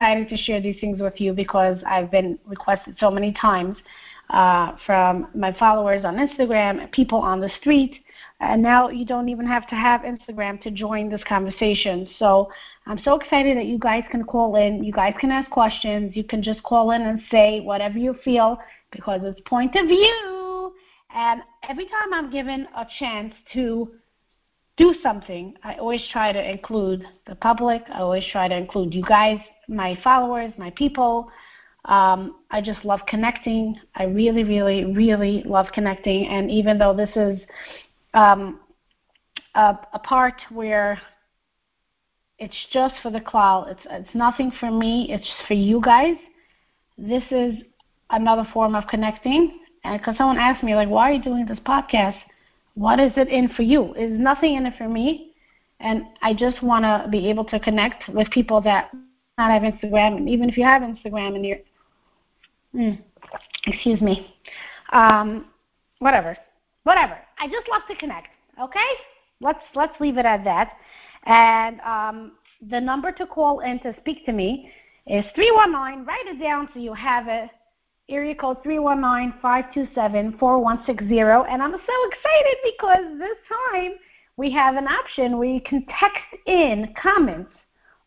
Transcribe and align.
excited 0.00 0.30
to 0.30 0.36
share 0.44 0.62
these 0.62 0.80
things 0.80 0.98
with 0.98 1.20
you 1.20 1.34
because 1.34 1.76
I've 1.86 2.10
been 2.10 2.38
requested 2.46 2.96
so 2.98 3.10
many 3.10 3.34
times 3.34 3.76
uh, 4.30 4.72
from 4.86 5.28
my 5.34 5.54
followers 5.58 6.06
on 6.06 6.16
Instagram, 6.16 6.90
people 6.90 7.18
on 7.18 7.38
the 7.38 7.50
street, 7.60 8.02
and 8.40 8.62
now 8.62 8.88
you 8.88 9.04
don't 9.04 9.28
even 9.28 9.46
have 9.46 9.68
to 9.68 9.74
have 9.74 10.00
Instagram 10.00 10.62
to 10.62 10.70
join 10.70 11.10
this 11.10 11.20
conversation. 11.28 12.08
So 12.18 12.50
I'm 12.86 12.98
so 13.04 13.16
excited 13.16 13.58
that 13.58 13.66
you 13.66 13.78
guys 13.78 14.02
can 14.10 14.24
call 14.24 14.56
in. 14.56 14.82
You 14.82 14.92
guys 14.92 15.12
can 15.20 15.30
ask 15.30 15.50
questions. 15.50 16.16
You 16.16 16.24
can 16.24 16.42
just 16.42 16.62
call 16.62 16.92
in 16.92 17.02
and 17.02 17.20
say 17.30 17.60
whatever 17.60 17.98
you 17.98 18.16
feel 18.24 18.58
because 18.92 19.20
it's 19.22 19.40
point 19.44 19.76
of 19.76 19.86
view. 19.86 20.72
And 21.14 21.42
every 21.68 21.84
time 21.84 22.14
I'm 22.14 22.30
given 22.30 22.66
a 22.74 22.86
chance 22.98 23.34
to 23.52 23.90
do 24.78 24.94
something, 25.02 25.54
I 25.62 25.74
always 25.74 26.02
try 26.10 26.32
to 26.32 26.50
include 26.50 27.04
the 27.26 27.34
public. 27.34 27.82
I 27.92 27.98
always 27.98 28.24
try 28.32 28.48
to 28.48 28.56
include 28.56 28.94
you 28.94 29.02
guys, 29.02 29.38
my 29.70 29.98
followers, 30.02 30.52
my 30.58 30.70
people. 30.70 31.30
Um, 31.86 32.36
I 32.50 32.60
just 32.60 32.84
love 32.84 33.00
connecting. 33.08 33.76
I 33.94 34.04
really, 34.04 34.44
really, 34.44 34.84
really 34.84 35.42
love 35.46 35.66
connecting. 35.72 36.26
And 36.26 36.50
even 36.50 36.78
though 36.78 36.94
this 36.94 37.10
is 37.16 37.40
um, 38.12 38.60
a, 39.54 39.78
a 39.94 39.98
part 39.98 40.34
where 40.50 41.00
it's 42.38 42.66
just 42.72 42.94
for 43.02 43.10
the 43.10 43.20
cloud, 43.20 43.68
it's 43.70 43.80
it's 43.90 44.14
nothing 44.14 44.52
for 44.60 44.70
me. 44.70 45.06
It's 45.10 45.30
for 45.46 45.54
you 45.54 45.80
guys. 45.80 46.16
This 46.98 47.24
is 47.30 47.54
another 48.10 48.46
form 48.52 48.74
of 48.74 48.86
connecting. 48.88 49.60
And 49.84 49.98
because 49.98 50.16
someone 50.18 50.36
asked 50.36 50.62
me, 50.62 50.74
like, 50.74 50.88
why 50.88 51.10
are 51.10 51.12
you 51.14 51.22
doing 51.22 51.46
this 51.46 51.58
podcast? 51.60 52.16
What 52.74 53.00
is 53.00 53.12
it 53.16 53.28
in 53.28 53.48
for 53.48 53.62
you? 53.62 53.94
Is 53.94 54.12
nothing 54.12 54.56
in 54.56 54.66
it 54.66 54.74
for 54.76 54.88
me. 54.88 55.32
And 55.80 56.02
I 56.20 56.34
just 56.34 56.62
want 56.62 56.84
to 56.84 57.08
be 57.10 57.30
able 57.30 57.44
to 57.46 57.58
connect 57.58 58.08
with 58.10 58.30
people 58.30 58.60
that 58.62 58.90
not 59.40 59.50
have 59.50 59.62
Instagram. 59.62 60.16
And 60.16 60.28
even 60.28 60.48
if 60.48 60.56
you 60.56 60.64
have 60.64 60.82
Instagram 60.82 61.34
and 61.34 61.46
you're, 61.46 61.58
mm, 62.74 62.98
excuse 63.66 64.00
me, 64.00 64.34
um, 64.92 65.46
whatever, 65.98 66.36
whatever. 66.84 67.18
I 67.38 67.48
just 67.48 67.68
love 67.70 67.82
to 67.88 67.96
connect. 67.96 68.28
Okay, 68.60 68.90
let's 69.40 69.62
let's 69.74 69.98
leave 70.00 70.18
it 70.18 70.26
at 70.26 70.44
that. 70.44 70.72
And 71.24 71.80
um, 71.80 72.32
the 72.70 72.80
number 72.80 73.12
to 73.12 73.26
call 73.26 73.60
in 73.60 73.78
to 73.80 73.94
speak 74.00 74.24
to 74.26 74.32
me 74.32 74.70
is 75.06 75.24
319. 75.34 76.04
Write 76.04 76.26
it 76.26 76.42
down 76.42 76.68
so 76.72 76.80
you 76.80 76.94
have 76.94 77.28
it 77.28 77.50
area 78.10 78.34
code 78.34 78.62
319-527-4160. 78.64 81.46
And 81.48 81.62
I'm 81.62 81.72
so 81.72 82.08
excited 82.10 82.56
because 82.64 83.04
this 83.18 83.38
time 83.72 83.92
we 84.36 84.50
have 84.50 84.74
an 84.76 84.88
option 84.88 85.38
where 85.38 85.48
you 85.48 85.60
can 85.60 85.86
text 85.86 86.24
in 86.46 86.92
comments 87.00 87.52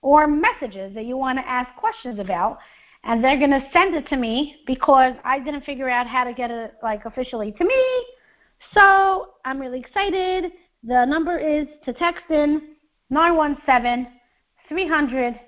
or 0.04 0.28
messages 0.28 0.94
that 0.94 1.06
you 1.06 1.18
want 1.18 1.40
to 1.40 1.50
ask 1.50 1.76
questions 1.78 2.20
about. 2.20 2.60
And 3.06 3.24
they're 3.24 3.40
going 3.40 3.50
to 3.50 3.64
send 3.74 3.96
it 3.96 4.08
to 4.10 4.18
me 4.18 4.58
because 4.68 5.16
I 5.24 5.40
didn't 5.40 5.66
figure 5.66 5.90
out 5.90 6.06
how 6.06 6.24
to 6.24 6.34
get 6.34 6.52
it 6.52 6.76
like 6.84 7.06
officially 7.06 7.52
to 7.54 7.66
me. 7.66 8.06
So 8.74 9.30
I'm 9.44 9.60
really 9.60 9.80
excited. 9.80 10.52
The 10.84 11.06
number 11.06 11.40
is 11.40 11.66
to 11.86 11.94
text 11.94 12.26
in 12.30 12.76
917 13.10 14.08
300 14.70 15.40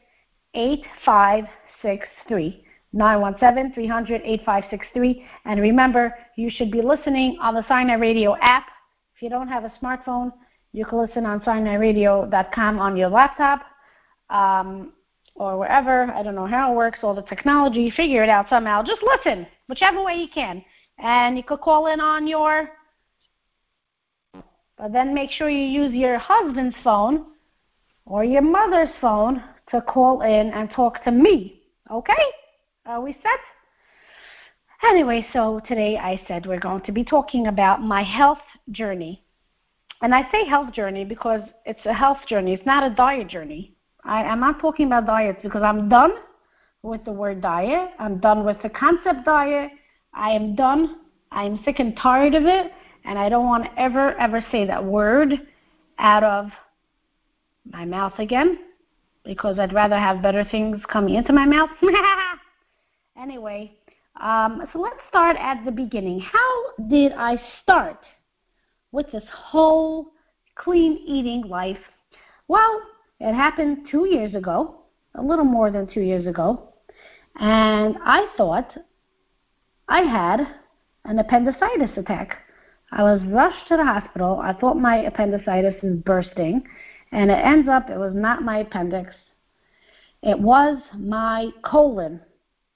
8563. 0.53 2.63
917 2.93 3.73
300 3.73 4.21
8563. 4.23 5.25
And 5.45 5.61
remember, 5.61 6.13
you 6.37 6.49
should 6.49 6.71
be 6.71 6.81
listening 6.81 7.37
on 7.41 7.53
the 7.53 7.65
Sinai 7.67 7.95
Radio 7.95 8.35
app. 8.41 8.67
If 9.15 9.21
you 9.21 9.29
don't 9.29 9.47
have 9.47 9.65
a 9.65 9.73
smartphone, 9.81 10.31
you 10.73 10.85
can 10.85 10.99
listen 10.99 11.25
on 11.25 11.39
SinaiRadio.com 11.41 12.79
on 12.79 12.97
your 12.97 13.09
laptop 13.09 13.61
um, 14.29 14.93
or 15.35 15.57
wherever. 15.57 16.11
I 16.11 16.23
don't 16.23 16.35
know 16.35 16.47
how 16.47 16.71
it 16.71 16.75
works, 16.75 16.99
all 17.03 17.15
the 17.15 17.21
technology. 17.23 17.91
Figure 17.91 18.23
it 18.23 18.29
out 18.29 18.49
somehow. 18.49 18.83
Just 18.83 19.03
listen, 19.03 19.47
whichever 19.67 20.03
way 20.03 20.15
you 20.15 20.27
can. 20.33 20.63
And 20.97 21.37
you 21.37 21.43
could 21.43 21.61
call 21.61 21.87
in 21.87 21.99
on 21.99 22.25
your, 22.25 22.69
but 24.77 24.93
then 24.93 25.13
make 25.13 25.31
sure 25.31 25.49
you 25.49 25.83
use 25.83 25.93
your 25.93 26.17
husband's 26.17 26.75
phone 26.83 27.25
or 28.05 28.23
your 28.23 28.41
mother's 28.41 28.93
phone 29.01 29.43
to 29.71 29.81
call 29.81 30.21
in 30.21 30.51
and 30.51 30.69
talk 30.71 31.03
to 31.03 31.11
me. 31.11 31.61
Okay? 31.91 32.13
Are 32.85 33.01
we 33.01 33.13
set? 33.13 33.39
Anyway, 34.87 35.25
so 35.33 35.59
today 35.67 35.97
I 35.97 36.21
said 36.27 36.45
we're 36.45 36.59
going 36.59 36.81
to 36.81 36.91
be 36.91 37.03
talking 37.03 37.47
about 37.47 37.81
my 37.81 38.03
health 38.03 38.41
journey. 38.71 39.23
And 40.01 40.13
I 40.13 40.29
say 40.31 40.45
health 40.45 40.73
journey 40.73 41.05
because 41.05 41.41
it's 41.65 41.85
a 41.85 41.93
health 41.93 42.19
journey, 42.27 42.53
it's 42.53 42.65
not 42.65 42.89
a 42.89 42.93
diet 42.93 43.27
journey. 43.27 43.74
I, 44.05 44.23
am 44.23 44.39
not 44.39 44.59
talking 44.59 44.87
about 44.87 45.05
diets 45.05 45.39
because 45.41 45.63
I'm 45.63 45.89
done 45.89 46.11
with 46.83 47.03
the 47.03 47.11
word 47.11 47.41
diet. 47.41 47.89
I'm 47.99 48.19
done 48.19 48.45
with 48.45 48.57
the 48.61 48.69
concept 48.69 49.25
diet. 49.25 49.71
I 50.13 50.29
am 50.31 50.55
done. 50.55 50.97
I'm 51.31 51.59
sick 51.65 51.79
and 51.79 51.97
tired 51.97 52.35
of 52.35 52.45
it. 52.45 52.71
And 53.03 53.19
I 53.19 53.29
don't 53.29 53.45
want 53.45 53.65
to 53.65 53.79
ever, 53.79 54.17
ever 54.19 54.45
say 54.51 54.65
that 54.65 54.83
word 54.83 55.33
out 55.99 56.23
of 56.23 56.51
my 57.71 57.85
mouth 57.85 58.13
again 58.19 58.59
because 59.23 59.57
I'd 59.57 59.73
rather 59.73 59.97
have 59.97 60.21
better 60.21 60.43
things 60.43 60.81
coming 60.91 61.15
into 61.15 61.33
my 61.33 61.45
mouth. 61.45 61.69
Anyway, 63.17 63.71
um, 64.21 64.67
so 64.73 64.79
let's 64.79 64.99
start 65.07 65.37
at 65.39 65.63
the 65.63 65.71
beginning. 65.71 66.19
How 66.19 66.71
did 66.89 67.13
I 67.13 67.41
start 67.63 67.99
with 68.91 69.09
this 69.11 69.23
whole 69.33 70.11
clean 70.55 71.01
eating 71.07 71.43
life? 71.47 71.79
Well, 72.49 72.81
it 73.19 73.33
happened 73.33 73.87
two 73.89 74.07
years 74.07 74.35
ago, 74.35 74.81
a 75.15 75.21
little 75.21 75.45
more 75.45 75.71
than 75.71 75.87
two 75.87 76.01
years 76.01 76.25
ago, 76.27 76.73
and 77.39 77.97
I 78.03 78.27
thought 78.37 78.71
I 79.87 80.01
had 80.01 80.41
an 81.05 81.19
appendicitis 81.19 81.97
attack. 81.97 82.37
I 82.91 83.03
was 83.03 83.21
rushed 83.27 83.67
to 83.67 83.77
the 83.77 83.85
hospital. 83.85 84.39
I 84.41 84.53
thought 84.53 84.75
my 84.75 84.97
appendicitis 84.97 85.75
was 85.81 85.97
bursting, 85.97 86.63
and 87.11 87.29
it 87.31 87.45
ends 87.45 87.67
up 87.67 87.89
it 87.89 87.97
was 87.97 88.13
not 88.15 88.43
my 88.43 88.59
appendix. 88.59 89.13
It 90.21 90.39
was 90.39 90.77
my 90.97 91.49
colon 91.63 92.21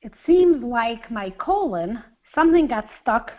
it 0.01 0.13
seems 0.25 0.63
like 0.63 1.11
my 1.11 1.29
colon, 1.31 2.01
something 2.33 2.67
got 2.67 2.85
stuck 3.01 3.31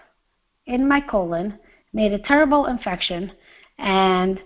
in 0.67 0.87
my 0.87 1.01
colon, 1.01 1.59
made 1.93 2.13
a 2.13 2.19
terrible 2.19 2.67
infection, 2.67 3.33
and 3.79 4.39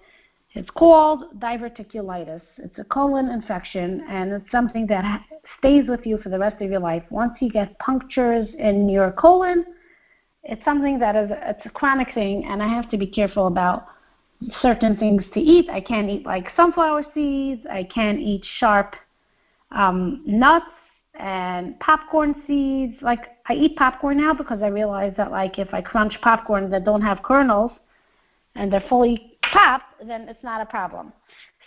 it's 0.55 0.71
called 0.71 1.39
diverticulitis. 1.41 2.43
It's 2.59 2.79
a 2.79 2.85
colon 2.85 3.29
infection, 3.29 4.05
and 4.09 4.33
it's 4.33 4.51
something 4.53 4.87
that 4.87 5.23
stays 5.59 5.89
with 5.89 6.07
you 6.07 6.19
for 6.19 6.29
the 6.29 6.39
rest 6.39 6.63
of 6.63 6.71
your 6.71 6.81
life. 6.81 7.03
Once 7.11 7.33
you 7.41 7.51
get 7.51 7.77
punctures 7.81 8.49
in 8.59 8.89
your 8.89 9.11
colon, 9.13 9.65
it's 10.45 10.65
something 10.65 10.99
that 11.01 11.17
is 11.17 11.31
it's 11.33 11.67
a 11.67 11.71
chronic 11.71 12.15
thing, 12.15 12.45
and 12.45 12.63
I 12.63 12.69
have 12.69 12.89
to 12.91 12.97
be 12.97 13.07
careful 13.07 13.49
about 13.49 13.87
certain 14.63 14.97
things 14.97 15.25
to 15.35 15.41
eat. 15.41 15.69
I 15.71 15.81
can't 15.81 16.09
eat 16.09 16.25
like 16.25 16.47
sunflower 16.55 17.07
seeds. 17.15 17.63
I 17.71 17.85
can't 17.85 18.21
eat 18.21 18.45
sharp 18.59 18.95
um, 19.73 20.23
nuts 20.25 20.67
and 21.19 21.79
popcorn 21.81 22.43
seeds. 22.47 22.95
Like 23.03 23.21
I 23.47 23.55
eat 23.55 23.77
popcorn 23.77 24.19
now 24.19 24.35
because 24.35 24.63
I 24.63 24.69
realize 24.69 25.15
that 25.17 25.33
like 25.33 25.59
if 25.59 25.73
I 25.75 25.81
crunch 25.81 26.17
popcorn 26.23 26.71
that 26.71 26.85
don't 26.85 27.03
have 27.03 27.23
kernels 27.25 27.73
and 28.55 28.73
they're 28.73 28.85
fully 28.89 29.34
popped, 29.55 30.07
then 30.07 30.29
it's 30.29 30.43
not 30.43 30.61
a 30.61 30.67
problem. 30.67 31.13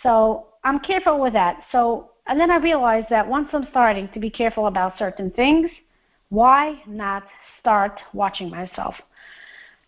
So 0.02 0.48
I'm 0.62 0.78
careful 0.78 1.20
with 1.20 1.32
that. 1.32 1.64
So 1.72 2.10
and 2.26 2.38
then 2.38 2.50
I 2.50 2.58
realized 2.58 3.06
that 3.08 3.26
once 3.26 3.48
I'm 3.52 3.66
starting 3.70 4.08
to 4.12 4.20
be 4.20 4.28
careful 4.28 4.66
about 4.66 4.98
certain 4.98 5.30
things, 5.30 5.70
why 6.28 6.82
not 6.86 7.22
start 7.58 7.98
watching 8.12 8.50
myself? 8.50 8.94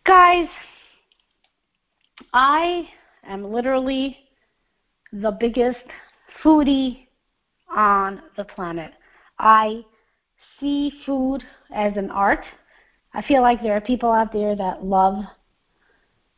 Guys, 0.07 0.49
I 2.33 2.89
am 3.29 3.53
literally 3.53 4.17
the 5.13 5.33
biggest 5.33 5.85
foodie 6.43 7.09
on 7.77 8.23
the 8.39 8.45
planet. 8.45 8.93
I 9.39 9.85
see 10.59 10.93
food 11.05 11.43
as 11.75 11.93
an 11.97 12.11
art. 12.11 12.45
I 13.13 13.21
feel 13.21 13.43
like 13.43 13.63
there 13.63 13.77
are 13.77 13.83
people 13.83 14.11
out 14.11 14.33
there 14.33 14.57
that 14.57 14.83
love 14.83 15.25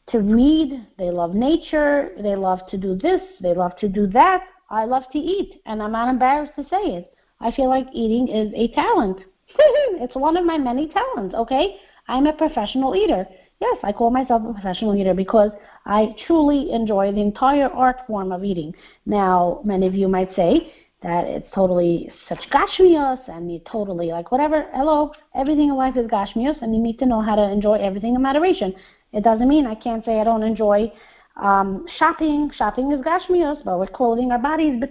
to 0.09 0.19
read, 0.19 0.87
they 0.99 1.11
love 1.11 1.35
nature, 1.35 2.11
they 2.21 2.37
love 2.37 2.61
to 2.71 2.77
do 2.77 2.97
this, 2.97 3.21
they 3.41 3.55
love 3.55 3.77
to 3.79 3.89
do 3.89 4.07
that. 4.09 4.45
I 4.71 4.85
love 4.85 5.05
to 5.13 5.19
eat, 5.19 5.61
and 5.67 5.83
I'm 5.83 5.93
not 5.93 6.09
embarrassed 6.09 6.53
to 6.57 6.65
say 6.65 6.97
it. 6.97 7.15
I 7.41 7.53
feel 7.53 7.69
like 7.69 7.87
eating 7.93 8.29
is 8.29 8.53
a 8.55 8.73
talent. 8.75 9.19
it's 9.59 10.15
one 10.15 10.37
of 10.37 10.45
my 10.45 10.59
many 10.59 10.89
talents, 10.89 11.35
okay? 11.35 11.77
I'm 12.09 12.27
a 12.27 12.33
professional 12.33 12.97
eater. 12.97 13.27
Yes, 13.61 13.79
I 13.85 13.93
call 13.93 14.11
myself 14.11 14.43
a 14.49 14.53
professional 14.53 14.97
eater 14.97 15.15
because 15.15 15.51
I 15.85 16.15
truly 16.27 16.73
enjoy 16.73 17.13
the 17.13 17.21
entire 17.21 17.69
art 17.69 17.99
form 18.07 18.33
of 18.33 18.45
eating. 18.45 18.75
Now, 19.07 19.61
many 19.65 19.87
of 19.87 19.95
you 19.95 20.09
might 20.09 20.35
say, 20.35 20.73
that 21.03 21.27
it's 21.27 21.49
totally 21.53 22.11
such 22.29 22.39
gashmios 22.51 23.19
and 23.29 23.53
you 23.53 23.61
totally 23.71 24.13
like 24.13 24.31
whatever 24.31 24.67
hello 24.73 25.13
everything 25.35 25.69
in 25.69 25.75
life 25.75 25.97
is 25.97 26.07
gashmios 26.07 26.61
and 26.63 26.75
you 26.75 26.81
need 26.81 26.99
to 26.99 27.07
know 27.07 27.21
how 27.21 27.35
to 27.35 27.43
enjoy 27.43 27.75
everything 27.75 28.15
in 28.15 28.23
moderation 28.23 28.73
it 29.12 29.23
doesn't 29.25 29.49
mean 29.49 29.67
i 29.67 29.75
can't 29.75 30.05
say 30.05 30.20
i 30.20 30.25
don't 30.25 30.43
enjoy 30.43 30.91
um 31.37 31.87
shopping 31.99 32.50
shopping 32.56 32.93
is 32.93 33.00
gashmios 33.00 33.62
but 33.64 33.79
we're 33.79 33.87
clothing 33.87 34.31
our 34.32 34.38
bodies 34.38 34.81
but 34.81 34.91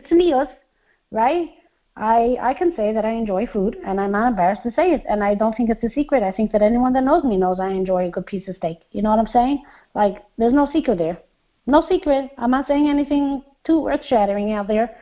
right 1.12 1.50
I 1.98 2.38
I 2.42 2.54
can 2.54 2.74
say 2.76 2.94
that 2.94 3.06
I 3.06 3.12
enjoy 3.12 3.48
food, 3.48 3.78
and 3.86 4.00
I'm 4.00 4.12
not 4.12 4.30
embarrassed 4.30 4.64
to 4.64 4.72
say 4.72 4.94
it. 4.94 5.04
And 5.10 5.24
I 5.24 5.36
don't 5.36 5.56
think 5.56 5.70
it's 5.70 5.84
a 5.84 5.94
secret. 5.94 6.24
I 6.24 6.32
think 6.32 6.52
that 6.52 6.62
anyone 6.62 6.94
that 6.94 7.04
knows 7.04 7.24
me 7.24 7.38
knows 7.38 7.60
I 7.60 7.70
enjoy 7.70 8.08
a 8.08 8.10
good 8.10 8.26
piece 8.26 8.48
of 8.48 8.56
steak. 8.58 8.80
You 8.92 9.02
know 9.02 9.10
what 9.10 9.20
I'm 9.20 9.34
saying? 9.34 9.64
Like 9.94 10.24
there's 10.38 10.54
no 10.54 10.70
secret 10.72 10.98
there. 10.98 11.20
No 11.68 11.86
secret. 11.90 12.32
I'm 12.38 12.52
not 12.52 12.68
saying 12.68 12.88
anything 12.88 13.44
too 13.66 13.88
earth 13.88 14.02
shattering 14.08 14.54
out 14.54 14.68
there. 14.68 14.96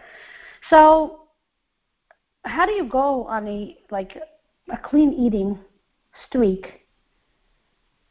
So 0.69 1.21
how 2.43 2.65
do 2.65 2.73
you 2.73 2.85
go 2.85 3.25
on 3.25 3.47
a 3.47 3.77
like 3.91 4.17
a 4.71 4.77
clean 4.77 5.13
eating 5.13 5.59
streak 6.27 6.78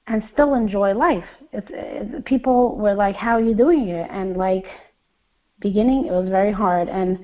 and 0.08 0.22
still 0.32 0.54
enjoy 0.54 0.94
life? 0.94 1.24
It's, 1.52 1.68
it, 1.70 2.24
people 2.24 2.76
were 2.76 2.94
like, 2.94 3.16
"How 3.16 3.32
are 3.32 3.40
you 3.40 3.54
doing 3.54 3.88
it?" 3.88 4.08
And 4.10 4.36
like 4.36 4.64
beginning, 5.60 6.06
it 6.06 6.12
was 6.12 6.28
very 6.28 6.52
hard 6.52 6.88
and 6.88 7.18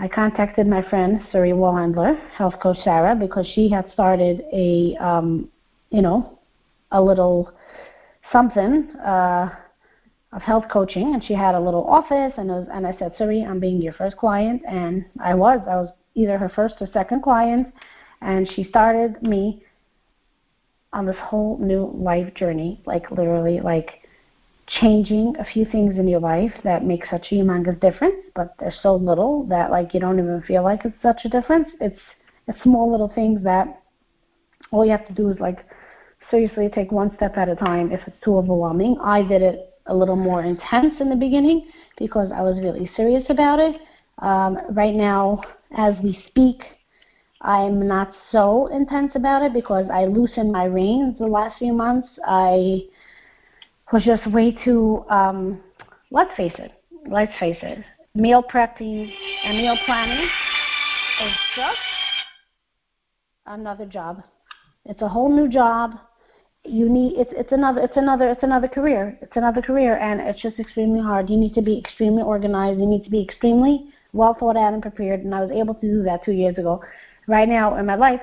I 0.00 0.08
contacted 0.08 0.66
my 0.66 0.80
friend 0.88 1.20
Suri 1.30 1.52
Wallhandler, 1.52 2.18
health 2.30 2.54
coach 2.62 2.78
Sarah, 2.84 3.14
because 3.14 3.46
she 3.54 3.68
had 3.68 3.84
started 3.92 4.42
a, 4.50 4.96
um, 4.96 5.50
you 5.90 6.00
know, 6.00 6.38
a 6.90 7.02
little 7.02 7.52
something 8.32 8.88
uh, 8.96 9.50
of 10.32 10.40
health 10.40 10.64
coaching, 10.72 11.12
and 11.12 11.22
she 11.22 11.34
had 11.34 11.54
a 11.54 11.60
little 11.60 11.84
office. 11.84 12.32
And, 12.38 12.48
was, 12.48 12.66
and 12.72 12.86
I 12.86 12.96
said, 12.98 13.14
Suri, 13.16 13.46
I'm 13.46 13.60
being 13.60 13.82
your 13.82 13.92
first 13.92 14.16
client, 14.16 14.62
and 14.66 15.04
I 15.22 15.34
was. 15.34 15.60
I 15.68 15.76
was 15.76 15.90
either 16.14 16.38
her 16.38 16.48
first 16.48 16.76
or 16.80 16.88
second 16.94 17.22
client, 17.22 17.66
and 18.22 18.50
she 18.56 18.64
started 18.64 19.22
me 19.22 19.62
on 20.92 21.06
this 21.06 21.16
whole 21.20 21.56
new 21.58 21.90
life 21.94 22.34
journey, 22.34 22.80
like 22.86 23.10
literally, 23.10 23.60
like 23.60 24.00
changing 24.80 25.34
a 25.38 25.44
few 25.44 25.64
things 25.64 25.98
in 25.98 26.06
your 26.06 26.20
life 26.20 26.52
that 26.64 26.84
make 26.84 27.02
such 27.10 27.26
a 27.30 27.34
humongous 27.34 27.80
difference, 27.80 28.16
but 28.34 28.54
they're 28.58 28.74
so 28.82 28.94
little 28.94 29.44
that 29.44 29.70
like 29.70 29.92
you 29.94 30.00
don't 30.00 30.18
even 30.18 30.42
feel 30.46 30.62
like 30.62 30.84
it's 30.84 31.02
such 31.02 31.20
a 31.24 31.28
difference. 31.28 31.68
It's 31.80 31.98
it's 32.46 32.62
small 32.62 32.90
little 32.90 33.10
things 33.14 33.42
that 33.44 33.82
all 34.72 34.84
you 34.84 34.90
have 34.90 35.06
to 35.06 35.14
do 35.14 35.30
is 35.30 35.38
like 35.40 35.66
seriously 36.30 36.68
take 36.72 36.92
one 36.92 37.14
step 37.16 37.36
at 37.36 37.48
a 37.48 37.56
time 37.56 37.92
if 37.92 38.00
it's 38.06 38.16
too 38.24 38.36
overwhelming. 38.36 38.96
I 39.02 39.22
did 39.22 39.42
it 39.42 39.74
a 39.86 39.94
little 39.94 40.16
more 40.16 40.44
intense 40.44 40.94
in 41.00 41.10
the 41.10 41.16
beginning 41.16 41.66
because 41.98 42.30
I 42.34 42.42
was 42.42 42.56
really 42.60 42.90
serious 42.96 43.24
about 43.28 43.58
it. 43.58 43.76
Um, 44.18 44.58
right 44.70 44.94
now, 44.94 45.40
as 45.76 45.94
we 46.02 46.22
speak, 46.28 46.62
I'm 47.42 47.86
not 47.86 48.12
so 48.30 48.66
intense 48.66 49.12
about 49.14 49.42
it 49.42 49.54
because 49.54 49.86
I 49.90 50.04
loosened 50.04 50.52
my 50.52 50.64
reins 50.64 51.16
the 51.18 51.26
last 51.26 51.58
few 51.58 51.72
months. 51.72 52.08
I 52.26 52.82
was 53.92 54.04
just 54.04 54.26
way 54.30 54.52
too, 54.62 55.04
um, 55.08 55.60
let's 56.10 56.34
face 56.36 56.54
it, 56.58 56.72
let's 57.08 57.32
face 57.40 57.58
it, 57.62 57.82
meal 58.14 58.42
prepping 58.42 59.10
and 59.44 59.56
meal 59.56 59.76
planning 59.86 60.28
is 61.22 61.36
just 61.56 61.78
another 63.46 63.86
job. 63.86 64.22
It's 64.84 65.02
a 65.02 65.08
whole 65.08 65.34
new 65.34 65.48
job. 65.48 65.92
You 66.64 66.90
need 66.90 67.18
it's 67.18 67.30
it's 67.34 67.52
another 67.52 67.80
it's 67.80 67.96
another 67.96 68.28
it's 68.28 68.42
another 68.42 68.68
career. 68.68 69.18
It's 69.22 69.36
another 69.36 69.62
career 69.62 69.96
and 69.96 70.20
it's 70.20 70.42
just 70.42 70.58
extremely 70.58 71.00
hard. 71.00 71.30
You 71.30 71.38
need 71.38 71.54
to 71.54 71.62
be 71.62 71.78
extremely 71.78 72.22
organized. 72.22 72.78
You 72.80 72.86
need 72.86 73.04
to 73.04 73.10
be 73.10 73.22
extremely 73.22 73.86
well 74.12 74.36
thought 74.38 74.56
out 74.56 74.74
and 74.74 74.82
prepared 74.82 75.20
and 75.20 75.34
I 75.34 75.40
was 75.40 75.50
able 75.50 75.74
to 75.74 75.80
do 75.80 76.02
that 76.02 76.24
two 76.24 76.32
years 76.32 76.58
ago. 76.58 76.82
Right 77.26 77.48
now 77.48 77.76
in 77.76 77.86
my 77.86 77.94
life, 77.94 78.20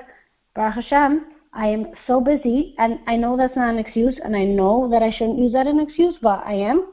Baruch 0.54 0.74
Hashem, 0.74 1.26
I 1.52 1.68
am 1.68 1.86
so 2.06 2.20
busy, 2.20 2.74
and 2.78 2.98
I 3.06 3.16
know 3.16 3.36
that's 3.36 3.56
not 3.56 3.70
an 3.70 3.78
excuse, 3.78 4.18
and 4.22 4.36
I 4.36 4.44
know 4.44 4.88
that 4.90 5.02
I 5.02 5.10
shouldn't 5.10 5.38
use 5.38 5.52
that 5.52 5.66
as 5.66 5.72
an 5.72 5.80
excuse, 5.80 6.16
but 6.20 6.42
I 6.44 6.54
am. 6.54 6.92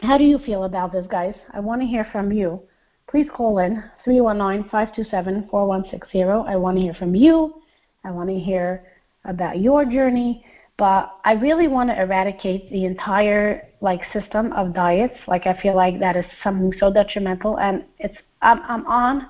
How 0.00 0.18
do 0.18 0.24
you 0.24 0.38
feel 0.38 0.64
about 0.64 0.92
this, 0.92 1.06
guys? 1.10 1.34
I 1.52 1.60
want 1.60 1.80
to 1.80 1.86
hear 1.86 2.06
from 2.12 2.30
you. 2.30 2.60
Please 3.08 3.26
call 3.32 3.58
in 3.58 3.82
319-527-4160. 4.06 6.48
I 6.48 6.56
want 6.56 6.76
to 6.76 6.82
hear 6.82 6.94
from 6.94 7.14
you. 7.14 7.62
I 8.04 8.10
want 8.10 8.28
to 8.28 8.38
hear 8.38 8.84
about 9.24 9.60
your 9.60 9.84
journey, 9.84 10.44
but 10.76 11.16
I 11.24 11.32
really 11.32 11.68
want 11.68 11.90
to 11.90 12.00
eradicate 12.00 12.70
the 12.70 12.84
entire 12.84 13.68
like 13.80 14.00
system 14.12 14.52
of 14.52 14.74
diets. 14.74 15.14
Like 15.26 15.46
I 15.46 15.58
feel 15.62 15.74
like 15.74 15.98
that 16.00 16.16
is 16.16 16.26
something 16.42 16.72
so 16.78 16.92
detrimental, 16.92 17.58
and 17.58 17.84
it's 17.98 18.16
I'm, 18.42 18.60
I'm 18.62 18.86
on 18.86 19.26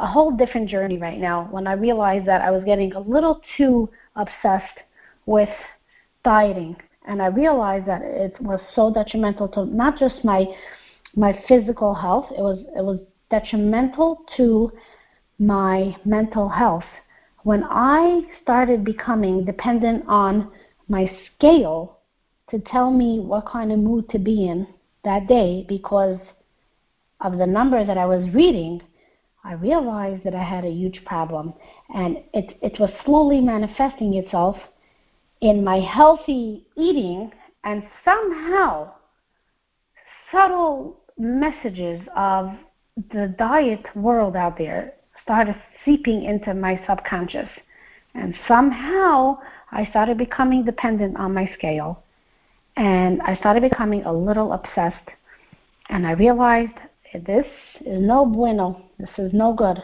a 0.00 0.06
whole 0.06 0.30
different 0.30 0.68
journey 0.68 0.96
right 0.96 1.18
now 1.18 1.46
when 1.50 1.66
I 1.66 1.74
realized 1.74 2.26
that 2.26 2.40
I 2.40 2.50
was 2.50 2.64
getting 2.64 2.92
a 2.94 3.00
little 3.00 3.40
too 3.56 3.88
obsessed 4.16 4.78
with 5.26 5.50
dieting. 6.24 6.74
And 7.06 7.20
I 7.20 7.26
realized 7.26 7.86
that 7.86 8.02
it 8.02 8.34
was 8.40 8.60
so 8.74 8.92
detrimental 8.92 9.48
to 9.48 9.66
not 9.66 9.98
just 9.98 10.24
my 10.24 10.46
my 11.16 11.42
physical 11.48 11.92
health, 11.92 12.26
it 12.30 12.40
was 12.40 12.60
it 12.76 12.82
was 12.82 12.98
detrimental 13.30 14.24
to 14.36 14.72
my 15.38 15.96
mental 16.04 16.48
health. 16.48 16.84
When 17.42 17.64
I 17.64 18.22
started 18.42 18.84
becoming 18.84 19.44
dependent 19.44 20.04
on 20.06 20.50
my 20.88 21.10
scale 21.26 21.98
to 22.50 22.58
tell 22.58 22.90
me 22.90 23.20
what 23.20 23.46
kind 23.46 23.72
of 23.72 23.78
mood 23.78 24.08
to 24.10 24.18
be 24.18 24.48
in 24.48 24.66
that 25.04 25.26
day 25.26 25.64
because 25.68 26.18
of 27.20 27.38
the 27.38 27.46
number 27.46 27.84
that 27.84 27.98
I 27.98 28.06
was 28.06 28.32
reading, 28.34 28.82
I 29.42 29.54
realized 29.54 30.24
that 30.24 30.34
I 30.34 30.42
had 30.42 30.64
a 30.64 30.70
huge 30.70 31.04
problem, 31.04 31.54
and 31.94 32.18
it, 32.34 32.58
it 32.60 32.78
was 32.78 32.90
slowly 33.04 33.40
manifesting 33.40 34.14
itself 34.14 34.56
in 35.40 35.64
my 35.64 35.80
healthy 35.80 36.66
eating, 36.76 37.32
and 37.64 37.82
somehow 38.04 38.92
subtle 40.30 41.00
messages 41.18 42.00
of 42.16 42.50
the 43.12 43.34
diet 43.38 43.84
world 43.96 44.36
out 44.36 44.58
there 44.58 44.92
started 45.22 45.56
seeping 45.84 46.24
into 46.24 46.54
my 46.54 46.80
subconscious. 46.86 47.48
And 48.14 48.34
somehow 48.46 49.38
I 49.72 49.86
started 49.86 50.18
becoming 50.18 50.64
dependent 50.64 51.16
on 51.16 51.32
my 51.32 51.50
scale. 51.54 52.02
And 52.76 53.20
I 53.22 53.36
started 53.36 53.62
becoming 53.62 54.04
a 54.04 54.12
little 54.12 54.52
obsessed. 54.52 55.08
And 55.88 56.06
I 56.06 56.12
realized 56.12 56.78
this 57.14 57.46
is 57.80 58.00
no 58.00 58.24
bueno. 58.24 58.82
This 58.98 59.10
is 59.18 59.32
no 59.32 59.52
good. 59.52 59.82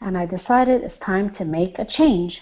And 0.00 0.18
I 0.18 0.26
decided 0.26 0.82
it's 0.82 0.98
time 1.04 1.34
to 1.36 1.44
make 1.44 1.78
a 1.78 1.84
change. 1.84 2.38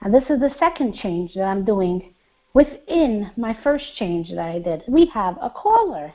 And 0.00 0.14
this 0.14 0.24
is 0.24 0.40
the 0.40 0.54
second 0.58 0.94
change 0.94 1.34
that 1.34 1.44
I'm 1.44 1.64
doing 1.64 2.14
within 2.54 3.30
my 3.36 3.56
first 3.62 3.96
change 3.96 4.30
that 4.30 4.38
I 4.38 4.58
did. 4.60 4.82
We 4.86 5.06
have 5.12 5.36
a 5.40 5.50
caller. 5.50 6.14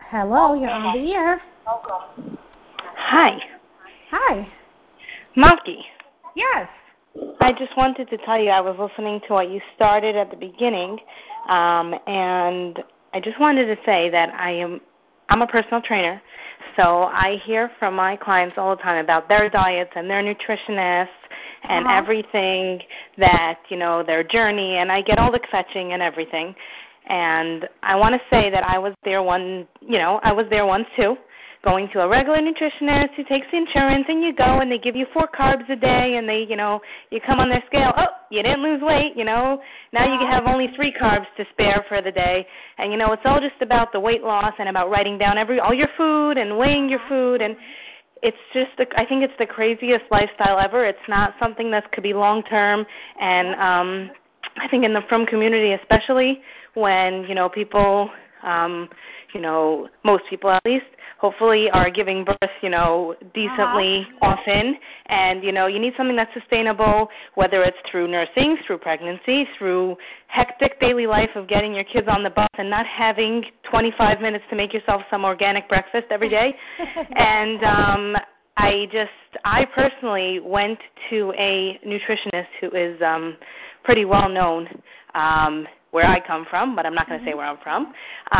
Hello, 0.00 0.54
you're 0.54 0.70
on 0.70 0.96
the 0.96 1.12
air. 1.12 1.42
Hi. 2.96 3.38
Hi. 4.10 4.48
Malky. 5.36 5.82
Yes. 6.34 6.68
I 7.40 7.52
just 7.52 7.76
wanted 7.76 8.08
to 8.10 8.18
tell 8.18 8.40
you 8.40 8.50
I 8.50 8.60
was 8.60 8.76
listening 8.78 9.20
to 9.28 9.34
what 9.34 9.50
you 9.50 9.60
started 9.74 10.16
at 10.16 10.30
the 10.30 10.36
beginning, 10.36 10.98
um, 11.48 11.94
and 12.06 12.82
I 13.14 13.20
just 13.20 13.38
wanted 13.38 13.66
to 13.66 13.76
say 13.84 14.10
that 14.10 14.34
I 14.34 14.50
am 14.52 14.80
I'm 15.28 15.42
a 15.42 15.46
personal 15.46 15.82
trainer, 15.82 16.22
so 16.76 17.04
I 17.04 17.40
hear 17.44 17.70
from 17.78 17.94
my 17.94 18.16
clients 18.16 18.56
all 18.58 18.76
the 18.76 18.82
time 18.82 19.04
about 19.04 19.28
their 19.28 19.50
diets 19.50 19.90
and 19.96 20.08
their 20.08 20.22
nutritionists 20.22 21.08
and 21.64 21.84
uh-huh. 21.84 21.96
everything 21.96 22.80
that 23.18 23.60
you 23.68 23.76
know 23.76 24.02
their 24.02 24.22
journey, 24.22 24.76
and 24.76 24.90
I 24.90 25.02
get 25.02 25.18
all 25.18 25.32
the 25.32 25.40
kvetching 25.40 25.92
and 25.92 26.02
everything. 26.02 26.54
And 27.08 27.68
I 27.82 27.94
want 27.94 28.14
to 28.14 28.20
say 28.28 28.50
that 28.50 28.64
I 28.64 28.78
was 28.78 28.92
there 29.04 29.22
one, 29.22 29.68
you 29.80 29.98
know, 29.98 30.18
I 30.24 30.32
was 30.32 30.46
there 30.50 30.66
once 30.66 30.88
too 30.96 31.16
going 31.66 31.88
to 31.88 32.00
a 32.00 32.08
regular 32.08 32.38
nutritionist 32.38 33.14
who 33.14 33.24
takes 33.24 33.46
the 33.50 33.56
insurance 33.56 34.06
and 34.08 34.22
you 34.22 34.32
go 34.32 34.60
and 34.60 34.70
they 34.70 34.78
give 34.78 34.94
you 34.94 35.06
four 35.12 35.26
carbs 35.26 35.68
a 35.68 35.76
day 35.76 36.16
and 36.16 36.28
they 36.28 36.46
you 36.48 36.56
know 36.56 36.80
you 37.10 37.20
come 37.20 37.40
on 37.40 37.48
their 37.48 37.62
scale 37.66 37.92
oh 37.96 38.06
you 38.30 38.42
didn't 38.42 38.62
lose 38.62 38.80
weight 38.80 39.16
you 39.16 39.24
know. 39.24 39.60
Now 39.92 40.04
you 40.04 40.26
have 40.26 40.44
only 40.46 40.68
three 40.76 40.92
carbs 40.92 41.26
to 41.36 41.46
spare 41.50 41.84
for 41.88 42.02
the 42.02 42.12
day. 42.12 42.46
And 42.78 42.92
you 42.92 42.98
know 42.98 43.12
it's 43.12 43.22
all 43.24 43.40
just 43.40 43.60
about 43.60 43.92
the 43.92 44.00
weight 44.00 44.22
loss 44.22 44.54
and 44.58 44.68
about 44.68 44.90
writing 44.90 45.18
down 45.18 45.38
every 45.38 45.58
all 45.58 45.74
your 45.74 45.88
food 45.96 46.38
and 46.38 46.56
weighing 46.56 46.88
your 46.88 47.00
food. 47.08 47.40
And 47.40 47.56
it's 48.22 48.36
just 48.52 48.70
the, 48.78 48.86
I 48.98 49.06
think 49.06 49.22
it's 49.22 49.34
the 49.38 49.46
craziest 49.46 50.04
lifestyle 50.10 50.58
ever. 50.58 50.84
It's 50.84 51.08
not 51.08 51.34
something 51.40 51.70
that 51.70 51.90
could 51.92 52.02
be 52.02 52.14
long 52.14 52.42
term, 52.42 52.86
and 53.20 53.48
um, 53.60 54.10
I 54.56 54.68
think 54.68 54.84
in 54.84 54.94
the 54.94 55.02
frum 55.08 55.26
community, 55.26 55.72
especially 55.72 56.42
when 56.74 57.24
you 57.24 57.34
know 57.34 57.48
people 57.48 58.10
um, 58.42 58.88
you 59.34 59.40
know, 59.40 59.88
most 60.04 60.24
people 60.28 60.50
at 60.50 60.64
least, 60.64 60.86
hopefully 61.18 61.70
are 61.70 61.90
giving 61.90 62.24
birth, 62.24 62.50
you 62.62 62.68
know, 62.68 63.14
decently 63.34 64.06
uh-huh. 64.20 64.36
often. 64.38 64.76
And, 65.06 65.42
you 65.42 65.52
know, 65.52 65.66
you 65.66 65.78
need 65.78 65.94
something 65.96 66.16
that's 66.16 66.32
sustainable, 66.34 67.08
whether 67.34 67.62
it's 67.62 67.78
through 67.90 68.08
nursing, 68.08 68.56
through 68.66 68.78
pregnancy, 68.78 69.48
through 69.58 69.96
hectic 70.28 70.78
daily 70.80 71.06
life 71.06 71.30
of 71.34 71.48
getting 71.48 71.74
your 71.74 71.84
kids 71.84 72.08
on 72.10 72.22
the 72.22 72.30
bus 72.30 72.48
and 72.58 72.68
not 72.68 72.86
having 72.86 73.44
25 73.70 74.20
minutes 74.20 74.44
to 74.50 74.56
make 74.56 74.72
yourself 74.72 75.02
some 75.10 75.24
organic 75.24 75.68
breakfast 75.68 76.06
every 76.10 76.28
day. 76.28 76.54
and 77.16 77.62
um 77.64 78.16
I 78.58 78.88
just 78.90 79.10
I 79.44 79.66
personally 79.66 80.40
went 80.40 80.78
to 81.10 81.32
a 81.36 81.78
nutritionist 81.86 82.46
who 82.60 82.70
is 82.70 83.00
um 83.02 83.36
pretty 83.84 84.04
well 84.04 84.28
known 84.28 84.68
um 85.14 85.66
where 85.96 86.10
I 86.16 86.20
come 86.32 86.44
from, 86.52 86.66
but 86.76 86.82
I'm 86.86 86.94
not 87.00 87.06
going 87.08 87.20
to 87.20 87.24
say 87.26 87.32
Mm-hmm. 87.32 87.38
where 87.38 87.48
I'm 87.52 87.60
from. 87.68 87.82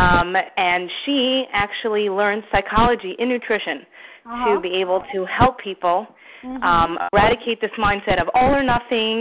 Um, 0.03 0.29
and 0.69 0.83
she 1.03 1.19
actually 1.65 2.05
learned 2.21 2.43
psychology 2.51 3.11
in 3.21 3.27
nutrition 3.35 3.77
Uh-huh. 4.25 4.45
to 4.45 4.61
be 4.67 4.71
able 4.83 4.99
to 5.13 5.19
help 5.39 5.55
people 5.69 5.97
Mhm. 6.43 6.63
um, 6.71 6.91
eradicate 7.13 7.57
this 7.65 7.75
mindset 7.85 8.17
of 8.23 8.27
all 8.37 8.51
or 8.59 8.63
nothing. 8.75 9.15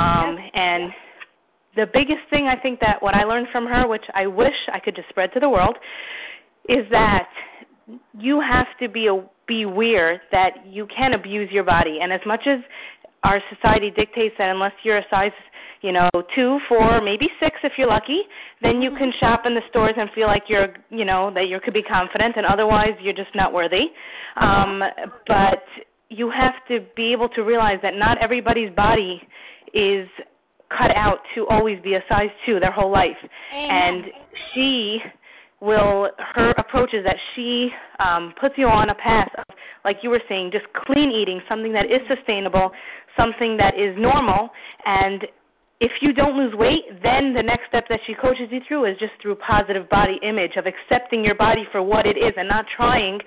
Um, 0.00 0.30
And 0.54 0.82
the 1.80 1.86
biggest 1.98 2.24
thing 2.32 2.44
I 2.54 2.56
think 2.64 2.74
that 2.86 2.96
what 3.04 3.14
I 3.20 3.22
learned 3.30 3.48
from 3.54 3.64
her, 3.72 3.82
which 3.94 4.06
I 4.22 4.24
wish 4.42 4.58
I 4.76 4.78
could 4.84 4.96
just 5.00 5.08
spread 5.14 5.28
to 5.36 5.40
the 5.44 5.50
world, 5.56 5.76
is 6.76 6.84
that 6.98 7.28
you 8.26 8.34
have 8.54 8.68
to 8.82 8.86
be 8.88 9.04
a, 9.14 9.16
be 9.46 9.60
aware 9.72 10.10
that 10.36 10.52
you 10.76 10.84
can 10.98 11.10
abuse 11.20 11.48
your 11.56 11.66
body. 11.76 12.00
And 12.02 12.08
as 12.18 12.24
much 12.32 12.44
as 12.54 12.60
our 13.24 13.40
society 13.52 13.90
dictates 13.90 14.34
that 14.38 14.50
unless 14.50 14.72
you're 14.82 14.98
a 14.98 15.08
size, 15.10 15.32
you 15.80 15.92
know, 15.92 16.08
two, 16.34 16.60
four, 16.68 17.00
maybe 17.00 17.28
six 17.40 17.58
if 17.62 17.72
you're 17.76 17.88
lucky, 17.88 18.22
then 18.62 18.80
you 18.80 18.90
can 18.90 19.12
shop 19.18 19.46
in 19.46 19.54
the 19.54 19.62
stores 19.68 19.94
and 19.96 20.10
feel 20.10 20.26
like 20.26 20.48
you're, 20.48 20.68
you 20.90 21.04
know, 21.04 21.32
that 21.34 21.48
you 21.48 21.58
could 21.60 21.74
be 21.74 21.82
confident, 21.82 22.36
and 22.36 22.46
otherwise 22.46 22.94
you're 23.00 23.14
just 23.14 23.34
not 23.34 23.52
worthy. 23.52 23.90
Um, 24.36 24.82
but 25.26 25.64
you 26.08 26.30
have 26.30 26.54
to 26.68 26.84
be 26.94 27.12
able 27.12 27.28
to 27.30 27.42
realize 27.42 27.80
that 27.82 27.94
not 27.94 28.18
everybody's 28.18 28.70
body 28.70 29.26
is 29.74 30.08
cut 30.68 30.94
out 30.94 31.20
to 31.34 31.46
always 31.46 31.80
be 31.82 31.94
a 31.94 32.02
size 32.08 32.30
two 32.44 32.60
their 32.60 32.70
whole 32.70 32.90
life. 32.90 33.16
Amen. 33.52 33.70
And 33.70 34.04
she 34.52 35.02
will 35.60 36.10
her 36.18 36.50
approach 36.58 36.92
is 36.94 37.04
that 37.04 37.16
she 37.34 37.72
um, 37.98 38.34
puts 38.38 38.58
you 38.58 38.66
on 38.66 38.90
a 38.90 38.94
path 38.94 39.30
of, 39.38 39.44
like 39.84 40.02
you 40.02 40.10
were 40.10 40.22
saying, 40.28 40.50
just 40.50 40.66
clean 40.74 41.10
eating, 41.10 41.40
something 41.48 41.72
that 41.72 41.90
is 41.90 42.00
sustainable, 42.08 42.72
something 43.16 43.56
that 43.56 43.78
is 43.78 43.96
normal, 43.98 44.50
and 44.84 45.26
if 45.78 46.00
you 46.00 46.14
don't 46.14 46.36
lose 46.38 46.54
weight, 46.54 46.84
then 47.02 47.34
the 47.34 47.42
next 47.42 47.68
step 47.68 47.86
that 47.88 48.00
she 48.06 48.14
coaches 48.14 48.48
you 48.50 48.60
through 48.66 48.86
is 48.86 48.98
just 48.98 49.12
through 49.20 49.34
positive 49.34 49.88
body 49.90 50.18
image 50.22 50.56
of 50.56 50.64
accepting 50.64 51.22
your 51.22 51.34
body 51.34 51.66
for 51.70 51.82
what 51.82 52.06
it 52.06 52.16
is 52.16 52.32
and 52.38 52.48
not 52.48 52.66
trying 52.66 53.20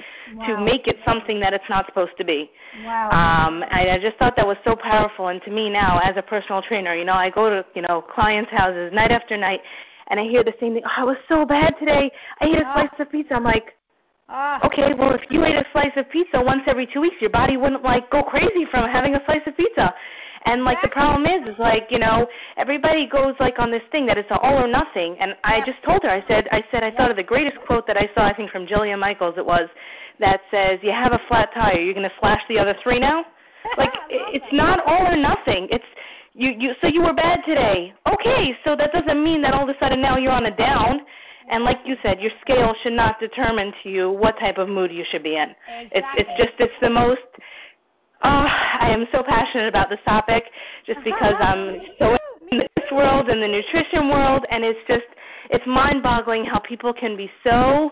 to 0.48 0.60
make 0.60 0.88
it 0.88 0.98
something 1.06 1.40
that 1.40 1.54
it's 1.54 1.70
not 1.70 1.86
supposed 1.86 2.18
to 2.18 2.26
be. 2.26 2.50
Wow. 2.84 3.10
Um, 3.12 3.64
I, 3.70 3.92
I 3.92 4.00
just 4.02 4.18
thought 4.18 4.36
that 4.36 4.48
was 4.48 4.58
so 4.64 4.76
powerful. 4.76 5.28
And 5.28 5.40
to 5.44 5.52
me 5.52 5.70
now, 5.70 6.00
as 6.04 6.18
a 6.18 6.24
personal 6.24 6.64
trainer, 6.64 6.96
you 6.96 7.06
know, 7.06 7.14
I 7.14 7.30
go 7.30 7.52
to 7.52 7.64
you 7.76 7.84
know 7.84 8.02
clients' 8.02 8.50
houses 8.50 8.92
night 8.94 9.12
after 9.12 9.38
night, 9.38 9.62
and 10.10 10.20
I 10.20 10.24
hear 10.24 10.44
the 10.44 10.54
same 10.60 10.74
thing. 10.74 10.84
Oh, 10.86 10.92
I 10.98 11.04
was 11.04 11.18
so 11.28 11.46
bad 11.46 11.76
today. 11.80 12.12
I 12.42 12.46
ate 12.46 12.58
a 12.60 12.66
Ah. 12.66 12.74
slice 12.74 13.00
of 13.00 13.12
pizza. 13.12 13.36
I'm 13.36 13.44
like, 13.44 13.76
Ah. 14.28 14.66
okay, 14.66 14.94
well, 14.94 15.14
if 15.14 15.22
you 15.30 15.44
ate 15.46 15.56
a 15.56 15.66
slice 15.72 15.92
of 15.96 16.10
pizza 16.10 16.42
once 16.42 16.64
every 16.68 16.86
two 16.86 17.02
weeks, 17.02 17.16
your 17.20 17.30
body 17.30 17.58
wouldn't 17.58 17.84
like 17.84 18.10
go 18.10 18.22
crazy 18.24 18.66
from 18.66 18.88
having 18.90 19.16
a 19.16 19.26
slice 19.26 19.46
of 19.46 19.56
pizza. 19.58 19.94
And 20.46 20.64
like 20.64 20.82
the 20.82 20.88
problem 20.88 21.26
is, 21.26 21.48
is 21.50 21.60
like 21.60 21.88
you 21.90 22.00
know 22.00 22.28
everybody 22.58 23.06
goes 23.08 23.36
like 23.40 23.60
on 23.60 23.72
this 23.72 23.84
thing 23.92 24.06
that 24.06 24.18
it's 24.18 24.32
all 24.32 24.64
or 24.64 24.68
nothing. 24.68 25.18
And 25.20 25.36
I 25.44 25.58
Yeah. 25.58 25.66
just 25.66 25.84
told 25.84 26.02
her, 26.04 26.10
I 26.10 26.24
said, 26.28 26.48
I 26.52 26.64
said 26.72 26.84
I 26.84 26.92
thought 26.92 27.12
of 27.12 27.18
the 27.18 27.24
greatest 27.24 27.60
quote 27.66 27.86
that 27.88 27.98
I 27.98 28.10
saw, 28.16 28.26
I 28.26 28.34
think 28.34 28.50
from 28.50 28.66
Jillian 28.66 29.00
Michaels. 29.00 29.36
It 29.38 29.46
was 29.46 29.70
that 30.20 30.42
says, 30.50 30.80
"You 30.82 30.92
have 30.92 31.12
a 31.12 31.20
flat 31.28 31.52
tire, 31.54 31.80
you're 31.80 31.94
going 31.94 32.08
to 32.10 32.16
slash 32.20 32.42
the 32.48 32.58
other 32.58 32.74
three 32.82 33.00
now." 33.00 33.26
Like 33.78 33.94
I 33.94 34.32
it's 34.32 34.46
that. 34.46 34.54
not 34.54 34.80
all 34.88 35.06
or 35.14 35.18
nothing. 35.18 35.68
It's 35.70 35.86
you 36.40 36.56
you 36.58 36.74
so 36.82 36.88
you 36.88 37.02
were 37.02 37.14
bad 37.14 37.42
today. 37.46 37.94
Okay, 38.12 38.56
so 38.64 38.76
that 38.76 38.92
doesn't 38.92 39.24
mean 39.24 39.42
that 39.42 39.54
all 39.54 39.70
of 39.70 39.76
a 39.76 39.78
sudden 39.80 40.02
now 40.02 40.18
you're 40.18 40.32
on 40.32 40.46
a 40.46 40.56
down. 40.56 41.02
And 41.52 41.64
like 41.64 41.80
you 41.84 41.96
said, 42.04 42.22
your 42.22 42.32
scale 42.42 42.76
should 42.82 42.94
not 42.94 43.20
determine 43.20 43.74
to 43.84 43.90
you 43.90 44.12
what 44.12 44.38
type 44.40 44.58
of 44.58 44.70
mood 44.70 44.92
you 44.92 45.04
should 45.10 45.24
be 45.24 45.36
in. 45.36 45.54
It's 45.92 46.08
it's 46.18 46.30
just 46.38 46.54
it's 46.60 46.80
the 46.82 46.90
most 46.90 47.22
oh, 48.24 48.48
I 48.80 48.90
am 48.90 49.06
so 49.12 49.24
passionate 49.24 49.68
about 49.68 49.90
this 49.90 50.00
topic 50.06 50.46
just 50.86 51.00
because 51.04 51.36
I'm 51.40 51.82
so 52.00 52.18
in 52.52 52.60
this 52.60 52.92
world 52.92 53.30
and 53.30 53.42
the 53.44 53.48
nutrition 53.48 54.10
world 54.10 54.46
and 54.50 54.64
it's 54.64 54.80
just 54.88 55.06
it's 55.52 55.66
mind 55.68 56.02
boggling 56.02 56.46
how 56.46 56.60
people 56.60 56.94
can 56.94 57.16
be 57.16 57.30
so 57.44 57.92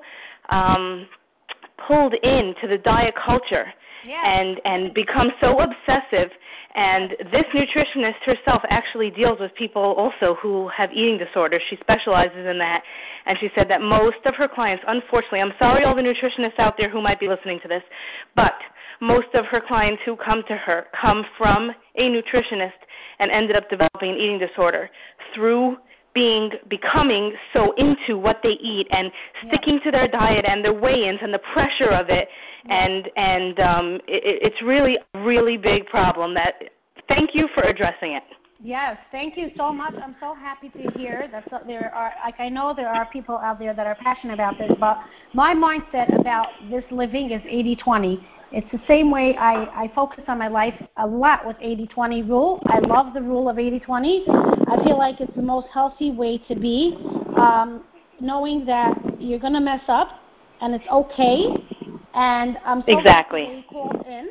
um 0.50 1.08
pulled 1.78 2.14
into 2.16 2.68
the 2.68 2.78
diet 2.78 3.16
culture 3.16 3.72
Yeah. 4.06 4.22
and 4.24 4.62
and 4.66 4.94
become 4.94 5.32
so 5.42 5.60
obsessive. 5.60 6.32
And 6.76 7.12
this 7.32 7.46
nutritionist 7.54 8.22
herself 8.24 8.62
actually 8.70 9.10
deals 9.10 9.40
with 9.40 9.54
people 9.56 9.82
also 9.82 10.36
who 10.36 10.68
have 10.70 10.92
eating 10.94 11.18
disorders. 11.18 11.62
She 11.70 11.76
specializes 11.78 12.46
in 12.46 12.58
that. 12.60 12.84
And 13.26 13.38
she 13.40 13.50
said 13.56 13.68
that 13.70 13.82
most 13.82 14.18
of 14.26 14.36
her 14.36 14.48
clients 14.48 14.84
unfortunately 14.88 15.42
i'm 15.42 15.54
sorry 15.60 15.84
all 15.84 15.96
the 15.96 16.02
nutritionists 16.02 16.60
out 16.60 16.76
there 16.78 16.90
who 16.90 17.02
might 17.02 17.20
be 17.20 17.28
listening 17.28 17.60
to 17.62 17.68
this 17.68 17.84
but 18.36 18.56
most 19.02 19.28
of 19.34 19.46
her 19.46 19.62
clients 19.62 20.02
who 20.06 20.16
come 20.16 20.44
to 20.48 20.56
her 20.56 20.88
come 21.00 21.26
from 21.38 21.72
a 21.96 22.10
nutritionist 22.10 22.72
and 23.20 23.32
ended 23.32 23.56
up 23.56 23.70
developing 23.70 24.12
an 24.12 24.18
eating 24.18 24.40
disorder 24.40 24.90
through 25.34 25.78
being 26.18 26.52
becoming 26.68 27.26
so 27.54 27.74
into 27.74 28.18
what 28.18 28.38
they 28.42 28.56
eat 28.74 28.88
and 28.90 29.12
Yeah. 29.12 29.50
sticking 29.50 29.80
to 29.82 29.92
their 29.92 30.08
diet 30.08 30.46
and 30.52 30.66
their 30.66 30.78
weigh-ins 30.86 31.22
and 31.22 31.32
the 31.32 31.44
pressure 31.56 31.92
of 32.02 32.10
it 32.10 32.28
and 32.84 33.02
and 33.32 33.54
um 33.72 33.88
it, 34.08 34.22
it's 34.48 34.62
really 34.74 34.96
a 34.98 35.20
really 35.32 35.58
big 35.58 35.82
problem 35.98 36.30
that 36.42 36.54
thank 37.14 37.28
you 37.38 37.48
for 37.56 37.64
addressing 37.74 38.14
it 38.20 38.24
Yes, 38.60 38.98
thank 39.12 39.38
you 39.38 39.48
so 39.56 39.72
much. 39.72 39.94
I'm 40.04 40.16
so 40.20 40.34
happy 40.34 40.70
to 40.80 40.84
hear 41.00 41.28
that 41.34 41.44
so- 41.52 41.66
there 41.68 41.94
are, 41.94 42.12
like, 42.26 42.40
I 42.40 42.50
know 42.50 42.74
there 42.82 42.90
are 42.90 43.06
people 43.18 43.38
out 43.38 43.60
there 43.60 43.76
that 43.80 43.86
are 43.92 43.98
passionate 44.08 44.34
about 44.34 44.58
this, 44.58 44.72
but 44.80 44.98
my 45.44 45.54
mindset 45.54 46.10
about 46.20 46.48
this 46.74 46.84
living 46.90 47.30
is 47.38 47.42
80-20. 47.44 48.20
It's 48.52 48.72
the 48.72 48.80
same 48.88 49.12
way 49.12 49.36
I, 49.38 49.84
I 49.84 49.92
focus 49.94 50.24
on 50.28 50.38
my 50.38 50.48
life 50.48 50.74
a 50.98 51.06
lot 51.06 51.46
with 51.46 51.58
80-20 51.58 52.28
rule. 52.30 52.62
I 52.68 52.80
love 52.80 53.14
the 53.14 53.22
rule 53.22 53.50
of 53.50 53.58
80-20. 53.58 54.26
I 54.70 54.84
feel 54.84 54.98
like 54.98 55.20
it's 55.20 55.36
the 55.36 55.42
most 55.42 55.68
healthy 55.74 56.12
way 56.12 56.38
to 56.48 56.56
be, 56.56 56.98
um, 57.38 57.84
knowing 58.20 58.66
that 58.66 58.98
you're 59.20 59.40
going 59.40 59.54
to 59.54 59.60
mess 59.60 59.82
up 59.88 60.10
and 60.62 60.74
it's 60.74 60.88
okay. 60.92 61.66
And 62.14 62.58
I'm 62.66 62.82
so 62.88 62.98
Exactly. 62.98 63.66
called 63.70 64.06
in 64.08 64.30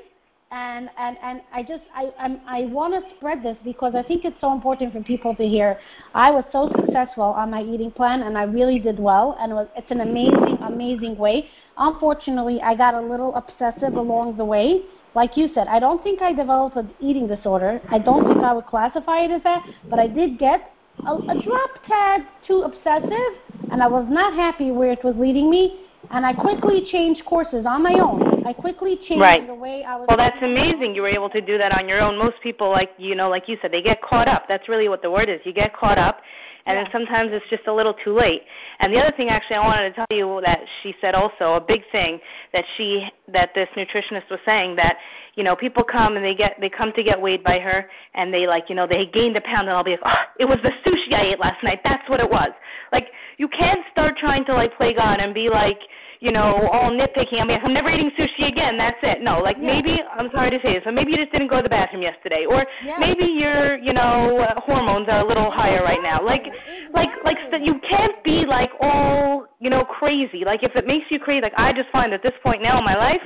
and 0.57 0.89
and 0.97 1.17
and 1.23 1.41
I 1.53 1.63
just 1.63 1.85
I 1.95 2.11
I'm, 2.19 2.41
I 2.47 2.63
want 2.77 2.95
to 2.95 3.03
spread 3.17 3.43
this 3.43 3.57
because 3.65 3.95
I 3.95 4.03
think 4.03 4.25
it's 4.25 4.41
so 4.41 4.53
important 4.53 4.93
for 4.93 5.03
people 5.03 5.35
to 5.37 5.47
hear. 5.47 5.79
I 6.15 6.31
was 6.31 6.45
so 6.51 6.71
successful 6.81 7.25
on 7.25 7.51
my 7.51 7.63
eating 7.63 7.91
plan, 7.91 8.23
and 8.23 8.39
I 8.39 8.45
really 8.45 8.79
did 8.79 8.99
well, 8.99 9.37
and 9.39 9.53
it 9.53 9.55
was, 9.55 9.69
it's 9.77 9.91
an 9.91 10.01
amazing 10.01 10.59
amazing 10.63 11.17
way. 11.19 11.49
Unfortunately, 11.77 12.61
I 12.63 12.75
got 12.75 12.95
a 12.95 13.01
little 13.01 13.35
obsessive 13.35 13.95
along 13.95 14.37
the 14.39 14.45
way. 14.45 14.83
Like 15.15 15.37
you 15.37 15.49
said, 15.55 15.67
I 15.69 15.79
don't 15.79 16.03
think 16.03 16.21
I 16.23 16.33
developed 16.33 16.77
an 16.77 16.91
eating 17.01 17.27
disorder. 17.27 17.81
I 17.91 17.99
don't 17.99 18.25
think 18.27 18.43
I 18.43 18.53
would 18.53 18.67
classify 18.67 19.19
it 19.25 19.31
as 19.31 19.43
that, 19.45 19.63
but 19.91 19.99
I 19.99 20.07
did 20.07 20.39
get 20.39 20.73
a, 21.07 21.15
a 21.15 21.43
drop 21.43 21.71
tad 21.87 22.27
too 22.47 22.63
obsessive, 22.63 23.33
and 23.71 23.83
I 23.83 23.89
was 23.89 24.07
not 24.09 24.35
happy 24.35 24.71
where 24.71 24.91
it 24.91 25.05
was 25.05 25.17
leading 25.19 25.51
me. 25.51 25.86
And 26.11 26.25
I 26.25 26.33
quickly 26.33 26.87
changed 26.91 27.25
courses 27.25 27.67
on 27.67 27.83
my 27.83 27.95
own. 27.95 28.45
I 28.47 28.53
quickly 28.53 28.97
changed 29.09 29.21
Right. 29.21 29.47
the 29.47 29.55
way 29.55 29.83
I 29.83 29.97
was. 29.97 30.07
well 30.09 30.17
that's 30.17 30.41
amazing 30.43 30.95
you 30.95 31.03
were 31.03 31.09
able 31.09 31.29
to 31.31 31.41
do 31.41 31.59
that 31.59 31.77
on 31.77 31.89
your 31.89 32.01
own 32.01 32.17
most 32.17 32.41
people 32.43 32.71
like 32.71 32.91
you 32.97 33.15
know 33.15 33.29
like 33.29 33.49
you 33.49 33.57
said 33.61 33.73
they 33.73 33.83
get 33.83 34.01
caught 34.03 34.29
up 34.29 34.45
that's 34.49 34.69
really 34.69 34.89
what 34.89 35.03
the 35.03 35.11
word 35.11 35.29
is 35.29 35.41
you 35.45 35.53
get 35.53 35.75
caught 35.75 35.99
up 35.99 36.21
and 36.67 36.77
then 36.77 36.87
sometimes 36.93 37.31
it's 37.33 37.49
just 37.49 37.67
a 37.67 37.73
little 37.73 37.95
too 37.95 38.13
late 38.13 38.43
and 38.79 38.93
the 38.93 38.99
other 38.99 39.15
thing 39.17 39.29
actually 39.31 39.57
i 39.57 39.67
wanted 39.67 39.89
to 39.89 39.95
tell 39.97 40.07
you 40.11 40.41
that 40.45 40.61
she 40.83 40.95
said 41.01 41.15
also 41.15 41.55
a 41.55 41.61
big 41.61 41.83
thing 41.91 42.21
that 42.53 42.65
she 42.77 43.09
that 43.33 43.53
this 43.55 43.69
nutritionist 43.77 44.29
was 44.31 44.39
saying 44.45 44.77
that 44.77 44.99
you 45.35 45.43
know 45.43 45.57
people 45.57 45.83
come 45.83 46.17
and 46.17 46.25
they 46.25 46.35
get 46.35 46.57
they 46.61 46.69
come 46.71 46.93
to 46.93 47.03
get 47.03 47.21
weighed 47.21 47.43
by 47.43 47.59
her 47.59 47.89
and 48.15 48.33
they 48.33 48.47
like 48.47 48.69
you 48.71 48.75
know 48.77 48.87
they 48.87 49.07
gained 49.07 49.37
a 49.37 49.41
pound 49.41 49.69
and 49.69 49.77
i'll 49.77 49.85
be 49.85 49.93
like 49.93 50.01
oh 50.05 50.15
it 50.39 50.45
was 50.45 50.59
the 50.63 50.71
sushi 50.85 51.13
i 51.15 51.23
ate 51.33 51.39
last 51.41 51.63
night. 51.63 51.81
That's 51.85 52.09
what 52.09 52.21
it 52.21 52.29
was. 52.31 52.51
Like 52.93 53.11
you 53.39 53.49
can't 53.49 53.81
start 53.91 54.17
trying 54.17 54.45
to 54.47 54.55
like 54.55 54.75
play 54.77 54.95
god 54.95 55.21
and 55.21 55.35
be 55.35 55.49
like 55.49 55.81
you 56.21 56.33
know 56.33 56.69
all 56.73 56.91
nitpicking. 56.91 57.41
I 57.41 57.45
mean 57.45 57.59
i'm 57.63 57.73
never 57.75 57.91
eating 57.91 58.11
sushi 58.19 58.49
again. 58.49 58.77
That's 58.79 58.99
it. 59.03 59.21
No 59.23 59.41
like 59.41 59.57
Yeah. 59.61 59.75
maybe 59.75 60.03
i'm 60.17 60.31
sorry 60.31 60.51
to 60.51 60.61
say 60.61 60.75
this 60.75 60.83
but 60.85 60.95
maybe 60.95 61.11
you 61.13 61.17
just 61.19 61.33
didn't 61.33 61.49
go 61.49 61.57
to 61.57 61.63
the 61.63 61.69
bathroom 61.69 62.03
yesterday 62.03 62.45
or 62.49 62.65
Yeah. 62.85 62.97
maybe 62.99 63.25
your 63.27 63.79
you 63.79 63.93
know 63.93 64.39
uh, 64.39 64.61
hormones 64.61 65.09
are 65.09 65.21
a 65.21 65.27
little 65.27 65.51
higher 65.51 65.83
right 65.83 66.03
now. 66.03 66.23
Like 66.25 66.47
like 66.95 67.11
like 67.25 67.39
you 67.63 67.79
can't 67.81 68.23
be 68.25 68.45
like 68.47 68.71
all 68.81 69.46
you 69.59 69.71
know 69.71 69.85
crazy 69.85 70.45
like 70.45 70.63
if 70.63 70.75
it 70.77 70.87
makes 70.87 71.11
you 71.11 71.19
crazy 71.19 71.41
like 71.41 71.55
i 71.57 71.73
just 71.73 71.89
find 71.91 72.13
at 72.13 72.23
this 72.23 72.35
point 72.43 72.63
now 72.63 72.79
in 72.79 72.85
my 72.85 72.97
life 72.97 73.23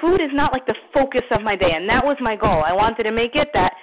food 0.00 0.20
is 0.20 0.30
not 0.32 0.52
like 0.52 0.66
the 0.66 0.74
focus 0.92 1.24
of 1.30 1.42
my 1.42 1.54
day 1.56 1.72
and 1.74 1.88
that 1.88 2.04
was 2.04 2.16
my 2.20 2.34
goal 2.36 2.62
i 2.64 2.72
wanted 2.72 3.04
to 3.04 3.10
make 3.12 3.36
it 3.36 3.48
that 3.52 3.74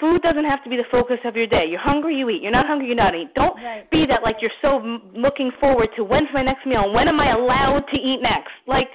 food 0.00 0.20
doesn't 0.22 0.44
have 0.44 0.62
to 0.64 0.68
be 0.70 0.76
the 0.76 0.84
focus 0.90 1.18
of 1.24 1.36
your 1.36 1.46
day 1.46 1.64
you're 1.66 1.78
hungry 1.80 2.16
you 2.16 2.28
eat 2.28 2.42
you're 2.42 2.50
not 2.52 2.66
hungry 2.66 2.88
you 2.88 2.94
not 2.94 3.14
eat 3.14 3.32
don't 3.34 3.54
Right. 3.62 3.88
be 3.90 4.06
that 4.06 4.22
like 4.22 4.42
you're 4.42 4.50
so 4.60 4.80
m- 4.80 5.10
looking 5.14 5.52
forward 5.60 5.88
to 5.96 6.02
when's 6.04 6.28
my 6.34 6.42
next 6.42 6.66
meal 6.66 6.84
and 6.84 6.94
when 6.94 7.08
am 7.08 7.20
i 7.20 7.30
allowed 7.30 7.86
to 7.88 7.96
eat 7.96 8.20
next 8.20 8.52
like 8.66 8.90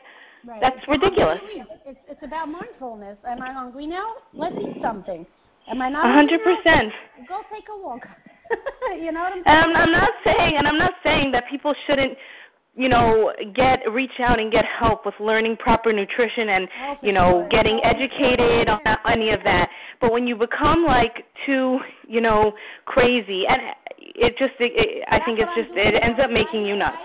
Right. 0.45 0.61
that's 0.61 0.87
ridiculous 0.87 1.39
It's 1.85 1.99
it's 2.07 2.23
about 2.23 2.47
mindfulness. 2.49 3.17
Am 3.27 3.41
I 3.41 3.51
hungry 3.51 3.87
now? 3.87 4.13
Let's 4.35 4.55
eat 4.61 4.71
something. 4.81 5.25
Am 5.67 5.81
I 5.81 5.89
not? 5.89 6.05
a 6.05 6.13
hungry 6.13 6.37
hundred 6.37 6.63
percent. 6.63 6.93
Go 7.27 7.41
take 7.51 7.65
a 7.69 7.77
walk. 7.81 8.07
you 8.99 9.11
know 9.11 9.21
what 9.21 9.33
I'm 9.33 9.43
saying? 9.43 9.45
And 9.45 9.57
I'm, 9.57 9.75
I'm 9.75 9.91
not 9.91 10.11
saying, 10.23 10.55
and 10.57 10.67
I'm 10.67 10.77
not 10.77 10.93
saying 11.03 11.31
that 11.31 11.47
people 11.49 11.73
shouldn't, 11.85 12.17
you 12.75 12.89
know, 12.89 13.33
get 13.53 13.81
reach 13.91 14.19
out 14.19 14.39
and 14.39 14.51
get 14.51 14.65
help 14.65 15.05
with 15.05 15.15
learning 15.19 15.57
proper 15.57 15.91
nutrition 15.91 16.49
and, 16.49 16.69
Oh, 16.81 16.97
you 17.01 17.11
know, 17.11 17.47
getting 17.49 17.79
educated 17.83 18.69
on 18.69 18.79
any 19.05 19.31
of 19.31 19.43
that. 19.43 19.69
But 19.99 20.11
when 20.11 20.27
you 20.27 20.35
become 20.35 20.85
like 20.85 21.25
too, 21.45 21.79
you 22.07 22.21
know, 22.21 22.53
crazy, 22.85 23.45
and 23.47 23.61
it 23.97 24.37
just 24.37 24.53
it, 24.59 24.71
it, 24.75 25.05
I 25.09 25.23
think 25.23 25.39
it's 25.39 25.53
just 25.55 25.69
it 25.77 26.01
ends 26.01 26.19
up 26.21 26.31
making 26.31 26.65
you 26.65 26.75
nuts. 26.75 26.97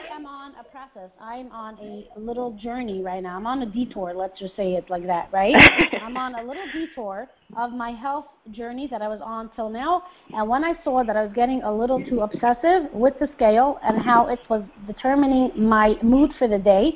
I 1.20 1.36
am 1.36 1.50
on 1.50 1.74
a 1.74 1.76
process. 1.76 1.80
I'm 1.80 1.80
on 1.80 2.06
a 2.16 2.20
little 2.20 2.52
journey 2.52 3.02
right 3.02 3.22
now. 3.22 3.36
I'm 3.36 3.46
on 3.46 3.62
a 3.62 3.66
detour. 3.66 4.14
Let's 4.14 4.38
just 4.38 4.54
say 4.56 4.74
it 4.74 4.88
like 4.90 5.06
that, 5.06 5.28
right? 5.32 5.54
I'm 6.02 6.16
on 6.16 6.34
a 6.34 6.42
little 6.42 6.64
detour 6.72 7.28
of 7.56 7.72
my 7.72 7.90
health 7.90 8.26
journey 8.52 8.86
that 8.90 9.02
I 9.02 9.08
was 9.08 9.20
on 9.22 9.50
till 9.56 9.68
now. 9.68 10.02
And 10.32 10.48
when 10.48 10.64
I 10.64 10.74
saw 10.84 11.02
that 11.04 11.16
I 11.16 11.22
was 11.22 11.32
getting 11.34 11.62
a 11.62 11.74
little 11.74 12.04
too 12.04 12.20
obsessive 12.20 12.92
with 12.92 13.18
the 13.18 13.28
scale 13.36 13.78
and 13.82 14.00
how 14.00 14.28
it 14.28 14.38
was 14.48 14.62
determining 14.86 15.50
my 15.56 15.96
mood 16.02 16.30
for 16.38 16.48
the 16.48 16.58
day, 16.58 16.94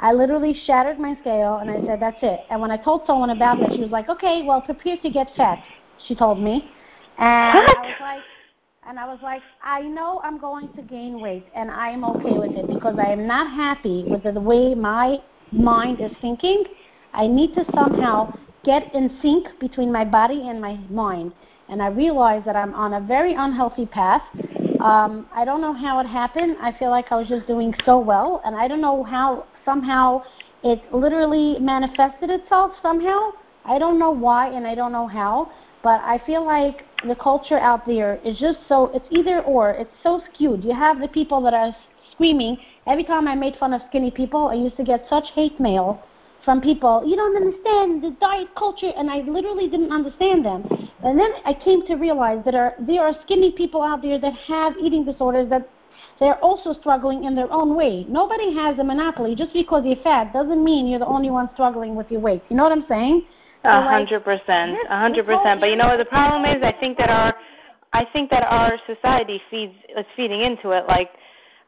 I 0.00 0.12
literally 0.12 0.54
shattered 0.66 0.98
my 0.98 1.16
scale 1.20 1.56
and 1.56 1.70
I 1.70 1.84
said, 1.86 2.00
that's 2.00 2.18
it. 2.22 2.40
And 2.50 2.60
when 2.60 2.70
I 2.70 2.76
told 2.76 3.02
someone 3.06 3.30
about 3.30 3.58
that, 3.60 3.72
she 3.74 3.80
was 3.80 3.90
like, 3.90 4.08
okay, 4.08 4.42
well, 4.46 4.62
prepare 4.62 4.96
to 4.98 5.10
get 5.10 5.28
fat, 5.36 5.62
she 6.06 6.14
told 6.14 6.40
me. 6.40 6.70
And 7.18 7.58
what? 7.58 7.78
I 7.78 7.82
was 7.82 8.00
like, 8.00 8.20
and 8.88 8.98
I 8.98 9.06
was 9.06 9.18
like, 9.22 9.42
I 9.62 9.82
know 9.82 10.20
I'm 10.24 10.40
going 10.40 10.68
to 10.74 10.82
gain 10.82 11.20
weight, 11.20 11.46
and 11.54 11.70
I 11.70 11.90
am 11.90 12.02
okay 12.04 12.38
with 12.38 12.52
it 12.52 12.66
because 12.66 12.96
I 12.98 13.12
am 13.12 13.26
not 13.26 13.52
happy 13.52 14.04
with 14.06 14.22
the 14.22 14.40
way 14.40 14.74
my 14.74 15.18
mind 15.52 16.00
is 16.00 16.10
thinking. 16.20 16.64
I 17.12 17.26
need 17.26 17.54
to 17.54 17.64
somehow 17.74 18.32
get 18.64 18.92
in 18.94 19.18
sync 19.22 19.46
between 19.60 19.92
my 19.92 20.04
body 20.04 20.48
and 20.48 20.60
my 20.60 20.76
mind. 20.90 21.32
And 21.68 21.80
I 21.82 21.88
realized 21.88 22.46
that 22.46 22.56
I'm 22.56 22.74
on 22.74 22.94
a 22.94 23.00
very 23.00 23.34
unhealthy 23.34 23.86
path. 23.86 24.22
Um, 24.80 25.28
I 25.32 25.44
don't 25.44 25.60
know 25.60 25.74
how 25.74 26.00
it 26.00 26.06
happened. 26.06 26.56
I 26.60 26.72
feel 26.78 26.90
like 26.90 27.12
I 27.12 27.16
was 27.16 27.28
just 27.28 27.46
doing 27.46 27.74
so 27.84 27.98
well, 27.98 28.40
and 28.44 28.56
I 28.56 28.66
don't 28.66 28.80
know 28.80 29.04
how 29.04 29.46
somehow 29.64 30.22
it 30.64 30.80
literally 30.92 31.58
manifested 31.60 32.30
itself 32.30 32.72
somehow. 32.82 33.30
I 33.64 33.78
don't 33.78 33.98
know 33.98 34.10
why, 34.10 34.48
and 34.48 34.66
I 34.66 34.74
don't 34.74 34.90
know 34.90 35.06
how, 35.06 35.52
but 35.82 36.00
I 36.00 36.20
feel 36.26 36.44
like 36.44 36.84
the 37.06 37.14
culture 37.14 37.58
out 37.58 37.86
there 37.86 38.20
is 38.24 38.38
just 38.38 38.58
so 38.68 38.90
it's 38.94 39.06
either 39.10 39.40
or. 39.42 39.70
It's 39.70 39.90
so 40.02 40.22
skewed. 40.32 40.64
You 40.64 40.74
have 40.74 41.00
the 41.00 41.08
people 41.08 41.40
that 41.42 41.54
are 41.54 41.74
screaming. 42.12 42.58
Every 42.86 43.04
time 43.04 43.26
I 43.26 43.34
made 43.34 43.56
fun 43.56 43.72
of 43.72 43.82
skinny 43.88 44.10
people, 44.10 44.48
I 44.48 44.54
used 44.54 44.76
to 44.76 44.84
get 44.84 45.06
such 45.08 45.24
hate 45.34 45.58
mail 45.58 46.02
from 46.44 46.60
people. 46.60 47.02
You 47.06 47.16
don't 47.16 47.36
understand 47.36 48.02
the 48.02 48.16
diet 48.20 48.48
culture, 48.56 48.92
and 48.96 49.10
I 49.10 49.18
literally 49.20 49.68
didn't 49.68 49.92
understand 49.92 50.44
them. 50.44 50.64
And 51.02 51.18
then 51.18 51.30
I 51.44 51.54
came 51.54 51.86
to 51.86 51.94
realize 51.94 52.44
that 52.44 52.54
are, 52.54 52.74
there 52.78 53.02
are 53.02 53.14
skinny 53.24 53.52
people 53.52 53.82
out 53.82 54.02
there 54.02 54.18
that 54.18 54.34
have 54.46 54.74
eating 54.78 55.04
disorders 55.04 55.48
that 55.50 55.68
they're 56.18 56.38
also 56.38 56.74
struggling 56.74 57.24
in 57.24 57.34
their 57.34 57.50
own 57.50 57.74
way. 57.74 58.04
Nobody 58.08 58.54
has 58.54 58.78
a 58.78 58.84
monopoly. 58.84 59.34
Just 59.34 59.52
because 59.52 59.84
you're 59.86 60.02
fat 60.02 60.32
doesn't 60.32 60.62
mean 60.62 60.86
you're 60.86 60.98
the 60.98 61.06
only 61.06 61.30
one 61.30 61.48
struggling 61.54 61.94
with 61.94 62.10
your 62.10 62.20
weight. 62.20 62.42
You 62.50 62.56
know 62.56 62.62
what 62.62 62.72
I'm 62.72 62.86
saying? 62.88 63.26
A 63.64 63.82
hundred 63.82 64.24
percent, 64.24 64.78
a 64.88 64.98
hundred 64.98 65.26
percent. 65.26 65.60
But 65.60 65.70
you 65.70 65.76
know 65.76 65.88
what 65.88 65.98
the 65.98 66.06
problem 66.06 66.44
is? 66.44 66.62
I 66.62 66.72
think 66.80 66.96
that 66.98 67.10
our, 67.10 67.34
I 67.92 68.06
think 68.12 68.30
that 68.30 68.44
our 68.44 68.78
society 68.86 69.40
feeds 69.50 69.74
is 69.96 70.06
feeding 70.16 70.40
into 70.40 70.70
it 70.70 70.86
like 70.86 71.10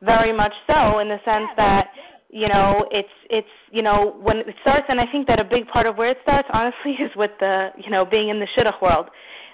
very 0.01 0.33
much 0.33 0.53
so 0.67 0.99
in 1.01 1.09
the 1.09 1.21
sense 1.25 1.49
that 1.57 1.91
you 2.31 2.49
know 2.49 2.87
it's 2.91 3.13
it's 3.29 3.49
you 3.71 3.83
know 3.83 4.17
when 4.23 4.39
it 4.39 4.55
starts 4.63 4.87
and 4.89 5.01
I 5.01 5.11
think 5.11 5.27
that 5.29 5.39
a 5.39 5.45
big 5.45 5.69
part 5.69 5.87
of 5.87 5.97
where 5.99 6.09
it 6.09 6.19
starts 6.23 6.49
honestly 6.53 6.93
is 6.99 7.15
with 7.15 7.33
the 7.41 7.73
you 7.77 7.91
know 7.91 8.05
being 8.05 8.29
in 8.29 8.41
the 8.41 8.49
shidduch 8.57 8.81
world. 8.81 9.11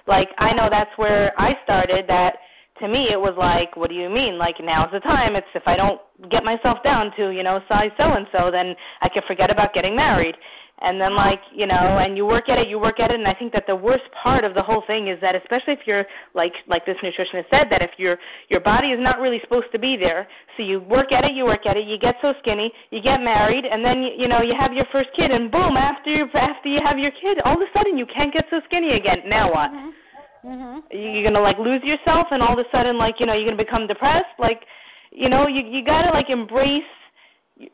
Like 0.07 0.29
I 0.37 0.53
know 0.53 0.69
that's 0.69 0.97
where 0.97 1.33
I 1.37 1.57
started. 1.63 2.05
That 2.07 2.37
to 2.79 2.87
me 2.87 3.09
it 3.11 3.19
was 3.19 3.35
like, 3.37 3.75
what 3.75 3.89
do 3.89 3.95
you 3.95 4.09
mean? 4.09 4.37
Like 4.37 4.59
now's 4.59 4.91
the 4.91 4.99
time. 4.99 5.35
It's 5.35 5.47
if 5.53 5.63
I 5.65 5.75
don't 5.75 6.01
get 6.29 6.43
myself 6.43 6.83
down 6.83 7.15
to 7.15 7.31
you 7.31 7.43
know 7.43 7.61
size 7.67 7.91
so 7.97 8.03
and 8.13 8.27
so, 8.31 8.51
then 8.51 8.75
I 9.01 9.09
can 9.09 9.23
forget 9.27 9.51
about 9.51 9.73
getting 9.73 9.95
married 9.95 10.37
and 10.81 10.99
then 10.99 11.15
like 11.15 11.41
you 11.53 11.67
know 11.67 11.75
and 11.75 12.17
you 12.17 12.25
work 12.25 12.49
at 12.49 12.57
it 12.57 12.67
you 12.67 12.79
work 12.79 12.99
at 12.99 13.11
it 13.11 13.19
and 13.19 13.27
i 13.27 13.33
think 13.33 13.51
that 13.51 13.65
the 13.67 13.75
worst 13.75 14.03
part 14.11 14.43
of 14.43 14.53
the 14.53 14.61
whole 14.61 14.83
thing 14.87 15.07
is 15.07 15.19
that 15.21 15.35
especially 15.35 15.73
if 15.73 15.85
you're 15.85 16.05
like 16.33 16.53
like 16.67 16.85
this 16.85 16.97
nutritionist 17.03 17.49
said 17.49 17.67
that 17.69 17.81
if 17.81 17.91
your 17.97 18.17
your 18.49 18.59
body 18.61 18.89
is 18.89 18.99
not 18.99 19.19
really 19.19 19.39
supposed 19.41 19.71
to 19.71 19.79
be 19.79 19.97
there 19.97 20.27
so 20.55 20.63
you 20.63 20.79
work 20.81 21.11
at 21.11 21.25
it 21.25 21.33
you 21.33 21.45
work 21.45 21.65
at 21.65 21.77
it 21.77 21.87
you 21.87 21.99
get 21.99 22.15
so 22.21 22.33
skinny 22.39 22.71
you 22.91 23.01
get 23.01 23.21
married 23.21 23.65
and 23.65 23.83
then 23.83 24.01
you, 24.01 24.11
you 24.17 24.27
know 24.27 24.41
you 24.41 24.55
have 24.55 24.73
your 24.73 24.85
first 24.91 25.09
kid 25.13 25.31
and 25.31 25.51
boom 25.51 25.75
after 25.75 26.09
you 26.09 26.27
after 26.33 26.69
you 26.69 26.79
have 26.83 26.97
your 26.97 27.11
kid 27.11 27.39
all 27.45 27.55
of 27.55 27.61
a 27.61 27.77
sudden 27.77 27.97
you 27.97 28.05
can't 28.05 28.33
get 28.33 28.45
so 28.49 28.61
skinny 28.65 28.91
again 28.91 29.21
now 29.25 29.51
what 29.51 29.69
Mm-hmm. 29.69 29.89
Mm-hmm. 30.45 30.95
you're 30.95 31.23
gonna 31.23 31.41
like 31.41 31.57
lose 31.57 31.83
yourself 31.83 32.27
and 32.31 32.41
all 32.41 32.57
of 32.57 32.65
a 32.65 32.69
sudden 32.71 32.97
like 32.97 33.19
you 33.19 33.25
know 33.25 33.33
you're 33.33 33.45
gonna 33.45 33.61
become 33.61 33.87
depressed 33.87 34.39
like 34.39 34.63
you 35.11 35.27
know 35.27 35.47
you 35.47 35.65
you 35.65 35.83
gotta 35.83 36.11
like 36.11 36.29
embrace 36.29 36.83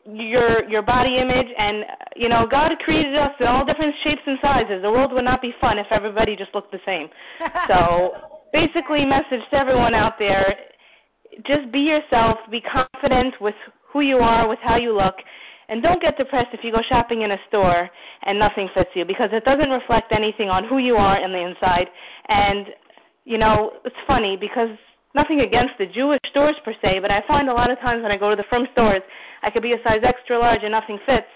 your 0.04 0.68
your 0.68 0.82
body 0.82 1.18
image 1.18 1.46
and 1.56 1.84
you 2.16 2.28
know 2.28 2.46
God 2.50 2.76
created 2.80 3.14
us 3.14 3.32
in 3.38 3.46
all 3.46 3.64
different 3.64 3.94
shapes 4.02 4.22
and 4.26 4.36
sizes. 4.42 4.82
The 4.82 4.90
world 4.90 5.12
would 5.12 5.24
not 5.24 5.40
be 5.40 5.54
fun 5.60 5.78
if 5.78 5.86
everybody 5.90 6.34
just 6.34 6.52
looked 6.54 6.72
the 6.72 6.80
same. 6.84 7.08
so 7.68 8.14
basically 8.52 9.04
message 9.04 9.42
to 9.50 9.56
everyone 9.56 9.94
out 9.94 10.18
there 10.18 10.56
just 11.44 11.70
be 11.70 11.80
yourself, 11.80 12.38
be 12.50 12.60
confident 12.60 13.34
with 13.40 13.54
who 13.92 14.00
you 14.00 14.18
are, 14.18 14.48
with 14.48 14.58
how 14.60 14.76
you 14.76 14.92
look, 14.92 15.16
and 15.68 15.82
don't 15.82 16.00
get 16.00 16.16
depressed 16.16 16.50
if 16.52 16.62
you 16.62 16.72
go 16.72 16.82
shopping 16.82 17.22
in 17.22 17.32
a 17.32 17.38
store 17.48 17.90
and 18.22 18.38
nothing 18.38 18.68
fits 18.74 18.90
you 18.94 19.04
because 19.04 19.30
it 19.32 19.44
doesn't 19.44 19.70
reflect 19.70 20.12
anything 20.12 20.48
on 20.48 20.64
who 20.64 20.78
you 20.78 20.96
are 20.96 21.18
in 21.18 21.32
the 21.32 21.40
inside. 21.40 21.88
And 22.26 22.74
you 23.24 23.38
know, 23.38 23.72
it's 23.84 23.96
funny 24.06 24.36
because 24.36 24.70
nothing 25.14 25.40
against 25.40 25.74
the 25.78 25.86
Jewish 25.86 26.20
stores 26.30 26.56
per 26.64 26.72
se, 26.80 27.00
but 27.00 27.10
I 27.10 27.22
find 27.26 27.48
a 27.48 27.52
lot 27.52 27.70
of 27.70 27.78
times 27.80 28.02
when 28.02 28.12
I 28.12 28.16
go 28.16 28.30
to 28.30 28.36
the 28.36 28.44
frum 28.44 28.68
stores, 28.72 29.02
I 29.42 29.50
could 29.50 29.62
be 29.62 29.72
a 29.72 29.82
size 29.82 30.00
extra 30.04 30.38
large 30.38 30.62
and 30.62 30.70
nothing 30.70 30.98
fits. 31.04 31.26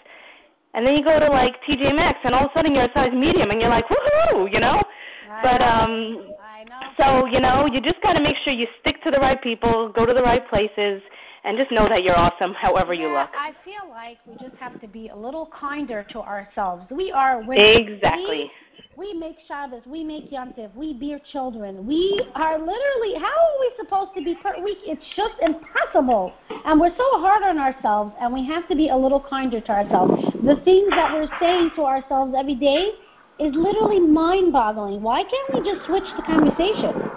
And 0.73 0.87
then 0.87 0.95
you 0.95 1.03
go 1.03 1.19
to 1.19 1.29
like 1.29 1.61
TJ 1.65 1.95
Maxx 1.97 2.21
and 2.23 2.33
all 2.33 2.45
of 2.45 2.51
a 2.53 2.55
sudden 2.55 2.75
you're 2.75 2.85
a 2.85 2.93
size 2.93 3.13
medium 3.13 3.51
and 3.51 3.61
you're 3.61 3.71
like, 3.71 3.87
woohoo, 3.87 4.53
you 4.53 4.61
know? 4.61 4.81
I 5.29 5.43
but 5.43 5.61
um 5.63 6.31
I 6.41 6.65
know. 6.65 6.81
so, 6.97 7.27
you 7.27 7.41
know, 7.41 7.67
you 7.67 7.81
just 7.81 8.01
got 8.03 8.13
to 8.13 8.21
make 8.21 8.37
sure 8.45 8.53
you 8.53 8.69
stick 8.81 9.03
to 9.03 9.11
the 9.11 9.19
right 9.19 9.41
people, 9.43 9.91
go 9.93 10.07
to 10.07 10.15
the 10.15 10.23
right 10.23 10.47
places, 10.49 11.03
and 11.45 11.57
just 11.57 11.71
know 11.71 11.89
that 11.89 12.03
you're 12.03 12.19
awesome 12.19 12.53
however 12.55 12.93
you 12.93 13.09
look. 13.09 13.31
I 13.37 13.53
feel 13.65 13.89
like 13.89 14.19
we 14.27 14.35
just 14.35 14.57
have 14.61 14.81
to 14.81 14.89
be 14.89 15.09
a 15.09 15.17
little 15.17 15.51
kinder 15.59 16.07
to 16.11 16.21
ourselves. 16.21 16.85
We 16.91 17.11
are 17.13 17.41
women. 17.41 17.59
Exactly. 17.59 18.51
We, 18.97 19.13
we 19.13 19.15
make 19.15 19.37
Shabbos. 19.49 19.83
We 19.87 20.05
make 20.05 20.31
Yom 20.31 20.53
Tov. 20.53 20.75
We 20.75 20.95
bear 20.95 21.21
children. 21.33 21.87
We 21.87 22.23
are 22.35 22.59
literally. 22.59 23.15
How 23.19 23.27
are 23.27 23.61
we 23.61 23.73
supposed 23.79 24.11
to 24.17 24.25
be 24.25 24.35
per 24.43 24.63
week? 24.63 24.79
It's 24.85 25.03
just 25.17 25.35
impossible. 25.41 26.33
And 26.65 26.81
we're 26.81 26.95
so 26.97 27.21
hard 27.21 27.43
on 27.43 27.59
ourselves, 27.59 28.15
and 28.21 28.33
we 28.33 28.47
have 28.47 28.69
to 28.69 28.77
be 28.77 28.91
a 28.91 28.97
little 28.97 29.21
kinder 29.21 29.61
to 29.61 29.73
ourselves. 29.73 30.23
The 30.45 30.61
things 30.65 30.91
that 30.91 31.15
we're 31.15 31.31
saying 31.41 31.71
to 31.77 31.83
ourselves 31.83 32.35
every 32.37 32.57
day 32.57 32.91
is 33.39 33.55
literally 33.55 34.01
mind-boggling. 34.01 35.01
Why 35.03 35.23
can't 35.23 35.55
we 35.55 35.73
just 35.73 35.87
switch 35.87 36.05
the 36.17 36.23
conversation? 36.23 37.11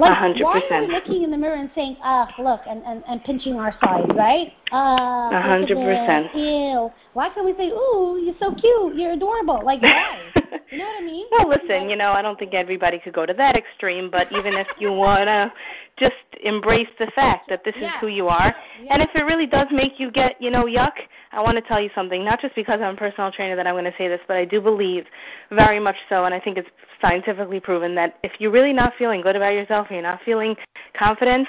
Like, 0.00 0.12
A 0.12 0.14
hundred 0.14 0.44
why 0.44 0.62
are 0.70 0.80
we 0.80 0.92
looking 0.92 1.22
in 1.24 1.30
the 1.30 1.36
mirror 1.36 1.56
and 1.56 1.70
saying, 1.74 1.98
ah, 2.02 2.34
look, 2.38 2.62
and, 2.66 2.82
and, 2.84 3.04
and 3.06 3.22
pinching 3.22 3.56
our 3.56 3.74
sides, 3.84 4.10
right? 4.14 4.54
Ah, 4.72 5.28
A 5.28 5.42
hundred 5.42 5.76
this. 5.76 5.84
percent. 5.84 6.34
Ew. 6.34 6.90
Why 7.12 7.28
can't 7.28 7.44
we 7.44 7.54
say, 7.54 7.68
ooh, 7.68 8.18
you're 8.22 8.34
so 8.40 8.54
cute, 8.54 8.96
you're 8.96 9.12
adorable? 9.12 9.60
Like, 9.62 9.82
why? 9.82 10.29
You 10.70 10.78
know 10.78 10.84
what 10.84 11.02
I 11.02 11.04
mean? 11.04 11.26
Well, 11.30 11.48
listen, 11.48 11.88
you 11.90 11.96
know, 11.96 12.12
I 12.12 12.22
don't 12.22 12.38
think 12.38 12.54
everybody 12.54 12.98
could 12.98 13.12
go 13.12 13.26
to 13.26 13.34
that 13.34 13.56
extreme, 13.56 14.10
but 14.10 14.30
even 14.32 14.54
if 14.54 14.66
you 14.78 14.92
want 14.92 15.26
to 15.26 15.52
just 15.96 16.14
embrace 16.42 16.88
the 16.98 17.10
fact 17.14 17.48
that 17.48 17.64
this 17.64 17.74
is 17.76 17.90
who 18.00 18.06
you 18.08 18.28
are, 18.28 18.54
Yeah. 18.82 18.94
and 18.94 19.02
if 19.02 19.10
it 19.14 19.22
really 19.24 19.46
does 19.46 19.68
make 19.70 20.00
you 20.00 20.10
get, 20.10 20.40
you 20.40 20.50
know, 20.50 20.64
yuck, 20.64 20.92
I 21.32 21.40
want 21.42 21.56
to 21.56 21.62
tell 21.62 21.80
you 21.80 21.90
something, 21.94 22.24
not 22.24 22.40
just 22.40 22.54
because 22.54 22.80
I'm 22.80 22.94
a 22.94 22.98
personal 22.98 23.30
trainer 23.30 23.56
that 23.56 23.66
I'm 23.66 23.74
going 23.74 23.84
to 23.84 23.96
say 23.96 24.08
this, 24.08 24.20
but 24.26 24.36
I 24.36 24.44
do 24.44 24.60
believe 24.60 25.06
very 25.50 25.78
much 25.78 25.96
so, 26.08 26.24
and 26.24 26.34
I 26.34 26.40
think 26.40 26.56
it's 26.58 26.68
scientifically 27.00 27.60
proven 27.60 27.94
that 27.94 28.18
if 28.22 28.32
you're 28.40 28.50
really 28.50 28.72
not 28.72 28.94
feeling 28.98 29.20
good 29.20 29.36
about 29.36 29.54
yourself, 29.54 29.88
and 29.88 29.96
you're 29.96 30.02
not 30.02 30.20
feeling 30.24 30.56
confident, 30.94 31.48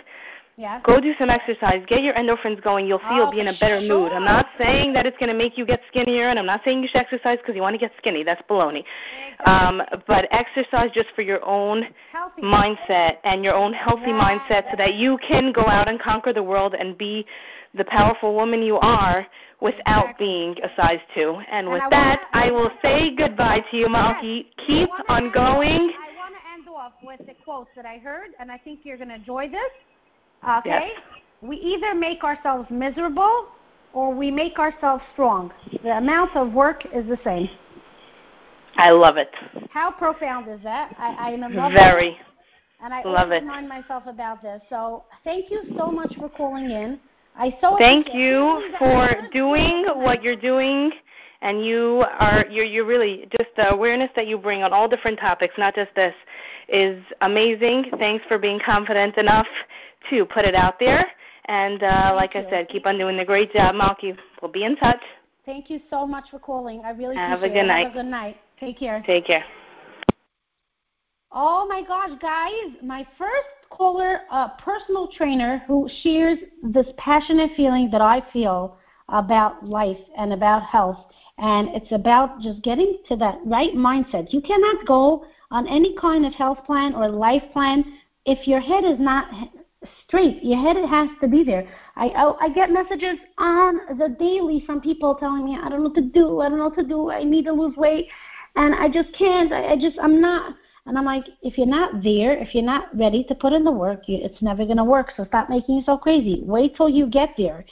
yeah. 0.57 0.79
Go 0.83 0.99
do 0.99 1.13
some 1.17 1.29
exercise. 1.29 1.83
Get 1.87 2.03
your 2.03 2.13
endorphins 2.13 2.61
going. 2.61 2.85
You'll 2.85 2.99
see 2.99 3.05
Oh, 3.11 3.15
you'll 3.15 3.31
be 3.31 3.39
in 3.39 3.47
a 3.47 3.57
better 3.59 3.81
mood. 3.81 4.11
I'm 4.11 4.25
not 4.25 4.47
saying 4.57 4.93
that 4.93 5.05
it's 5.05 5.17
going 5.17 5.29
to 5.31 5.35
make 5.37 5.57
you 5.57 5.65
get 5.65 5.81
skinnier, 5.87 6.29
and 6.29 6.37
I'm 6.37 6.45
not 6.45 6.61
saying 6.63 6.81
you 6.83 6.87
should 6.87 7.01
exercise 7.01 7.37
because 7.37 7.55
you 7.55 7.61
want 7.61 7.73
to 7.73 7.79
get 7.79 7.91
skinny. 7.97 8.23
That's 8.23 8.41
baloney. 8.49 8.83
Um, 9.45 9.81
but 10.07 10.27
exercise 10.31 10.91
just 10.93 11.09
for 11.15 11.21
your 11.21 11.43
own 11.45 11.87
Healthy. 12.11 12.41
mindset 12.43 13.17
and 13.23 13.43
your 13.43 13.55
own 13.55 13.73
healthy 13.73 14.11
Yeah. 14.11 14.21
mindset 14.21 14.69
so 14.71 14.77
that 14.77 14.93
you 14.95 15.17
can 15.19 15.51
go 15.51 15.63
out 15.67 15.87
and 15.89 15.99
conquer 15.99 16.33
the 16.33 16.43
world 16.43 16.75
and 16.75 16.97
be 16.97 17.25
the 17.73 17.85
powerful 17.85 18.35
woman 18.35 18.61
you 18.61 18.77
are 18.79 19.25
without 19.61 20.09
Exactly. 20.11 20.25
being 20.27 20.57
a 20.63 20.69
size 20.75 20.99
2. 21.15 21.35
And, 21.49 21.65
And 21.65 21.69
with 21.69 21.81
I 21.81 21.89
that, 21.89 22.27
wanna- 22.33 22.47
I 22.47 22.51
will 22.51 22.71
say 22.81 23.11
goodbye 23.15 23.61
to 23.71 23.77
you, 23.77 23.87
Malky. 23.87 24.47
Keep 24.57 24.89
on 25.09 25.29
going. 25.31 25.93
I 25.93 26.11
want 26.17 26.35
to 26.35 26.41
end 26.53 26.67
off 26.69 26.93
with 27.01 27.25
the 27.25 27.33
quotes 27.45 27.69
that 27.75 27.85
I 27.85 27.97
heard, 27.99 28.29
and 28.39 28.51
I 28.51 28.57
think 28.57 28.81
you're 28.83 28.97
going 28.97 29.09
to 29.09 29.15
enjoy 29.15 29.47
this. 29.47 29.71
Okay? 30.43 30.91
Yes. 30.93 31.01
We 31.41 31.57
either 31.57 31.95
make 31.95 32.23
ourselves 32.23 32.69
miserable 32.69 33.47
or 33.93 34.13
we 34.13 34.31
make 34.31 34.59
ourselves 34.59 35.03
strong. 35.13 35.51
The 35.83 35.97
amount 35.97 36.35
of 36.35 36.53
work 36.53 36.85
is 36.85 37.07
the 37.07 37.17
same. 37.23 37.49
I 38.77 38.91
love 38.91 39.17
it. 39.17 39.29
How 39.69 39.91
profound 39.91 40.49
is 40.49 40.59
that? 40.63 40.95
I, 40.97 41.27
I 41.27 41.31
am 41.31 41.43
in 41.43 41.55
love 41.55 41.71
with 41.71 41.81
Very. 41.81 42.17
and 42.81 42.93
I 42.93 43.03
Love 43.03 43.31
it. 43.31 43.41
remind 43.41 43.67
myself 43.67 44.03
about 44.07 44.41
this. 44.41 44.61
So 44.69 45.03
thank 45.23 45.51
you 45.51 45.63
so 45.77 45.91
much 45.91 46.13
for 46.17 46.29
calling 46.29 46.69
in. 46.69 46.99
I 47.35 47.57
so 47.61 47.75
Thank 47.77 48.13
you 48.13 48.71
for 48.77 49.09
doing 49.31 49.85
what 49.95 50.21
you're 50.21 50.35
doing 50.35 50.91
and 51.41 51.65
you 51.65 52.03
are 52.19 52.45
you're 52.49 52.65
you're 52.65 52.85
really 52.85 53.27
just 53.37 53.49
the 53.55 53.71
awareness 53.71 54.09
that 54.15 54.27
you 54.27 54.37
bring 54.37 54.63
on 54.63 54.73
all 54.73 54.87
different 54.87 55.19
topics, 55.19 55.55
not 55.57 55.75
just 55.75 55.93
this, 55.95 56.13
is 56.69 57.03
amazing. 57.21 57.85
Thanks 57.97 58.25
for 58.27 58.37
being 58.37 58.59
confident 58.63 59.17
enough 59.17 59.47
to 60.09 60.25
put 60.25 60.45
it 60.45 60.55
out 60.55 60.79
there. 60.79 61.05
And 61.45 61.83
uh, 61.83 62.13
like 62.15 62.35
you. 62.35 62.41
I 62.41 62.49
said, 62.49 62.67
keep 62.69 62.85
on 62.85 62.97
doing 62.97 63.17
the 63.17 63.25
great 63.25 63.51
job, 63.51 63.75
Malky. 63.75 64.17
We'll 64.41 64.51
be 64.51 64.63
in 64.63 64.75
touch. 64.75 65.01
Thank 65.45 65.69
you 65.69 65.81
so 65.89 66.05
much 66.05 66.25
for 66.29 66.39
calling. 66.39 66.83
I 66.85 66.91
really 66.91 67.15
Have 67.15 67.39
appreciate 67.39 67.51
a 67.51 67.59
good 67.59 67.65
it. 67.65 67.67
night. 67.67 67.83
Have 67.87 67.91
a 67.91 68.03
good 68.03 68.11
night. 68.11 68.37
Take 68.59 68.77
care. 68.77 69.03
Take 69.05 69.25
care. 69.25 69.43
Oh 71.31 71.65
my 71.67 71.81
gosh, 71.81 72.11
guys, 72.21 72.75
my 72.83 73.07
first 73.17 73.47
caller, 73.69 74.21
a 74.31 74.49
personal 74.63 75.07
trainer 75.07 75.63
who 75.65 75.89
shares 76.03 76.37
this 76.61 76.87
passionate 76.97 77.51
feeling 77.55 77.89
that 77.91 78.01
I 78.01 78.21
feel 78.31 78.77
about 79.11 79.65
life 79.65 79.97
and 80.17 80.33
about 80.33 80.63
health. 80.63 81.05
And 81.37 81.69
it's 81.69 81.91
about 81.91 82.41
just 82.41 82.61
getting 82.63 82.99
to 83.09 83.15
that 83.17 83.39
right 83.45 83.73
mindset. 83.73 84.31
You 84.31 84.41
cannot 84.41 84.85
go 84.85 85.25
on 85.49 85.67
any 85.67 85.95
kind 85.95 86.25
of 86.25 86.33
health 86.33 86.59
plan 86.65 86.95
or 86.95 87.09
life 87.09 87.43
plan 87.51 87.83
if 88.25 88.47
your 88.47 88.59
head 88.59 88.83
is 88.83 88.99
not 88.99 89.27
straight. 90.07 90.43
Your 90.43 90.59
head 90.61 90.77
has 90.87 91.09
to 91.21 91.27
be 91.27 91.43
there. 91.43 91.67
I, 91.95 92.07
I 92.07 92.45
I 92.45 92.49
get 92.49 92.71
messages 92.71 93.17
on 93.37 93.97
the 93.97 94.15
daily 94.19 94.63
from 94.65 94.81
people 94.81 95.15
telling 95.15 95.45
me 95.45 95.57
I 95.61 95.69
don't 95.69 95.83
know 95.83 95.89
what 95.89 95.95
to 95.95 96.01
do. 96.01 96.41
I 96.41 96.49
don't 96.49 96.59
know 96.59 96.65
what 96.65 96.77
to 96.77 96.85
do. 96.85 97.09
I 97.09 97.23
need 97.23 97.45
to 97.45 97.53
lose 97.53 97.75
weight, 97.75 98.07
and 98.55 98.75
I 98.75 98.87
just 98.87 99.13
can't. 99.17 99.51
I, 99.51 99.73
I 99.73 99.75
just 99.75 99.97
I'm 100.01 100.21
not. 100.21 100.55
And 100.87 100.97
I'm 100.97 101.05
like, 101.05 101.25
if 101.43 101.57
you're 101.57 101.67
not 101.67 102.01
there, 102.01 102.33
if 102.33 102.55
you're 102.55 102.63
not 102.63 102.85
ready 102.97 103.23
to 103.25 103.35
put 103.35 103.53
in 103.53 103.63
the 103.63 103.71
work, 103.71 104.01
you, 104.07 104.17
it's 104.19 104.41
never 104.41 104.65
going 104.65 104.77
to 104.77 104.83
work. 104.83 105.11
So 105.15 105.25
stop 105.25 105.47
making 105.47 105.77
yourself 105.77 106.01
crazy. 106.01 106.41
Wait 106.43 106.75
till 106.75 106.89
you 106.89 107.05
get 107.05 107.29
there. 107.37 107.63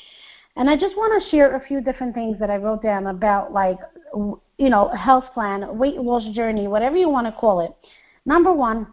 And 0.60 0.70
I 0.70 0.76
just 0.76 0.98
want 0.98 1.24
to 1.24 1.30
share 1.30 1.56
a 1.56 1.66
few 1.66 1.80
different 1.80 2.14
things 2.14 2.38
that 2.38 2.50
I 2.50 2.58
wrote 2.58 2.84
down 2.84 3.08
about, 3.08 3.54
like, 3.54 3.78
you 4.14 4.70
know, 4.70 4.90
health 4.90 5.24
plan, 5.34 5.78
weight 5.78 5.96
loss 5.96 6.36
journey, 6.36 6.68
whatever 6.68 6.98
you 6.98 7.08
want 7.08 7.28
to 7.28 7.32
call 7.32 7.62
it. 7.62 7.72
Number 8.26 8.52
one, 8.52 8.88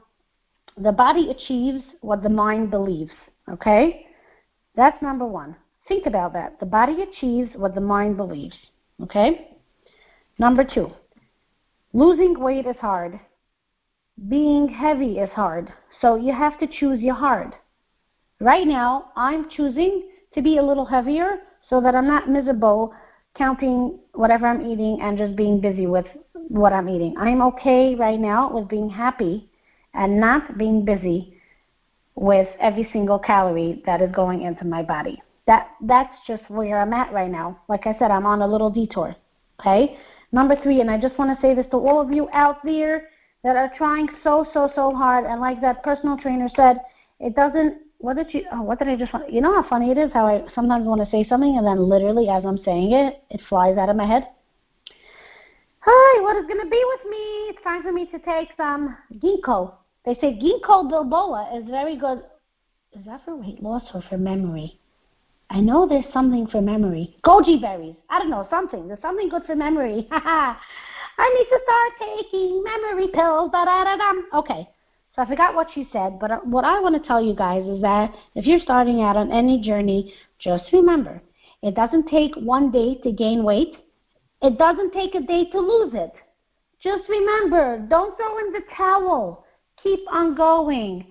the 0.76 0.92
body 0.92 1.28
achieves 1.28 1.82
what 2.02 2.22
the 2.22 2.28
mind 2.28 2.70
believes. 2.70 3.10
Okay? 3.50 4.06
That's 4.76 5.02
number 5.02 5.26
one. 5.26 5.56
Think 5.88 6.06
about 6.06 6.32
that. 6.34 6.60
The 6.60 6.66
body 6.66 7.02
achieves 7.02 7.50
what 7.56 7.74
the 7.74 7.80
mind 7.80 8.16
believes. 8.16 8.56
Okay? 9.02 9.56
Number 10.38 10.62
two, 10.62 10.92
losing 11.92 12.38
weight 12.38 12.66
is 12.66 12.76
hard. 12.80 13.18
Being 14.28 14.68
heavy 14.68 15.18
is 15.18 15.30
hard. 15.30 15.72
So 16.00 16.14
you 16.14 16.32
have 16.32 16.60
to 16.60 16.68
choose 16.68 17.00
your 17.00 17.16
hard. 17.16 17.54
Right 18.38 18.68
now, 18.68 19.10
I'm 19.16 19.50
choosing 19.50 20.10
to 20.32 20.42
be 20.42 20.58
a 20.58 20.62
little 20.62 20.86
heavier 20.86 21.40
so 21.68 21.80
that 21.80 21.94
I'm 21.94 22.06
not 22.06 22.28
miserable 22.28 22.94
counting 23.36 23.98
whatever 24.12 24.46
I'm 24.46 24.62
eating 24.62 24.98
and 25.02 25.18
just 25.18 25.36
being 25.36 25.60
busy 25.60 25.86
with 25.86 26.06
what 26.48 26.72
I'm 26.72 26.88
eating. 26.88 27.14
I'm 27.18 27.42
okay 27.42 27.94
right 27.94 28.18
now 28.18 28.52
with 28.52 28.68
being 28.68 28.88
happy 28.88 29.48
and 29.94 30.20
not 30.20 30.56
being 30.58 30.84
busy 30.84 31.36
with 32.14 32.48
every 32.60 32.88
single 32.92 33.18
calorie 33.18 33.82
that 33.86 34.00
is 34.00 34.10
going 34.14 34.42
into 34.42 34.64
my 34.64 34.82
body. 34.82 35.22
That 35.46 35.68
that's 35.82 36.14
just 36.26 36.48
where 36.48 36.80
I'm 36.80 36.92
at 36.92 37.12
right 37.12 37.30
now. 37.30 37.60
Like 37.68 37.86
I 37.86 37.96
said, 37.98 38.10
I'm 38.10 38.26
on 38.26 38.42
a 38.42 38.46
little 38.46 38.70
detour. 38.70 39.14
Okay? 39.60 39.96
Number 40.32 40.56
3, 40.62 40.80
and 40.80 40.90
I 40.90 40.98
just 40.98 41.18
want 41.18 41.36
to 41.36 41.46
say 41.46 41.54
this 41.54 41.66
to 41.70 41.76
all 41.76 42.00
of 42.00 42.10
you 42.10 42.28
out 42.32 42.64
there 42.64 43.08
that 43.44 43.56
are 43.56 43.70
trying 43.76 44.08
so 44.24 44.46
so 44.52 44.70
so 44.74 44.92
hard 44.92 45.24
and 45.24 45.40
like 45.40 45.60
that 45.60 45.82
personal 45.82 46.16
trainer 46.16 46.48
said, 46.56 46.78
it 47.20 47.36
doesn't 47.36 47.78
what 47.98 48.16
did 48.16 48.32
you 48.32 48.44
oh, 48.52 48.62
what 48.62 48.78
did 48.78 48.88
I 48.88 48.96
just 48.96 49.12
you 49.28 49.40
know 49.40 49.54
how 49.60 49.68
funny 49.68 49.90
it 49.90 49.98
is 49.98 50.12
how 50.12 50.26
I 50.26 50.44
sometimes 50.54 50.86
want 50.86 51.04
to 51.04 51.10
say 51.10 51.26
something 51.28 51.56
and 51.56 51.66
then 51.66 51.78
literally 51.78 52.28
as 52.28 52.44
I'm 52.44 52.58
saying 52.64 52.92
it, 52.92 53.22
it 53.30 53.40
flies 53.48 53.78
out 53.78 53.88
of 53.88 53.96
my 53.96 54.06
head. 54.06 54.28
Hi, 55.80 56.22
what 56.22 56.36
is 56.36 56.46
going 56.46 56.58
to 56.58 56.68
be 56.68 56.82
with 56.84 57.10
me? 57.10 57.18
It's 57.48 57.62
time 57.62 57.82
for 57.82 57.92
me 57.92 58.06
to 58.06 58.18
take 58.18 58.48
some 58.56 58.96
ginkgo. 59.22 59.74
They 60.04 60.14
say 60.14 60.38
ginkgo 60.38 60.90
biloba 60.90 61.56
is 61.56 61.68
very 61.70 61.96
good. 61.96 62.22
Is 62.92 63.04
that 63.06 63.24
for 63.24 63.36
weight 63.36 63.62
loss 63.62 63.82
or 63.94 64.02
for 64.08 64.18
memory? 64.18 64.80
I 65.50 65.60
know 65.60 65.86
there's 65.86 66.12
something 66.12 66.48
for 66.48 66.60
memory. 66.60 67.16
Goji 67.24 67.60
berries. 67.60 67.94
I 68.10 68.18
don't 68.18 68.30
know, 68.30 68.46
something. 68.50 68.88
There's 68.88 69.00
something 69.00 69.28
good 69.28 69.44
for 69.44 69.54
memory. 69.54 70.08
I 70.10 70.56
need 71.18 71.46
to 71.48 71.60
start 71.62 72.18
taking 72.18 72.64
memory 72.64 73.08
pills. 73.08 73.52
Da 73.52 73.64
da 73.64 73.84
da. 73.84 74.38
Okay. 74.40 74.68
So 75.16 75.22
I 75.22 75.26
forgot 75.26 75.54
what 75.54 75.74
you 75.74 75.86
said, 75.92 76.18
but 76.20 76.30
uh, 76.30 76.40
what 76.44 76.64
I 76.64 76.78
want 76.78 77.00
to 77.00 77.08
tell 77.08 77.22
you 77.22 77.34
guys 77.34 77.66
is 77.66 77.80
that 77.80 78.14
if 78.34 78.44
you're 78.44 78.60
starting 78.60 79.00
out 79.00 79.16
on 79.16 79.32
any 79.32 79.58
journey, 79.58 80.12
just 80.38 80.64
remember, 80.74 81.22
it 81.62 81.74
doesn't 81.74 82.08
take 82.08 82.34
one 82.34 82.70
day 82.70 82.96
to 83.02 83.12
gain 83.12 83.42
weight. 83.42 83.76
It 84.42 84.58
doesn't 84.58 84.92
take 84.92 85.14
a 85.14 85.20
day 85.20 85.48
to 85.52 85.58
lose 85.58 85.94
it. 85.94 86.12
Just 86.82 87.08
remember, 87.08 87.78
don't 87.88 88.14
throw 88.18 88.38
in 88.40 88.52
the 88.52 88.60
towel. 88.76 89.46
Keep 89.82 90.00
on 90.12 90.34
going. 90.34 91.06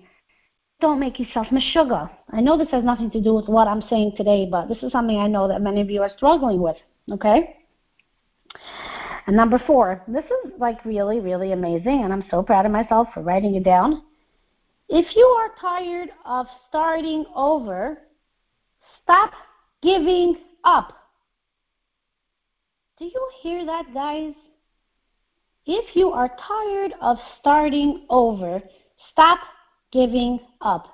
Don't 0.80 1.00
make 1.00 1.18
yourself 1.18 1.48
sugar. 1.72 2.08
I 2.30 2.40
know 2.40 2.56
this 2.56 2.70
has 2.70 2.84
nothing 2.84 3.10
to 3.10 3.20
do 3.20 3.34
with 3.34 3.48
what 3.48 3.66
I'm 3.66 3.82
saying 3.90 4.12
today, 4.16 4.46
but 4.48 4.68
this 4.68 4.82
is 4.84 4.92
something 4.92 5.18
I 5.18 5.26
know 5.26 5.48
that 5.48 5.62
many 5.62 5.80
of 5.80 5.90
you 5.90 6.02
are 6.02 6.10
struggling 6.16 6.60
with. 6.60 6.76
Okay? 7.10 7.56
And 9.26 9.36
number 9.36 9.60
four, 9.66 10.02
this 10.06 10.24
is 10.24 10.52
like 10.58 10.84
really, 10.84 11.18
really 11.18 11.52
amazing, 11.52 12.02
and 12.04 12.12
I'm 12.12 12.24
so 12.30 12.42
proud 12.42 12.64
of 12.64 12.72
myself 12.72 13.08
for 13.12 13.22
writing 13.22 13.56
it 13.56 13.64
down. 13.64 14.02
If 14.88 15.16
you 15.16 15.24
are 15.24 15.50
tired 15.60 16.10
of 16.24 16.46
starting 16.68 17.24
over, 17.34 17.98
stop 19.02 19.32
giving 19.82 20.36
up. 20.62 20.92
Do 22.98 23.06
you 23.06 23.28
hear 23.42 23.66
that, 23.66 23.92
guys? 23.92 24.34
If 25.66 25.96
you 25.96 26.10
are 26.10 26.30
tired 26.46 26.92
of 27.00 27.16
starting 27.40 28.06
over, 28.08 28.62
stop 29.10 29.40
giving 29.92 30.38
up. 30.60 30.86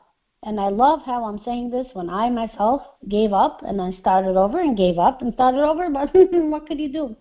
And 0.44 0.58
I 0.58 0.68
love 0.68 1.00
how 1.04 1.24
I'm 1.24 1.40
saying 1.44 1.70
this 1.70 1.86
when 1.92 2.08
I 2.08 2.30
myself 2.30 2.82
gave 3.08 3.34
up 3.34 3.60
and 3.62 3.80
I 3.80 3.92
started 4.00 4.36
over 4.36 4.60
and 4.60 4.76
gave 4.76 4.98
up 4.98 5.20
and 5.20 5.34
started 5.34 5.62
over, 5.62 5.90
but 5.90 6.10
what 6.14 6.66
could 6.66 6.80
you 6.80 6.90
do? 6.90 7.16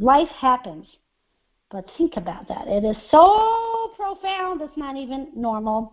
Life 0.00 0.28
happens. 0.28 0.86
But 1.70 1.84
think 1.98 2.16
about 2.16 2.48
that. 2.48 2.66
It 2.66 2.84
is 2.84 2.96
so 3.10 3.92
profound, 3.96 4.60
it's 4.62 4.76
not 4.76 4.96
even 4.96 5.28
normal. 5.36 5.92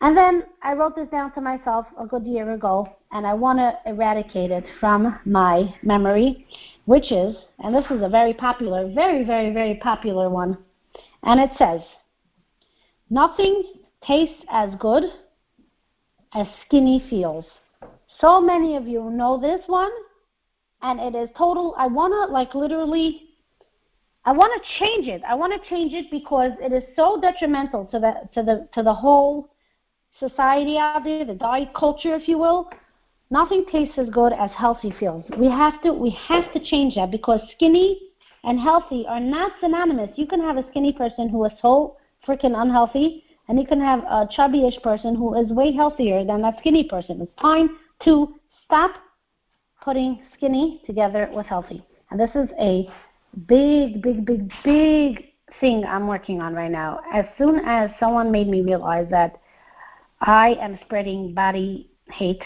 And 0.00 0.16
then 0.16 0.44
I 0.62 0.74
wrote 0.74 0.94
this 0.94 1.08
down 1.08 1.32
to 1.34 1.40
myself 1.40 1.86
a 1.98 2.06
good 2.06 2.24
year 2.24 2.52
ago, 2.52 2.86
and 3.10 3.26
I 3.26 3.34
want 3.34 3.58
to 3.58 3.72
eradicate 3.86 4.52
it 4.52 4.64
from 4.78 5.18
my 5.24 5.74
memory, 5.82 6.46
which 6.84 7.10
is, 7.10 7.34
and 7.58 7.74
this 7.74 7.86
is 7.90 8.02
a 8.02 8.08
very 8.08 8.32
popular, 8.32 8.92
very, 8.92 9.24
very, 9.24 9.52
very 9.52 9.76
popular 9.82 10.30
one, 10.30 10.56
and 11.24 11.40
it 11.40 11.50
says, 11.58 11.80
Nothing 13.10 13.62
tastes 14.06 14.44
as 14.52 14.70
good 14.78 15.04
as 16.34 16.46
skinny 16.66 17.04
feels. 17.10 17.46
So 18.20 18.40
many 18.40 18.76
of 18.76 18.86
you 18.86 19.10
know 19.10 19.40
this 19.40 19.62
one, 19.66 19.90
and 20.82 21.00
it 21.00 21.18
is 21.18 21.30
total. 21.36 21.74
I 21.76 21.88
want 21.88 22.12
to, 22.12 22.32
like, 22.32 22.54
literally 22.54 23.27
I 24.24 24.32
want 24.32 24.52
to 24.52 24.68
change 24.78 25.08
it. 25.08 25.22
I 25.26 25.34
want 25.34 25.52
to 25.52 25.68
change 25.68 25.92
it 25.92 26.10
because 26.10 26.52
it 26.60 26.72
is 26.72 26.82
so 26.96 27.20
detrimental 27.20 27.86
to 27.86 27.98
the 27.98 28.14
to 28.34 28.42
the 28.42 28.68
to 28.74 28.82
the 28.82 28.92
whole 28.92 29.50
society 30.18 30.76
out 30.78 31.04
there, 31.04 31.24
the 31.24 31.34
diet 31.34 31.72
culture, 31.74 32.14
if 32.14 32.28
you 32.28 32.38
will. 32.38 32.68
Nothing 33.30 33.64
tastes 33.70 33.98
as 33.98 34.08
good 34.08 34.32
as 34.32 34.50
healthy 34.52 34.92
feels. 34.98 35.24
We 35.38 35.46
have 35.46 35.82
to 35.82 35.92
we 35.92 36.10
have 36.28 36.52
to 36.52 36.60
change 36.60 36.94
that 36.96 37.10
because 37.10 37.40
skinny 37.54 38.00
and 38.44 38.58
healthy 38.58 39.06
are 39.08 39.20
not 39.20 39.52
synonymous. 39.60 40.10
You 40.16 40.26
can 40.26 40.40
have 40.40 40.56
a 40.56 40.68
skinny 40.70 40.92
person 40.92 41.28
who 41.28 41.44
is 41.44 41.52
so 41.60 41.96
freaking 42.26 42.60
unhealthy, 42.60 43.24
and 43.48 43.58
you 43.58 43.66
can 43.66 43.80
have 43.80 44.00
a 44.00 44.28
chubbyish 44.36 44.82
person 44.82 45.14
who 45.14 45.34
is 45.34 45.50
way 45.50 45.72
healthier 45.72 46.24
than 46.24 46.42
that 46.42 46.58
skinny 46.60 46.84
person. 46.84 47.20
It's 47.20 47.40
time 47.40 47.78
to 48.04 48.34
stop 48.64 48.92
putting 49.82 50.20
skinny 50.36 50.82
together 50.86 51.30
with 51.32 51.46
healthy. 51.46 51.82
And 52.10 52.18
this 52.18 52.30
is 52.34 52.48
a 52.58 52.88
big, 53.46 54.02
big, 54.02 54.24
big, 54.24 54.52
big 54.64 55.24
thing 55.60 55.84
I'm 55.84 56.06
working 56.06 56.40
on 56.40 56.54
right 56.54 56.70
now. 56.70 57.00
As 57.12 57.24
soon 57.36 57.60
as 57.64 57.90
someone 57.98 58.30
made 58.30 58.48
me 58.48 58.62
realize 58.62 59.06
that 59.10 59.40
I 60.20 60.56
am 60.60 60.78
spreading 60.84 61.34
body 61.34 61.90
hate, 62.10 62.42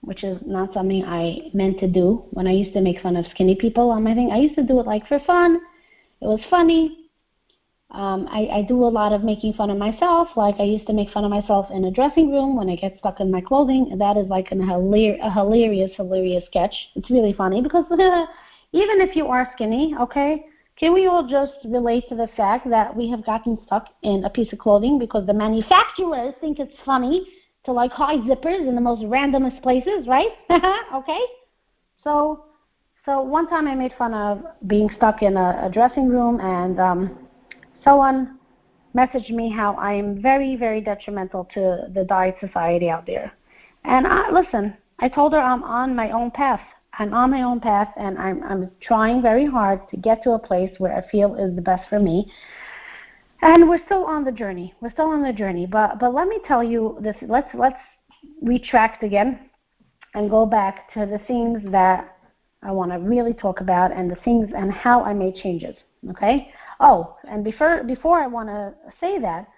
which 0.00 0.24
is 0.24 0.38
not 0.44 0.74
something 0.74 1.04
I 1.04 1.50
meant 1.54 1.78
to 1.80 1.88
do 1.88 2.24
when 2.30 2.46
I 2.46 2.52
used 2.52 2.74
to 2.74 2.80
make 2.80 3.00
fun 3.00 3.16
of 3.16 3.26
skinny 3.30 3.54
people 3.54 3.90
on 3.90 4.02
my 4.02 4.14
thing. 4.14 4.30
I 4.32 4.38
used 4.38 4.56
to 4.56 4.64
do 4.64 4.80
it 4.80 4.86
like 4.86 5.06
for 5.06 5.20
fun. 5.20 5.60
It 6.20 6.26
was 6.26 6.40
funny. 6.50 6.98
Um, 7.92 8.26
I, 8.30 8.48
I 8.50 8.62
do 8.62 8.84
a 8.84 8.88
lot 8.88 9.12
of 9.12 9.22
making 9.22 9.52
fun 9.52 9.68
of 9.70 9.76
myself. 9.76 10.28
Like 10.34 10.56
I 10.58 10.64
used 10.64 10.86
to 10.86 10.92
make 10.94 11.10
fun 11.10 11.24
of 11.24 11.30
myself 11.30 11.66
in 11.70 11.84
a 11.84 11.90
dressing 11.90 12.32
room 12.32 12.56
when 12.56 12.70
I 12.70 12.76
get 12.76 12.96
stuck 12.98 13.20
in 13.20 13.30
my 13.30 13.42
clothing. 13.42 13.96
That 13.98 14.16
is 14.16 14.26
like 14.28 14.50
an 14.50 14.60
hilar- 14.60 15.18
a 15.22 15.30
hilarious, 15.30 15.90
hilarious 15.96 16.44
sketch. 16.46 16.74
It's 16.96 17.10
really 17.10 17.34
funny 17.34 17.60
because 17.60 17.84
even 18.72 19.00
if 19.00 19.14
you 19.16 19.26
are 19.26 19.50
skinny, 19.54 19.94
okay, 20.00 20.46
can 20.76 20.92
we 20.92 21.06
all 21.06 21.26
just 21.26 21.52
relate 21.64 22.08
to 22.08 22.14
the 22.14 22.28
fact 22.36 22.68
that 22.70 22.94
we 22.96 23.10
have 23.10 23.24
gotten 23.24 23.58
stuck 23.66 23.88
in 24.02 24.24
a 24.24 24.30
piece 24.30 24.52
of 24.52 24.58
clothing 24.58 24.98
because 24.98 25.26
the 25.26 25.34
manufacturers 25.34 26.34
think 26.40 26.58
it's 26.58 26.74
funny 26.84 27.26
to 27.64 27.72
like 27.72 27.92
hide 27.92 28.20
zippers 28.20 28.66
in 28.66 28.74
the 28.74 28.80
most 28.80 29.02
randomest 29.02 29.62
places, 29.62 30.06
right? 30.08 30.30
okay? 30.94 31.20
So 32.02 32.44
So 33.04 33.20
one 33.20 33.48
time 33.48 33.66
I 33.66 33.74
made 33.74 33.92
fun 33.98 34.14
of 34.14 34.44
being 34.68 34.88
stuck 34.96 35.22
in 35.22 35.36
a, 35.36 35.66
a 35.66 35.70
dressing 35.70 36.08
room, 36.08 36.40
and 36.40 36.78
um, 36.78 37.18
someone 37.82 38.38
messaged 38.96 39.30
me 39.30 39.50
how 39.50 39.74
I 39.74 39.92
am 39.94 40.22
very, 40.22 40.54
very 40.54 40.80
detrimental 40.80 41.48
to 41.54 41.88
the 41.92 42.04
diet 42.04 42.36
society 42.40 42.88
out 42.88 43.04
there. 43.06 43.32
And 43.84 44.06
I, 44.06 44.30
listen, 44.30 44.76
I 45.00 45.08
told 45.08 45.32
her 45.32 45.40
I'm 45.40 45.64
on 45.64 45.96
my 45.96 46.12
own 46.12 46.30
path. 46.30 46.60
I'm 46.98 47.14
on 47.14 47.30
my 47.30 47.42
own 47.42 47.60
path, 47.60 47.88
and 47.96 48.18
I'm 48.18 48.42
I'm 48.42 48.70
trying 48.80 49.22
very 49.22 49.46
hard 49.46 49.88
to 49.90 49.96
get 49.96 50.22
to 50.24 50.32
a 50.32 50.38
place 50.38 50.72
where 50.78 50.94
I 50.94 51.08
feel 51.10 51.34
is 51.36 51.54
the 51.54 51.62
best 51.62 51.88
for 51.88 51.98
me. 51.98 52.30
And 53.40 53.68
we're 53.68 53.84
still 53.86 54.04
on 54.04 54.24
the 54.24 54.30
journey. 54.30 54.72
We're 54.80 54.92
still 54.92 55.06
on 55.06 55.22
the 55.22 55.32
journey. 55.32 55.66
But 55.66 55.98
but 55.98 56.14
let 56.14 56.28
me 56.28 56.38
tell 56.46 56.62
you 56.62 56.98
this. 57.00 57.16
Let's 57.22 57.48
let's 57.54 57.78
retract 58.42 59.02
again 59.02 59.50
and 60.14 60.30
go 60.30 60.44
back 60.44 60.92
to 60.94 61.06
the 61.06 61.18
things 61.26 61.60
that 61.72 62.16
I 62.62 62.70
want 62.70 62.92
to 62.92 62.98
really 62.98 63.32
talk 63.32 63.60
about 63.60 63.92
and 63.92 64.10
the 64.10 64.16
things 64.16 64.50
and 64.54 64.70
how 64.70 65.02
I 65.02 65.14
made 65.14 65.36
changes. 65.36 65.76
Okay. 66.10 66.52
Oh, 66.78 67.16
and 67.28 67.42
before 67.42 67.84
before 67.84 68.22
I 68.22 68.26
want 68.26 68.48
to 68.48 68.74
say 69.00 69.18
that, 69.18 69.48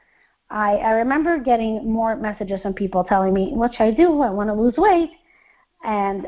I 0.50 0.76
I 0.76 0.90
remember 0.90 1.38
getting 1.38 1.90
more 1.90 2.14
messages 2.14 2.60
from 2.62 2.74
people 2.74 3.02
telling 3.02 3.34
me 3.34 3.50
what 3.52 3.72
should 3.72 3.84
I 3.84 3.90
do? 3.90 4.20
I 4.20 4.30
want 4.30 4.48
to 4.50 4.54
lose 4.54 4.74
weight, 4.76 5.10
and 5.84 6.26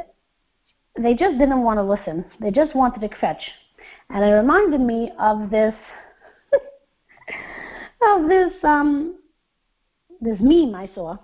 they 0.99 1.15
just 1.15 1.39
didn't 1.39 1.63
want 1.63 1.79
to 1.79 1.83
listen. 1.83 2.25
They 2.41 2.51
just 2.51 2.75
wanted 2.75 3.01
to 3.01 3.09
kvetch, 3.09 3.43
and 4.11 4.25
it 4.25 4.29
reminded 4.29 4.81
me 4.81 5.13
of 5.19 5.51
this 5.51 5.75
of 8.03 8.29
this 8.29 8.53
um 8.63 9.19
this 10.21 10.39
meme 10.41 10.75
I 10.75 10.91
saw 10.95 11.19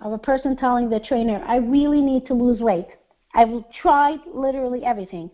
of 0.00 0.12
a 0.12 0.18
person 0.18 0.56
telling 0.56 0.88
the 0.88 1.00
trainer, 1.00 1.42
I 1.46 1.56
really 1.56 2.00
need 2.00 2.26
to 2.26 2.34
lose 2.34 2.60
weight. 2.60 2.88
I've 3.34 3.48
tried 3.80 4.18
literally 4.32 4.84
everything. 4.84 5.30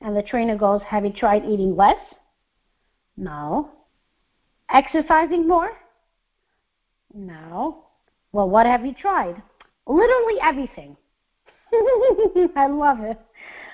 And 0.00 0.16
the 0.16 0.22
trainer 0.22 0.56
goes, 0.56 0.80
Have 0.86 1.04
you 1.04 1.12
tried 1.12 1.44
eating 1.44 1.76
less? 1.76 1.98
No. 3.16 3.70
Exercising 4.72 5.48
more? 5.48 5.70
No. 7.14 7.84
Well, 8.32 8.48
what 8.48 8.66
have 8.66 8.84
you 8.84 8.94
tried? 8.94 9.42
Literally 9.86 10.40
everything. 10.42 10.96
I 12.56 12.66
love 12.68 13.00
it. 13.00 13.18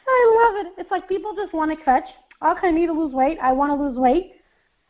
I 0.09 0.55
love 0.57 0.67
it. 0.67 0.73
It's 0.79 0.91
like 0.91 1.09
people 1.09 1.35
just 1.35 1.53
want 1.53 1.71
to 1.71 1.85
kvetch. 1.85 2.07
Okay, 2.45 2.69
I 2.69 2.71
need 2.71 2.87
to 2.87 2.93
lose 2.93 3.15
weight. 3.15 3.39
I 3.41 3.53
want 3.53 3.71
to 3.71 3.83
lose 3.83 3.97
weight. 3.97 4.33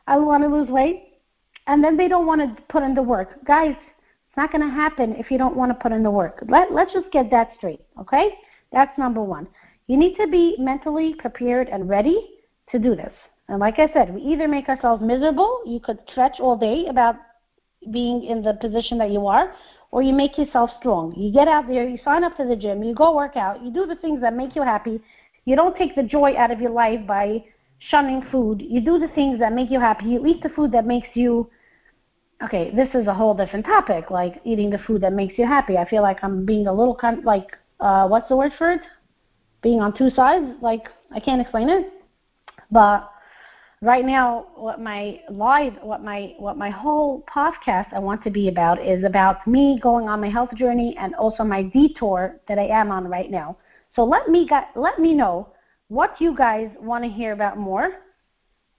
I 0.07 0.17
want 0.17 0.43
to 0.43 0.49
lose 0.49 0.69
weight. 0.69 1.19
And 1.67 1.83
then 1.83 1.97
they 1.97 2.09
don't 2.09 2.27
want 2.27 2.41
to 2.41 2.63
put 2.65 2.83
in 2.83 2.95
the 2.95 3.03
work. 3.03 3.45
Guys, 3.45 3.77
it's 4.33 4.37
not 4.37 4.51
going 4.51 4.67
to 4.67 4.75
happen 4.75 5.15
if 5.17 5.31
you 5.31 5.39
don't 5.39 5.57
want 5.57 5.71
to 5.71 5.75
put 5.75 5.93
in 5.93 6.03
the 6.03 6.11
work. 6.11 6.43
Let, 6.49 6.73
let's 6.73 6.93
just 6.93 7.11
get 7.13 7.31
that 7.31 7.51
straight, 7.57 7.81
okay? 8.01 8.31
That's 8.73 8.97
number 8.99 9.23
one. 9.23 9.47
You 9.87 9.97
need 9.97 10.17
to 10.17 10.27
be 10.27 10.57
mentally 10.59 11.15
prepared 11.19 11.69
and 11.69 11.89
ready 11.89 12.39
to 12.71 12.79
do 12.79 12.97
this. 12.97 13.13
And 13.49 13.61
like 13.61 13.79
I 13.79 13.93
said, 13.93 14.15
we 14.15 14.23
either 14.23 14.49
make 14.49 14.69
ourselves 14.69 15.03
miserable, 15.03 15.61
you 15.67 15.81
could 15.81 15.99
kvetch 16.09 16.41
all 16.41 16.57
day 16.57 16.87
about 16.87 17.17
being 17.91 18.25
in 18.25 18.43
the 18.43 18.55
position 18.55 18.97
that 18.99 19.11
you 19.11 19.27
are, 19.27 19.55
or 19.93 20.03
you 20.03 20.13
make 20.13 20.37
yourself 20.39 20.71
strong. 20.81 21.15
You 21.17 21.31
get 21.31 21.47
out 21.47 21.69
there, 21.69 21.87
you 21.87 21.99
sign 22.03 22.25
up 22.25 22.37
to 22.39 22.45
the 22.45 22.57
gym, 22.57 22.83
you 22.83 22.95
go 22.95 23.15
work 23.15 23.37
out, 23.37 23.63
you 23.63 23.71
do 23.71 23.87
the 23.87 23.95
things 23.97 24.21
that 24.23 24.35
make 24.35 24.57
you 24.57 24.63
happy. 24.63 25.01
You 25.45 25.55
don't 25.55 25.77
take 25.77 25.95
the 25.95 26.03
joy 26.03 26.35
out 26.37 26.51
of 26.51 26.61
your 26.61 26.71
life 26.71 27.07
by 27.07 27.45
shunning 27.91 28.23
food. 28.33 28.63
You 28.63 28.81
do 28.81 28.99
the 28.99 29.09
things 29.15 29.39
that 29.41 29.53
make 29.53 29.71
you 29.71 29.79
happy. 29.79 30.07
You 30.07 30.27
eat 30.27 30.43
the 30.43 30.49
food 30.49 30.73
that 30.73 30.87
makes 30.87 31.09
you 31.15 31.49
okay, 32.43 32.73
this 32.75 32.89
is 32.95 33.07
a 33.07 33.15
whole 33.15 33.35
different 33.35 33.65
topic, 33.65 34.11
like 34.11 34.41
eating 34.45 34.69
the 34.69 34.79
food 34.79 35.01
that 35.03 35.13
makes 35.13 35.39
you 35.39 35.47
happy. 35.47 35.77
I 35.77 35.89
feel 35.89 36.03
like 36.03 36.19
I'm 36.25 36.45
being 36.45 36.67
a 36.67 36.73
little 36.73 36.95
kind 36.95 37.23
like 37.25 37.57
uh 37.79 38.09
what's 38.09 38.29
the 38.29 38.37
word 38.37 38.53
for 38.57 38.73
it? 38.73 38.81
Being 39.63 39.81
on 39.81 39.97
two 39.97 40.11
sides, 40.11 40.47
like 40.63 40.89
I 41.15 41.21
can't 41.21 41.41
explain 41.41 41.69
it. 41.69 41.93
But 42.71 43.12
right 43.83 44.07
now 44.07 44.47
what 44.55 44.81
my 44.81 45.21
live 45.29 45.75
what 45.83 46.03
my 46.05 46.33
what 46.39 46.57
my 46.57 46.71
whole 46.71 47.25
podcast 47.29 47.93
I 47.93 47.99
want 47.99 48.23
to 48.23 48.31
be 48.31 48.47
about 48.49 48.81
is 48.81 49.03
about 49.03 49.45
me 49.45 49.81
going 49.83 50.09
on 50.09 50.21
my 50.21 50.31
health 50.31 50.55
journey 50.55 50.97
and 50.99 51.17
also 51.17 51.43
my 51.43 51.65
detour 51.65 52.41
that 52.47 52.61
I 52.61 52.69
am 52.69 52.93
on 52.93 53.09
right 53.09 53.29
now. 53.31 53.57
So 53.97 54.05
let 54.05 54.29
me 54.29 54.49
let 54.77 55.01
me 55.01 55.13
know 55.13 55.49
what 55.89 56.21
you 56.21 56.37
guys 56.37 56.71
want 56.81 57.03
to 57.03 57.11
hear 57.11 57.33
about 57.33 57.59
more 57.59 57.91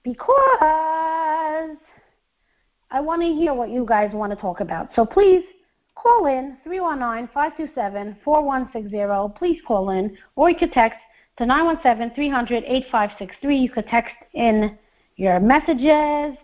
because 0.03 1.75
I 2.89 3.01
want 3.01 3.21
to 3.23 3.27
hear 3.27 3.53
what 3.53 3.69
you 3.69 3.85
guys 3.85 4.13
want 4.13 4.31
to 4.31 4.37
talk 4.37 4.61
about. 4.61 4.91
So 4.95 5.05
please 5.05 5.43
call 5.95 6.27
in 6.27 6.55
319-527-4160. 6.65 9.35
Please 9.35 9.59
call 9.67 9.89
in, 9.89 10.17
or 10.35 10.49
you 10.49 10.55
could 10.55 10.71
text 10.71 10.99
to 11.37 11.43
917-300-8563. 11.43 13.61
You 13.61 13.69
could 13.69 13.87
text 13.87 14.15
in 14.33 14.77
your 15.15 15.39
messages 15.39 16.37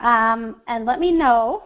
um, 0.00 0.60
and 0.66 0.84
let 0.84 1.00
me 1.00 1.12
know 1.12 1.64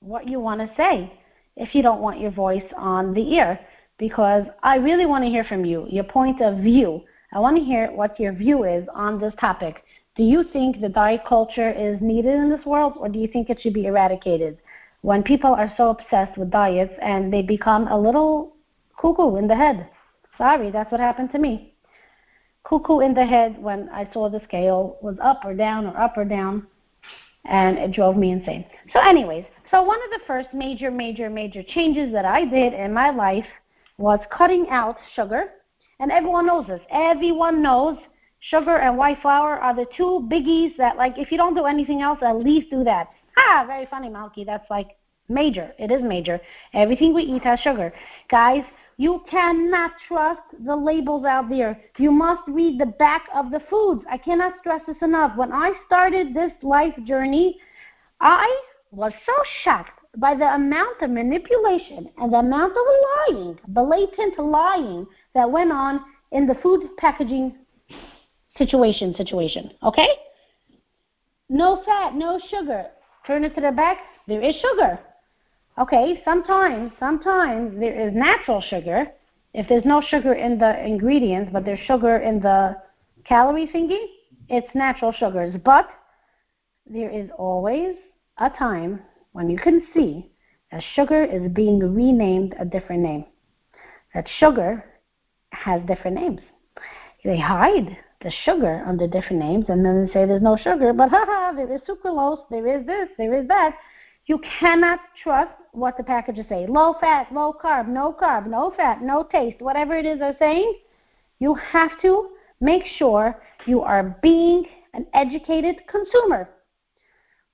what 0.00 0.28
you 0.28 0.40
want 0.40 0.60
to 0.60 0.70
say 0.76 1.12
if 1.56 1.74
you 1.74 1.82
don't 1.82 2.00
want 2.00 2.20
your 2.20 2.30
voice 2.30 2.64
on 2.76 3.12
the 3.14 3.34
ear 3.34 3.58
because 3.98 4.44
I 4.62 4.76
really 4.76 5.06
want 5.06 5.24
to 5.24 5.30
hear 5.30 5.44
from 5.44 5.64
you, 5.64 5.86
your 5.88 6.04
point 6.04 6.40
of 6.40 6.58
view. 6.58 7.02
I 7.32 7.38
want 7.38 7.56
to 7.58 7.62
hear 7.62 7.92
what 7.92 8.18
your 8.18 8.32
view 8.32 8.64
is 8.64 8.88
on 8.94 9.20
this 9.20 9.34
topic. 9.38 9.84
Do 10.16 10.24
you 10.24 10.42
think 10.52 10.80
the 10.80 10.88
diet 10.88 11.22
culture 11.28 11.70
is 11.70 12.00
needed 12.00 12.34
in 12.34 12.48
this 12.48 12.64
world, 12.64 12.94
or 12.96 13.08
do 13.08 13.18
you 13.18 13.28
think 13.28 13.48
it 13.48 13.60
should 13.60 13.74
be 13.74 13.86
eradicated? 13.86 14.58
When 15.02 15.22
people 15.22 15.54
are 15.54 15.72
so 15.76 15.90
obsessed 15.90 16.36
with 16.36 16.50
diets 16.50 16.92
and 17.00 17.32
they 17.32 17.42
become 17.42 17.88
a 17.88 17.98
little 17.98 18.56
cuckoo 18.98 19.36
in 19.36 19.46
the 19.46 19.54
head. 19.54 19.88
Sorry, 20.36 20.70
that's 20.70 20.90
what 20.90 21.00
happened 21.00 21.30
to 21.32 21.38
me. 21.38 21.69
Cuckoo 22.70 23.00
in 23.00 23.12
the 23.14 23.26
head 23.26 23.60
when 23.60 23.88
I 23.88 24.08
saw 24.12 24.30
the 24.30 24.40
scale 24.44 24.96
was 25.02 25.16
up 25.20 25.42
or 25.44 25.54
down 25.54 25.86
or 25.86 25.96
up 26.00 26.16
or 26.16 26.24
down, 26.24 26.66
and 27.44 27.76
it 27.76 27.92
drove 27.92 28.16
me 28.16 28.30
insane. 28.30 28.64
So, 28.92 29.00
anyways, 29.00 29.44
so 29.70 29.82
one 29.82 29.98
of 30.04 30.10
the 30.10 30.24
first 30.26 30.48
major, 30.54 30.90
major, 30.90 31.28
major 31.28 31.64
changes 31.64 32.12
that 32.12 32.24
I 32.24 32.44
did 32.44 32.72
in 32.72 32.94
my 32.94 33.10
life 33.10 33.46
was 33.98 34.20
cutting 34.30 34.68
out 34.70 34.96
sugar. 35.14 35.46
And 35.98 36.10
everyone 36.10 36.46
knows 36.46 36.66
this. 36.66 36.80
Everyone 36.90 37.60
knows 37.60 37.98
Sugar 38.40 38.78
and 38.78 38.96
white 38.96 39.20
flour 39.20 39.58
are 39.58 39.74
the 39.74 39.86
two 39.96 40.26
biggies 40.30 40.74
that, 40.78 40.96
like, 40.96 41.18
if 41.18 41.30
you 41.30 41.36
don't 41.36 41.54
do 41.54 41.66
anything 41.66 42.00
else, 42.00 42.18
at 42.22 42.36
least 42.36 42.70
do 42.70 42.82
that. 42.84 43.08
Ah, 43.36 43.64
Very 43.66 43.86
funny, 43.86 44.08
Malky. 44.08 44.46
That's 44.46 44.68
like 44.70 44.96
major. 45.28 45.72
It 45.78 45.90
is 45.90 46.02
major. 46.02 46.40
Everything 46.72 47.12
we 47.12 47.22
eat 47.22 47.42
has 47.42 47.60
sugar. 47.60 47.92
Guys, 48.30 48.64
you 49.00 49.22
cannot 49.30 49.92
trust 50.06 50.42
the 50.66 50.76
labels 50.76 51.24
out 51.24 51.48
there. 51.48 51.80
You 51.96 52.12
must 52.12 52.42
read 52.46 52.78
the 52.78 52.92
back 52.98 53.22
of 53.34 53.50
the 53.50 53.62
foods. 53.70 54.02
I 54.10 54.18
cannot 54.18 54.52
stress 54.60 54.82
this 54.86 54.98
enough. 55.00 55.38
When 55.38 55.50
I 55.52 55.72
started 55.86 56.34
this 56.34 56.52
life 56.60 56.92
journey, 57.06 57.58
I 58.20 58.46
was 58.90 59.12
so 59.24 59.32
shocked 59.64 59.98
by 60.18 60.34
the 60.34 60.44
amount 60.54 61.00
of 61.00 61.08
manipulation 61.08 62.10
and 62.18 62.30
the 62.30 62.40
amount 62.40 62.72
of 62.72 62.84
lying, 63.30 63.58
blatant 63.68 64.38
lying 64.38 65.06
that 65.34 65.50
went 65.50 65.72
on 65.72 66.00
in 66.32 66.46
the 66.46 66.56
food 66.62 66.86
packaging 66.98 67.56
situation 68.58 69.14
situation. 69.14 69.70
Okay? 69.82 70.08
No 71.48 71.82
fat, 71.86 72.14
no 72.14 72.38
sugar. 72.50 72.88
Turn 73.26 73.44
it 73.44 73.54
to 73.54 73.62
the 73.62 73.72
back, 73.72 73.96
there 74.28 74.42
is 74.42 74.54
sugar. 74.56 74.98
Okay, 75.80 76.20
sometimes, 76.26 76.92
sometimes 77.00 77.80
there 77.80 77.98
is 77.98 78.14
natural 78.14 78.60
sugar. 78.60 79.06
If 79.54 79.66
there's 79.66 79.86
no 79.86 80.02
sugar 80.02 80.34
in 80.34 80.58
the 80.58 80.78
ingredients, 80.84 81.48
but 81.54 81.64
there's 81.64 81.80
sugar 81.80 82.18
in 82.18 82.38
the 82.38 82.76
calorie 83.24 83.66
thingy, 83.74 84.04
it's 84.50 84.68
natural 84.74 85.10
sugars. 85.10 85.54
But 85.64 85.88
there 86.84 87.08
is 87.08 87.30
always 87.38 87.96
a 88.38 88.50
time 88.50 89.00
when 89.32 89.48
you 89.48 89.56
can 89.56 89.86
see 89.94 90.30
that 90.70 90.82
sugar 90.94 91.24
is 91.24 91.50
being 91.52 91.78
renamed 91.78 92.54
a 92.60 92.66
different 92.66 93.02
name. 93.02 93.24
That 94.12 94.26
sugar 94.38 94.84
has 95.52 95.80
different 95.86 96.16
names. 96.16 96.40
They 97.24 97.38
hide 97.38 97.96
the 98.22 98.30
sugar 98.44 98.84
under 98.86 99.06
different 99.06 99.42
names, 99.42 99.64
and 99.68 99.82
then 99.82 100.04
they 100.04 100.12
say 100.12 100.26
there's 100.26 100.42
no 100.42 100.58
sugar, 100.58 100.92
but 100.92 101.08
haha, 101.10 101.52
there 101.52 101.74
is 101.74 101.80
sucralose, 101.88 102.44
there 102.50 102.78
is 102.78 102.86
this, 102.86 103.08
there 103.16 103.40
is 103.40 103.48
that. 103.48 103.74
You 104.26 104.40
cannot 104.60 105.00
trust 105.22 105.52
what 105.72 105.96
the 105.96 106.04
packages 106.04 106.46
say. 106.48 106.66
Low 106.68 106.94
fat, 107.00 107.32
low 107.32 107.52
carb, 107.52 107.88
no 107.88 108.12
carb, 108.12 108.46
no 108.46 108.72
fat, 108.76 109.02
no 109.02 109.24
taste, 109.24 109.60
whatever 109.60 109.96
it 109.96 110.06
is 110.06 110.18
they're 110.18 110.36
saying. 110.38 110.78
You 111.38 111.54
have 111.54 112.00
to 112.02 112.30
make 112.60 112.82
sure 112.98 113.42
you 113.66 113.80
are 113.80 114.18
being 114.22 114.64
an 114.94 115.06
educated 115.14 115.76
consumer. 115.88 116.48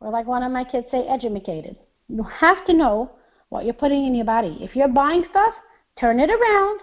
Or 0.00 0.10
like 0.10 0.26
one 0.26 0.42
of 0.42 0.52
my 0.52 0.64
kids 0.64 0.86
say, 0.90 1.06
educated. 1.06 1.76
You 2.08 2.22
have 2.22 2.64
to 2.66 2.72
know 2.72 3.12
what 3.48 3.64
you're 3.64 3.74
putting 3.74 4.06
in 4.06 4.14
your 4.14 4.24
body. 4.24 4.58
If 4.60 4.76
you're 4.76 4.88
buying 4.88 5.24
stuff, 5.30 5.54
turn 5.98 6.20
it 6.20 6.30
around 6.30 6.80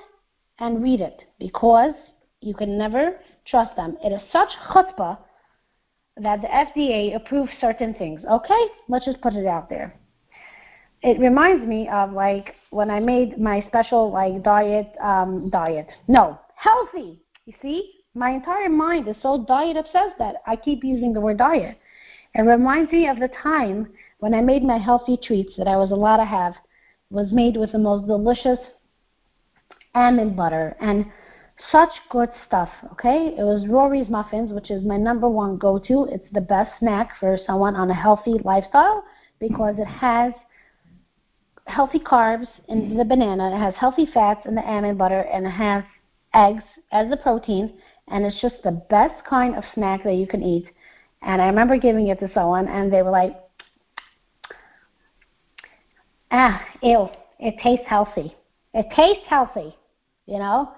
and 0.60 0.82
read 0.82 1.02
it 1.02 1.22
because 1.40 1.94
you 2.42 2.54
can 2.54 2.78
never 2.78 3.20
trust 3.46 3.76
them. 3.76 3.98
It 4.04 4.10
is 4.10 4.22
such 4.32 4.50
chutzpah 4.70 5.18
that 6.18 6.42
the 6.42 6.48
FDA 6.48 7.16
approves 7.16 7.52
certain 7.60 7.94
things. 7.96 8.22
Okay, 8.30 8.68
let's 8.88 9.06
just 9.06 9.22
put 9.22 9.34
it 9.34 9.48
out 9.48 9.70
there. 9.70 9.96
It 11.02 11.20
reminds 11.20 11.68
me 11.68 11.90
of 11.90 12.14
like 12.14 12.56
when 12.70 12.90
I 12.90 13.00
made 13.00 13.38
my 13.38 13.64
special 13.68 14.12
like 14.12 14.44
diet, 14.44 14.94
um, 15.02 15.50
diet. 15.50 15.88
No, 16.08 16.40
healthy, 16.56 17.20
You 17.46 17.54
see, 17.62 17.92
my 18.14 18.32
entire 18.32 18.70
mind 18.70 19.08
is 19.08 19.16
so 19.22 19.44
diet 19.46 19.76
obsessed 19.76 20.18
that 20.20 20.36
I 20.48 20.56
keep 20.56 20.84
using 20.84 21.14
the 21.14 21.20
word 21.20 21.38
diet. 21.38 21.78
It 22.36 22.42
reminds 22.42 22.92
me 22.92 23.08
of 23.08 23.20
the 23.20 23.30
time 23.42 23.92
when 24.20 24.34
I 24.34 24.42
made 24.42 24.64
my 24.64 24.78
healthy 24.78 25.18
treats 25.18 25.56
that 25.58 25.68
I 25.68 25.76
was 25.76 25.92
allowed 25.92 26.18
to 26.18 26.26
have. 26.26 26.54
Was 27.10 27.32
made 27.32 27.58
with 27.58 27.72
the 27.74 27.78
most 27.78 28.08
delicious 28.08 28.58
almond 29.94 30.36
butter 30.36 30.76
and 30.82 31.06
such 31.72 31.90
good 32.10 32.30
stuff, 32.48 32.70
okay? 32.92 33.36
It 33.38 33.44
was 33.44 33.68
Rory's 33.68 34.10
Muffins, 34.10 34.52
which 34.52 34.72
is 34.72 34.84
my 34.84 34.98
number 34.98 35.30
one 35.30 35.58
go 35.58 35.80
to. 35.80 36.08
It's 36.12 36.28
the 36.32 36.42
best 36.42 36.72
snack 36.80 37.12
for 37.20 37.38
someone 37.46 37.76
on 37.76 37.90
a 37.90 37.94
healthy 37.94 38.36
lifestyle 38.44 39.04
because 39.40 39.76
it 39.78 39.88
has 39.88 40.34
healthy 41.66 42.00
carbs 42.00 42.48
in 42.68 42.98
the 42.98 43.06
banana, 43.06 43.56
it 43.56 43.60
has 43.60 43.74
healthy 43.76 44.08
fats 44.14 44.46
in 44.46 44.56
the 44.56 44.62
almond 44.62 44.98
butter, 44.98 45.22
and 45.22 45.46
it 45.46 45.52
has 45.52 45.84
eggs 46.34 46.64
as 46.92 47.10
the 47.10 47.18
protein. 47.18 47.74
And 48.10 48.26
it's 48.26 48.42
just 48.42 48.56
the 48.64 48.84
best 48.90 49.24
kind 49.24 49.56
of 49.56 49.64
snack 49.74 50.04
that 50.04 50.16
you 50.16 50.28
can 50.28 50.44
eat. 50.44 50.66
And 51.22 51.42
I 51.42 51.48
remember 51.48 51.78
giving 51.78 52.08
it 52.08 52.20
to 52.20 52.30
someone, 52.34 52.68
and 52.68 52.92
they 52.92 53.02
were 53.02 53.12
like, 53.12 53.36
ah, 56.32 56.62
ew, 56.82 57.08
it 57.40 57.56
tastes 57.64 57.86
healthy. 57.88 58.36
It 58.74 58.88
tastes 58.94 59.24
healthy, 59.28 59.76
you 60.26 60.40
know? 60.40 60.74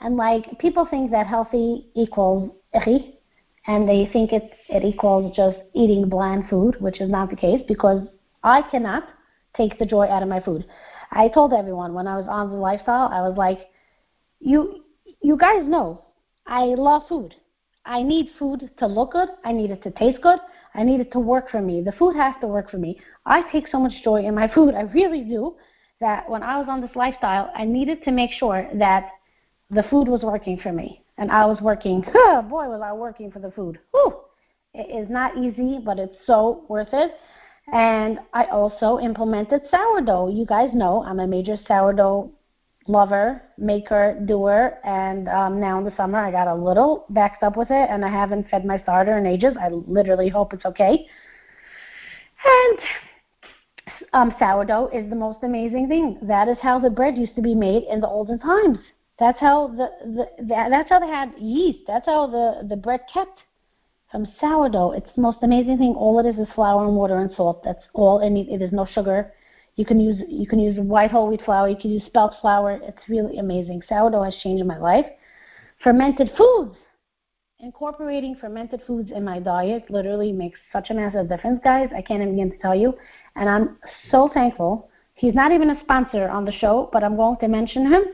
And 0.00 0.16
like 0.16 0.58
people 0.58 0.86
think 0.86 1.10
that 1.10 1.26
healthy 1.26 1.86
equals 1.94 2.50
ichi, 2.74 3.18
and 3.66 3.88
they 3.88 4.08
think 4.12 4.32
it 4.32 4.52
it 4.68 4.84
equals 4.84 5.34
just 5.34 5.58
eating 5.74 6.08
bland 6.08 6.48
food, 6.48 6.80
which 6.80 7.00
is 7.00 7.10
not 7.10 7.30
the 7.30 7.36
case 7.36 7.62
because 7.66 8.06
I 8.42 8.62
cannot 8.62 9.04
take 9.56 9.78
the 9.78 9.86
joy 9.86 10.06
out 10.06 10.22
of 10.22 10.28
my 10.28 10.40
food. 10.40 10.66
I 11.12 11.28
told 11.28 11.52
everyone 11.52 11.94
when 11.94 12.06
I 12.06 12.16
was 12.16 12.26
on 12.28 12.50
the 12.50 12.56
lifestyle, 12.56 13.08
I 13.10 13.26
was 13.26 13.36
like, 13.36 13.58
you 14.40 14.84
you 15.22 15.36
guys 15.36 15.66
know 15.66 16.04
I 16.46 16.64
love 16.64 17.02
food. 17.08 17.34
I 17.84 18.02
need 18.02 18.30
food 18.38 18.68
to 18.78 18.86
look 18.86 19.12
good. 19.12 19.28
I 19.44 19.52
need 19.52 19.70
it 19.70 19.82
to 19.84 19.90
taste 19.92 20.20
good. 20.22 20.38
I 20.74 20.82
need 20.82 21.00
it 21.00 21.12
to 21.12 21.18
work 21.20 21.50
for 21.50 21.62
me. 21.62 21.80
The 21.80 21.92
food 21.92 22.16
has 22.16 22.34
to 22.40 22.46
work 22.46 22.70
for 22.70 22.78
me. 22.78 23.00
I 23.24 23.42
take 23.50 23.68
so 23.68 23.78
much 23.78 23.92
joy 24.04 24.26
in 24.26 24.34
my 24.34 24.52
food. 24.52 24.74
I 24.80 24.82
really 24.82 25.22
do. 25.22 25.56
That 25.98 26.28
when 26.28 26.42
I 26.42 26.58
was 26.58 26.66
on 26.68 26.82
this 26.82 26.94
lifestyle, 26.94 27.50
I 27.56 27.64
needed 27.64 28.02
to 28.04 28.12
make 28.12 28.30
sure 28.30 28.68
that 28.74 29.08
the 29.70 29.84
food 29.84 30.08
was 30.08 30.22
working 30.22 30.58
for 30.58 30.72
me. 30.72 31.02
And 31.18 31.30
I 31.30 31.46
was 31.46 31.60
working, 31.60 32.04
oh 32.14 32.42
boy, 32.42 32.66
was 32.68 32.82
I 32.84 32.92
working 32.92 33.30
for 33.30 33.38
the 33.38 33.50
food. 33.50 33.78
Whew. 33.92 34.14
It 34.74 35.04
is 35.04 35.08
not 35.08 35.36
easy, 35.38 35.78
but 35.82 35.98
it's 35.98 36.16
so 36.26 36.66
worth 36.68 36.92
it. 36.92 37.12
And 37.72 38.18
I 38.34 38.44
also 38.44 38.98
implemented 38.98 39.62
sourdough. 39.70 40.28
You 40.28 40.44
guys 40.44 40.70
know 40.74 41.02
I'm 41.04 41.20
a 41.20 41.26
major 41.26 41.58
sourdough 41.66 42.30
lover, 42.88 43.42
maker, 43.58 44.20
doer, 44.26 44.78
and 44.84 45.28
um, 45.28 45.60
now 45.60 45.78
in 45.78 45.84
the 45.84 45.96
summer 45.96 46.18
I 46.18 46.30
got 46.30 46.46
a 46.46 46.54
little 46.54 47.06
backed 47.10 47.42
up 47.42 47.56
with 47.56 47.70
it, 47.70 47.90
and 47.90 48.04
I 48.04 48.08
haven't 48.08 48.48
fed 48.48 48.64
my 48.64 48.78
starter 48.80 49.18
in 49.18 49.26
ages. 49.26 49.56
I 49.60 49.68
literally 49.68 50.28
hope 50.28 50.52
it's 50.52 50.64
okay. 50.64 51.06
And 52.44 52.78
um, 54.12 54.34
sourdough 54.38 54.90
is 54.92 55.08
the 55.10 55.16
most 55.16 55.38
amazing 55.42 55.88
thing. 55.88 56.18
That 56.22 56.48
is 56.48 56.58
how 56.62 56.78
the 56.78 56.90
bread 56.90 57.16
used 57.16 57.34
to 57.36 57.42
be 57.42 57.54
made 57.54 57.82
in 57.90 58.00
the 58.00 58.06
olden 58.06 58.38
times. 58.38 58.78
That's 59.18 59.40
how 59.40 59.68
the, 59.68 59.88
the 60.04 60.44
that, 60.44 60.68
that's 60.70 60.90
how 60.90 60.98
they 60.98 61.06
had 61.06 61.32
yeast. 61.38 61.80
That's 61.86 62.06
how 62.06 62.26
the 62.26 62.66
the 62.68 62.76
bread 62.76 63.00
kept 63.12 63.40
from 64.10 64.26
sourdough. 64.40 64.92
It's 64.92 65.10
the 65.16 65.22
most 65.22 65.38
amazing 65.42 65.78
thing. 65.78 65.94
All 65.96 66.18
it 66.20 66.26
is 66.26 66.36
is 66.36 66.52
flour 66.54 66.84
and 66.86 66.96
water 66.96 67.18
and 67.18 67.30
salt. 67.34 67.62
That's 67.64 67.82
all 67.94 68.20
it. 68.20 68.32
It 68.32 68.62
is 68.62 68.72
no 68.72 68.86
sugar. 68.86 69.32
You 69.76 69.84
can 69.84 70.00
use 70.00 70.22
you 70.28 70.46
can 70.46 70.58
use 70.58 70.78
white 70.78 71.10
whole 71.10 71.28
wheat 71.28 71.42
flour. 71.44 71.68
You 71.68 71.76
can 71.76 71.90
use 71.90 72.02
spelt 72.06 72.34
flour. 72.40 72.78
It's 72.82 73.08
really 73.08 73.38
amazing. 73.38 73.82
Sourdough 73.88 74.22
has 74.22 74.36
changed 74.42 74.64
my 74.66 74.78
life. 74.78 75.06
Fermented 75.82 76.30
foods. 76.36 76.76
Incorporating 77.60 78.36
fermented 78.38 78.82
foods 78.86 79.10
in 79.14 79.24
my 79.24 79.38
diet 79.38 79.90
literally 79.90 80.30
makes 80.30 80.58
such 80.70 80.90
a 80.90 80.94
massive 80.94 81.30
difference, 81.30 81.58
guys. 81.64 81.88
I 81.96 82.02
can't 82.02 82.20
even 82.20 82.36
begin 82.36 82.50
to 82.50 82.58
tell 82.58 82.74
you. 82.74 82.94
And 83.34 83.48
I'm 83.48 83.78
so 84.10 84.28
thankful. 84.32 84.90
He's 85.14 85.34
not 85.34 85.52
even 85.52 85.70
a 85.70 85.80
sponsor 85.80 86.28
on 86.28 86.44
the 86.44 86.52
show, 86.52 86.90
but 86.92 87.02
I'm 87.02 87.16
going 87.16 87.38
to 87.38 87.48
mention 87.48 87.90
him 87.90 88.04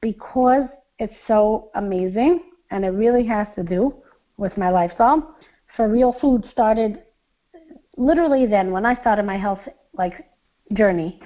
because 0.00 0.64
it's 0.98 1.14
so 1.26 1.70
amazing 1.74 2.40
and 2.70 2.84
it 2.84 2.90
really 2.90 3.26
has 3.26 3.46
to 3.56 3.62
do 3.62 3.94
with 4.36 4.56
my 4.56 4.70
lifestyle. 4.70 5.36
For 5.76 5.88
real 5.88 6.16
food 6.20 6.44
started 6.50 7.02
literally 7.96 8.46
then 8.46 8.70
when 8.70 8.86
I 8.86 9.00
started 9.00 9.24
my 9.24 9.36
health 9.36 9.60
like 9.94 10.14
journey. 10.74 11.20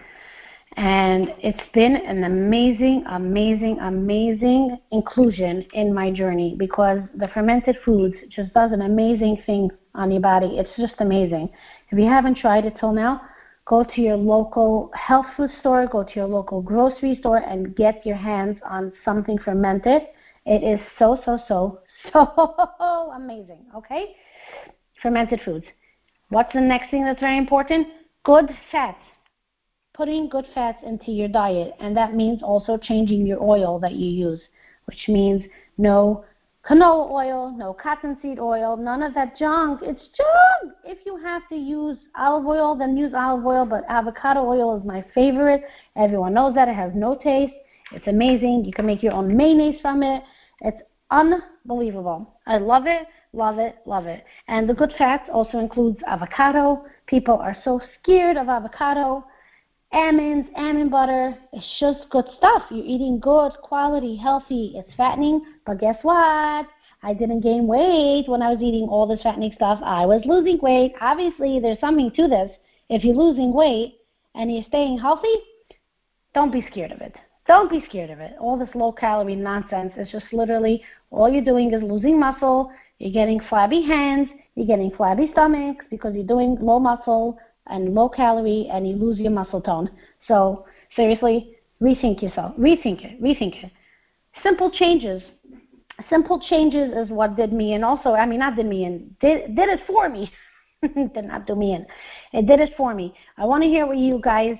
And 0.76 1.32
it's 1.38 1.62
been 1.72 1.94
an 1.94 2.24
amazing, 2.24 3.04
amazing, 3.08 3.78
amazing 3.78 4.76
inclusion 4.90 5.64
in 5.72 5.94
my 5.94 6.10
journey 6.10 6.56
because 6.58 6.98
the 7.14 7.28
fermented 7.28 7.76
foods 7.84 8.16
just 8.28 8.52
does 8.54 8.72
an 8.72 8.82
amazing 8.82 9.40
thing 9.46 9.70
on 9.94 10.10
your 10.10 10.20
body. 10.20 10.58
It's 10.58 10.70
just 10.76 10.94
amazing. 10.98 11.48
If 11.90 11.98
you 11.98 12.06
haven't 12.06 12.38
tried 12.38 12.64
it 12.64 12.74
till 12.80 12.92
now, 12.92 13.20
Go 13.66 13.82
to 13.82 14.00
your 14.00 14.16
local 14.16 14.90
health 14.94 15.26
food 15.36 15.50
store, 15.60 15.86
go 15.86 16.04
to 16.04 16.14
your 16.14 16.26
local 16.26 16.60
grocery 16.60 17.16
store, 17.20 17.38
and 17.38 17.74
get 17.74 18.04
your 18.04 18.16
hands 18.16 18.58
on 18.68 18.92
something 19.04 19.38
fermented. 19.38 20.02
It 20.44 20.62
is 20.62 20.80
so, 20.98 21.18
so, 21.24 21.38
so, 21.48 21.80
so 22.12 23.12
amazing. 23.14 23.64
Okay? 23.74 24.16
Fermented 25.00 25.40
foods. 25.44 25.64
What's 26.28 26.52
the 26.52 26.60
next 26.60 26.90
thing 26.90 27.04
that's 27.04 27.20
very 27.20 27.38
important? 27.38 27.88
Good 28.24 28.50
fats. 28.70 28.98
Putting 29.94 30.28
good 30.28 30.46
fats 30.54 30.78
into 30.84 31.12
your 31.12 31.28
diet, 31.28 31.72
and 31.80 31.96
that 31.96 32.14
means 32.14 32.42
also 32.42 32.76
changing 32.76 33.26
your 33.26 33.42
oil 33.42 33.78
that 33.78 33.92
you 33.92 34.08
use, 34.08 34.40
which 34.86 35.08
means 35.08 35.42
no 35.78 36.24
canola 36.68 37.10
oil, 37.10 37.54
no 37.56 37.74
cottonseed 37.74 38.38
oil, 38.38 38.76
none 38.76 39.02
of 39.02 39.14
that 39.14 39.36
junk. 39.36 39.80
It's 39.82 40.00
junk. 40.16 40.72
If 40.84 40.98
you 41.04 41.16
have 41.18 41.48
to 41.48 41.56
use 41.56 41.98
olive 42.16 42.46
oil, 42.46 42.74
then 42.74 42.96
use 42.96 43.12
olive 43.14 43.44
oil, 43.44 43.66
but 43.66 43.84
avocado 43.88 44.40
oil 44.40 44.78
is 44.78 44.84
my 44.84 45.04
favorite. 45.14 45.62
Everyone 45.96 46.34
knows 46.34 46.54
that. 46.54 46.68
It 46.68 46.74
has 46.74 46.92
no 46.94 47.16
taste. 47.16 47.54
It's 47.92 48.06
amazing. 48.06 48.64
You 48.64 48.72
can 48.72 48.86
make 48.86 49.02
your 49.02 49.12
own 49.12 49.36
mayonnaise 49.36 49.80
from 49.80 50.02
it. 50.02 50.22
It's 50.62 50.80
unbelievable. 51.10 52.34
I 52.46 52.58
love 52.58 52.86
it, 52.86 53.06
love 53.32 53.58
it, 53.58 53.76
love 53.86 54.06
it. 54.06 54.24
And 54.48 54.68
the 54.68 54.74
good 54.74 54.94
fats 54.96 55.28
also 55.32 55.58
includes 55.58 55.98
avocado. 56.06 56.86
People 57.06 57.34
are 57.36 57.56
so 57.64 57.80
scared 58.00 58.36
of 58.36 58.48
avocado 58.48 59.24
almonds, 59.94 60.48
almond 60.56 60.90
butter. 60.90 61.38
It's 61.52 61.78
just 61.78 62.10
good 62.10 62.26
stuff. 62.36 62.64
You're 62.70 62.84
eating 62.84 63.20
good, 63.20 63.52
quality, 63.62 64.16
healthy. 64.16 64.72
It's 64.74 64.92
fattening, 64.96 65.40
but 65.64 65.78
guess 65.80 65.96
what? 66.02 66.66
I 67.02 67.14
didn't 67.14 67.40
gain 67.40 67.66
weight 67.66 68.24
when 68.26 68.42
I 68.42 68.50
was 68.50 68.60
eating 68.60 68.88
all 68.88 69.06
this 69.06 69.22
fattening 69.22 69.52
stuff. 69.54 69.78
I 69.82 70.04
was 70.04 70.22
losing 70.24 70.58
weight. 70.60 70.94
Obviously, 71.00 71.60
there's 71.60 71.80
something 71.80 72.10
to 72.16 72.28
this. 72.28 72.50
If 72.90 73.04
you're 73.04 73.14
losing 73.14 73.52
weight 73.52 74.00
and 74.34 74.52
you're 74.52 74.64
staying 74.64 74.98
healthy, 74.98 75.34
don't 76.34 76.52
be 76.52 76.66
scared 76.70 76.90
of 76.90 77.00
it. 77.00 77.14
Don't 77.46 77.70
be 77.70 77.84
scared 77.88 78.10
of 78.10 78.20
it. 78.20 78.32
All 78.40 78.58
this 78.58 78.74
low 78.74 78.90
calorie 78.90 79.36
nonsense 79.36 79.92
is 79.96 80.10
just 80.10 80.24
literally 80.32 80.82
all 81.10 81.30
you're 81.30 81.44
doing 81.44 81.72
is 81.72 81.82
losing 81.82 82.18
muscle. 82.18 82.72
You're 82.98 83.12
getting 83.12 83.40
flabby 83.48 83.82
hands. 83.82 84.28
You're 84.56 84.66
getting 84.66 84.90
flabby 84.90 85.28
stomachs 85.32 85.84
because 85.90 86.14
you're 86.14 86.24
doing 86.24 86.56
low 86.60 86.80
muscle 86.80 87.38
and 87.66 87.94
low 87.94 88.08
calorie 88.08 88.68
and 88.72 88.88
you 88.88 88.96
lose 88.96 89.18
your 89.18 89.30
muscle 89.30 89.60
tone. 89.60 89.90
So 90.28 90.64
seriously, 90.96 91.56
rethink 91.80 92.22
yourself. 92.22 92.56
Rethink 92.58 93.04
it. 93.04 93.22
Rethink 93.22 93.64
it. 93.64 93.70
Simple 94.42 94.70
changes. 94.70 95.22
Simple 96.10 96.40
changes 96.48 96.92
is 96.96 97.08
what 97.10 97.36
did 97.36 97.52
me 97.52 97.74
and 97.74 97.84
also 97.84 98.14
I 98.14 98.26
mean 98.26 98.40
not 98.40 98.56
did 98.56 98.66
me 98.66 98.84
in 98.84 99.14
did 99.20 99.54
did 99.54 99.68
it 99.68 99.80
for 99.86 100.08
me. 100.08 100.32
did 101.14 101.24
not 101.24 101.46
do 101.46 101.54
me 101.54 101.74
in. 101.74 101.86
It 102.32 102.46
did 102.46 102.60
it 102.60 102.74
for 102.76 102.94
me. 102.94 103.14
I 103.38 103.44
want 103.44 103.62
to 103.62 103.68
hear 103.68 103.86
what 103.86 103.96
you 103.96 104.20
guys 104.22 104.56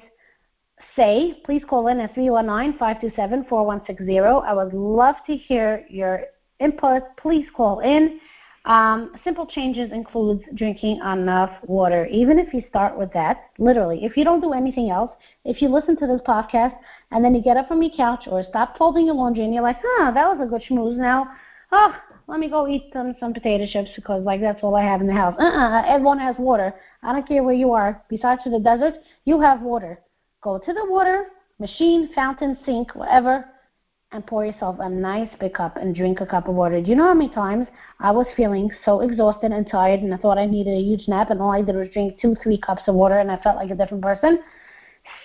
say. 0.96 1.40
Please 1.44 1.62
call 1.68 1.88
in 1.88 2.00
at 2.00 2.14
319-527-4160. 2.14 4.44
I 4.44 4.52
would 4.52 4.72
love 4.72 5.16
to 5.26 5.36
hear 5.36 5.84
your 5.88 6.22
input. 6.60 7.02
Please 7.16 7.46
call 7.54 7.80
in. 7.80 8.20
Um, 8.64 9.12
simple 9.24 9.46
changes 9.46 9.92
includes 9.92 10.42
drinking 10.54 11.00
enough 11.00 11.50
water. 11.64 12.06
Even 12.06 12.38
if 12.38 12.54
you 12.54 12.62
start 12.70 12.96
with 12.96 13.12
that, 13.12 13.50
literally, 13.58 14.04
if 14.04 14.16
you 14.16 14.24
don't 14.24 14.40
do 14.40 14.54
anything 14.54 14.90
else, 14.90 15.10
if 15.44 15.60
you 15.60 15.68
listen 15.68 15.96
to 15.98 16.06
this 16.06 16.22
podcast 16.26 16.74
and 17.10 17.22
then 17.22 17.34
you 17.34 17.42
get 17.42 17.58
up 17.58 17.68
from 17.68 17.82
your 17.82 17.92
couch 17.94 18.24
or 18.26 18.42
stop 18.48 18.78
folding 18.78 19.06
your 19.06 19.14
laundry 19.14 19.44
and 19.44 19.52
you're 19.52 19.62
like, 19.62 19.76
huh, 19.84 20.12
that 20.12 20.26
was 20.26 20.38
a 20.42 20.48
good 20.48 20.62
schmooze. 20.62 20.96
Now, 20.96 21.26
oh, 21.72 21.94
let 22.26 22.40
me 22.40 22.48
go 22.48 22.66
eat 22.66 22.84
some, 22.94 23.14
some 23.20 23.34
potato 23.34 23.66
chips 23.70 23.90
because 23.96 24.24
like 24.24 24.40
that's 24.40 24.62
all 24.62 24.74
I 24.74 24.82
have 24.82 25.02
in 25.02 25.06
the 25.06 25.12
house. 25.12 25.36
Uh-uh, 25.38 25.82
everyone 25.86 26.18
has 26.18 26.36
water. 26.38 26.74
I 27.02 27.12
don't 27.12 27.28
care 27.28 27.42
where 27.42 27.54
you 27.54 27.72
are. 27.72 28.02
Besides 28.08 28.42
to 28.44 28.50
the 28.50 28.60
desert, 28.60 28.94
you 29.26 29.42
have 29.42 29.60
water. 29.60 30.00
Go 30.42 30.58
to 30.58 30.72
the 30.72 30.86
water 30.88 31.26
machine, 31.58 32.10
fountain, 32.14 32.58
sink, 32.64 32.94
whatever 32.94 33.44
and 34.14 34.24
pour 34.24 34.46
yourself 34.46 34.76
a 34.78 34.88
nice 34.88 35.28
big 35.40 35.54
cup 35.54 35.76
and 35.76 35.94
drink 35.94 36.20
a 36.20 36.26
cup 36.26 36.48
of 36.48 36.54
water. 36.54 36.80
Do 36.80 36.88
you 36.88 36.94
know 36.94 37.08
how 37.08 37.14
many 37.14 37.34
times 37.34 37.66
I 37.98 38.12
was 38.12 38.26
feeling 38.36 38.70
so 38.84 39.00
exhausted 39.00 39.50
and 39.50 39.68
tired 39.68 40.00
and 40.00 40.14
I 40.14 40.16
thought 40.18 40.38
I 40.38 40.46
needed 40.46 40.70
a 40.70 40.80
huge 40.80 41.08
nap 41.08 41.30
and 41.30 41.42
all 41.42 41.50
I 41.50 41.62
did 41.62 41.74
was 41.74 41.88
drink 41.92 42.20
two, 42.20 42.36
three 42.40 42.56
cups 42.56 42.82
of 42.86 42.94
water 42.94 43.18
and 43.18 43.28
I 43.28 43.38
felt 43.38 43.56
like 43.56 43.70
a 43.70 43.74
different 43.74 44.04
person? 44.04 44.38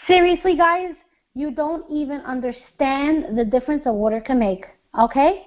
Seriously, 0.07 0.57
guys, 0.57 0.95
you 1.35 1.51
don't 1.51 1.85
even 1.91 2.21
understand 2.21 3.37
the 3.37 3.45
difference 3.45 3.83
a 3.85 3.93
water 3.93 4.19
can 4.19 4.39
make, 4.39 4.65
okay? 4.99 5.43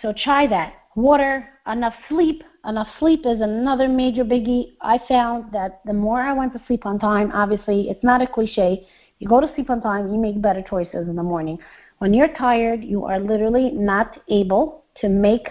So 0.00 0.14
try 0.24 0.46
that. 0.46 0.72
Water, 0.96 1.46
enough 1.70 1.94
sleep. 2.08 2.42
Enough 2.64 2.88
sleep 2.98 3.20
is 3.26 3.42
another 3.42 3.86
major 3.86 4.24
biggie. 4.24 4.72
I 4.80 4.98
found 5.06 5.52
that 5.52 5.80
the 5.84 5.92
more 5.92 6.22
I 6.22 6.32
went 6.32 6.54
to 6.54 6.62
sleep 6.66 6.86
on 6.86 6.98
time, 6.98 7.30
obviously, 7.32 7.90
it's 7.90 8.02
not 8.02 8.22
a 8.22 8.26
cliche. 8.26 8.86
You 9.18 9.28
go 9.28 9.40
to 9.40 9.50
sleep 9.54 9.68
on 9.68 9.80
time, 9.80 10.12
you 10.12 10.18
make 10.18 10.40
better 10.40 10.62
choices 10.62 11.08
in 11.08 11.16
the 11.16 11.22
morning. 11.22 11.58
When 11.98 12.14
you're 12.14 12.34
tired, 12.34 12.84
you 12.84 13.04
are 13.04 13.18
literally 13.18 13.70
not 13.70 14.18
able 14.28 14.84
to 15.00 15.08
make 15.08 15.48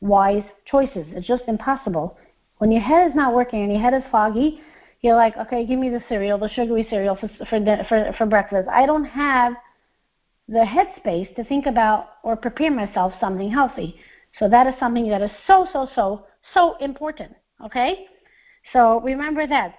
wise 0.00 0.44
choices. 0.66 1.06
It's 1.10 1.26
just 1.26 1.44
impossible. 1.48 2.18
When 2.58 2.70
your 2.70 2.82
head 2.82 3.08
is 3.08 3.14
not 3.14 3.34
working 3.34 3.62
and 3.62 3.72
your 3.72 3.80
head 3.80 3.94
is 3.94 4.02
foggy, 4.10 4.60
you're 5.00 5.16
like, 5.16 5.36
okay, 5.36 5.66
give 5.66 5.78
me 5.78 5.88
the 5.88 6.02
cereal, 6.08 6.38
the 6.38 6.48
sugary 6.48 6.86
cereal 6.88 7.16
for 7.16 7.28
for 7.48 7.84
for, 7.88 8.14
for 8.16 8.26
breakfast. 8.26 8.68
I 8.70 8.86
don't 8.86 9.04
have 9.04 9.54
the 10.48 10.64
headspace 10.64 11.34
to 11.36 11.44
think 11.44 11.66
about 11.66 12.08
or 12.22 12.36
prepare 12.36 12.70
myself 12.70 13.12
something 13.20 13.50
healthy. 13.50 13.96
So 14.38 14.48
that 14.48 14.66
is 14.66 14.74
something 14.78 15.08
that 15.08 15.22
is 15.22 15.30
so 15.46 15.66
so 15.72 15.88
so 15.94 16.26
so 16.54 16.76
important. 16.80 17.32
Okay, 17.64 18.06
so 18.72 19.00
remember 19.00 19.46
that 19.46 19.74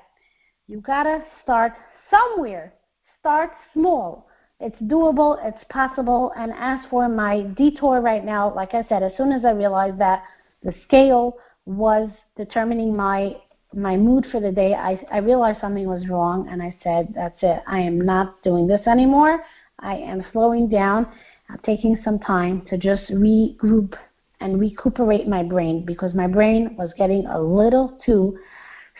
you 0.67 0.81
gotta 0.81 1.23
start 1.43 1.73
somewhere. 2.09 2.73
Start 3.19 3.51
small. 3.73 4.26
It's 4.59 4.81
doable, 4.81 5.37
it's 5.43 5.63
possible, 5.69 6.31
and 6.35 6.51
as 6.57 6.79
for 6.89 7.07
my 7.07 7.41
detour 7.41 8.01
right 8.01 8.25
now, 8.25 8.53
like 8.55 8.73
I 8.73 8.83
said, 8.89 9.03
as 9.03 9.11
soon 9.15 9.31
as 9.31 9.45
I 9.45 9.51
realized 9.51 9.99
that 9.99 10.23
the 10.63 10.73
scale 10.83 11.37
was 11.65 12.09
determining 12.35 12.95
my 12.95 13.35
my 13.73 13.97
mood 13.97 14.25
for 14.31 14.39
the 14.39 14.51
day, 14.51 14.73
I, 14.73 14.99
I 15.11 15.17
realized 15.17 15.59
something 15.59 15.87
was 15.87 16.07
wrong, 16.07 16.47
and 16.49 16.63
I 16.63 16.75
said, 16.83 17.13
"That's 17.13 17.37
it. 17.43 17.61
I 17.67 17.79
am 17.81 18.01
not 18.01 18.41
doing 18.43 18.65
this 18.65 18.81
anymore. 18.87 19.43
I 19.79 19.95
am 19.97 20.25
slowing 20.31 20.69
down. 20.69 21.05
I'm 21.49 21.59
taking 21.59 21.99
some 22.03 22.17
time 22.17 22.65
to 22.69 22.77
just 22.77 23.03
regroup 23.11 23.93
and 24.39 24.59
recuperate 24.59 25.27
my 25.27 25.43
brain 25.43 25.85
because 25.85 26.15
my 26.15 26.27
brain 26.27 26.75
was 26.77 26.91
getting 26.97 27.27
a 27.27 27.39
little 27.39 27.99
too 28.03 28.39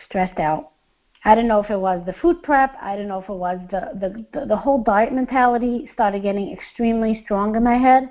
stressed 0.04 0.38
out. 0.38 0.70
I 1.28 1.34
don't 1.34 1.46
know 1.46 1.60
if 1.62 1.68
it 1.68 1.78
was 1.78 2.00
the 2.06 2.14
food 2.22 2.42
prep. 2.42 2.74
I 2.80 2.96
don't 2.96 3.06
know 3.06 3.20
if 3.20 3.28
it 3.28 3.34
was 3.34 3.58
the 3.70 4.24
the 4.32 4.46
the, 4.46 4.56
whole 4.56 4.82
diet 4.82 5.12
mentality 5.12 5.90
started 5.92 6.22
getting 6.22 6.50
extremely 6.50 7.20
strong 7.22 7.54
in 7.54 7.62
my 7.62 7.76
head, 7.76 8.08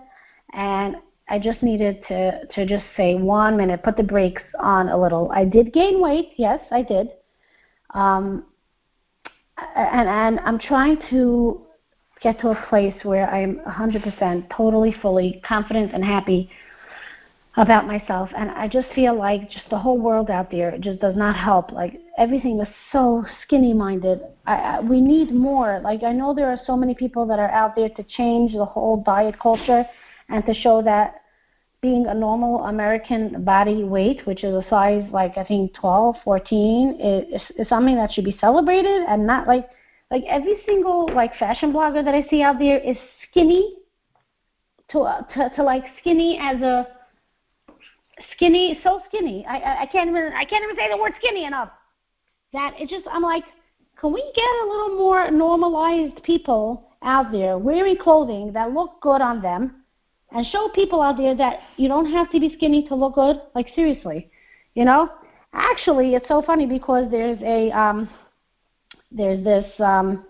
and 0.53 0.97
I 1.27 1.39
just 1.39 1.63
needed 1.63 2.03
to 2.09 2.45
to 2.45 2.67
just 2.67 2.85
say 2.95 3.15
one 3.15 3.57
minute, 3.57 3.81
put 3.81 3.97
the 3.97 4.03
brakes 4.03 4.43
on 4.59 4.89
a 4.89 5.01
little. 5.01 5.31
I 5.33 5.45
did 5.45 5.73
gain 5.73 5.99
weight, 5.99 6.33
yes, 6.37 6.59
I 6.69 6.83
did, 6.83 7.07
um, 7.95 8.45
and 9.75 10.07
and 10.07 10.39
I'm 10.41 10.59
trying 10.59 10.99
to 11.09 11.65
get 12.21 12.39
to 12.41 12.49
a 12.49 12.65
place 12.69 12.95
where 13.01 13.27
I'm 13.31 13.59
100% 13.67 14.55
totally, 14.55 14.93
fully 15.01 15.41
confident 15.43 15.91
and 15.93 16.05
happy 16.05 16.51
about 17.57 17.87
myself. 17.87 18.29
And 18.37 18.51
I 18.51 18.67
just 18.67 18.87
feel 18.93 19.17
like 19.17 19.49
just 19.49 19.69
the 19.69 19.79
whole 19.79 19.97
world 19.97 20.29
out 20.29 20.51
there 20.51 20.77
just 20.77 21.01
does 21.01 21.15
not 21.15 21.35
help. 21.35 21.71
Like 21.71 21.99
everything 22.17 22.61
is 22.61 22.67
so 22.91 23.25
skinny 23.43 23.73
minded. 23.73 24.21
I, 24.45 24.53
I, 24.53 24.79
we 24.79 25.01
need 25.01 25.31
more. 25.31 25.81
Like 25.83 26.03
I 26.03 26.13
know 26.13 26.33
there 26.33 26.49
are 26.49 26.59
so 26.65 26.77
many 26.77 26.93
people 26.93 27.25
that 27.25 27.39
are 27.39 27.49
out 27.49 27.75
there 27.75 27.89
to 27.89 28.03
change 28.03 28.53
the 28.53 28.63
whole 28.63 29.03
diet 29.03 29.39
culture 29.39 29.83
and 30.29 30.45
to 30.45 30.53
show 30.53 30.83
that 30.83 31.21
being 31.81 32.05
a 32.07 32.13
normal 32.13 32.63
American 32.65 33.43
body 33.43 33.83
weight, 33.83 34.25
which 34.25 34.43
is 34.43 34.53
a 34.53 34.65
size 34.69 35.03
like 35.11 35.37
I 35.37 35.43
think 35.43 35.73
12, 35.73 36.15
14, 36.23 36.99
is, 37.01 37.41
is 37.57 37.69
something 37.69 37.95
that 37.95 38.11
should 38.11 38.25
be 38.25 38.37
celebrated 38.39 39.03
and 39.07 39.25
not 39.25 39.47
like 39.47 39.67
like 40.11 40.23
every 40.29 40.61
single 40.65 41.09
like 41.13 41.35
fashion 41.37 41.73
blogger 41.73 42.05
that 42.05 42.13
I 42.13 42.25
see 42.29 42.43
out 42.43 42.59
there 42.59 42.77
is 42.77 42.97
skinny 43.29 43.77
to 44.91 45.25
to, 45.33 45.49
to 45.55 45.63
like 45.63 45.83
skinny 45.99 46.39
as 46.41 46.61
a 46.61 46.87
skinny 48.33 48.79
so 48.83 49.01
skinny. 49.07 49.45
I, 49.47 49.83
I 49.83 49.85
can't 49.85 50.09
even 50.09 50.33
I 50.33 50.45
can't 50.45 50.63
even 50.63 50.75
say 50.75 50.89
the 50.89 50.97
word 50.97 51.13
skinny 51.17 51.45
enough. 51.45 51.69
That 52.53 52.73
it 52.79 52.89
just 52.89 53.05
I'm 53.11 53.23
like, 53.23 53.43
can 53.99 54.13
we 54.13 54.21
get 54.35 54.45
a 54.63 54.67
little 54.67 54.97
more 54.97 55.31
normalized 55.31 56.23
people 56.23 56.89
out 57.03 57.31
there 57.31 57.57
wearing 57.57 57.97
clothing 57.97 58.53
that 58.53 58.71
look 58.71 59.01
good 59.01 59.21
on 59.21 59.41
them? 59.41 59.83
and 60.31 60.45
show 60.47 60.69
people 60.73 61.01
out 61.01 61.17
there 61.17 61.35
that 61.35 61.59
you 61.77 61.87
don't 61.87 62.11
have 62.11 62.29
to 62.31 62.39
be 62.39 62.53
skinny 62.55 62.87
to 62.87 62.95
look 62.95 63.15
good. 63.15 63.37
Like 63.55 63.67
seriously, 63.75 64.29
you 64.75 64.85
know. 64.85 65.09
Actually, 65.53 66.13
it's 66.13 66.27
so 66.27 66.41
funny 66.41 66.65
because 66.65 67.09
there's 67.09 67.39
a 67.41 67.71
um, 67.71 68.09
there's 69.11 69.43
this 69.43 69.65
um, 69.79 70.25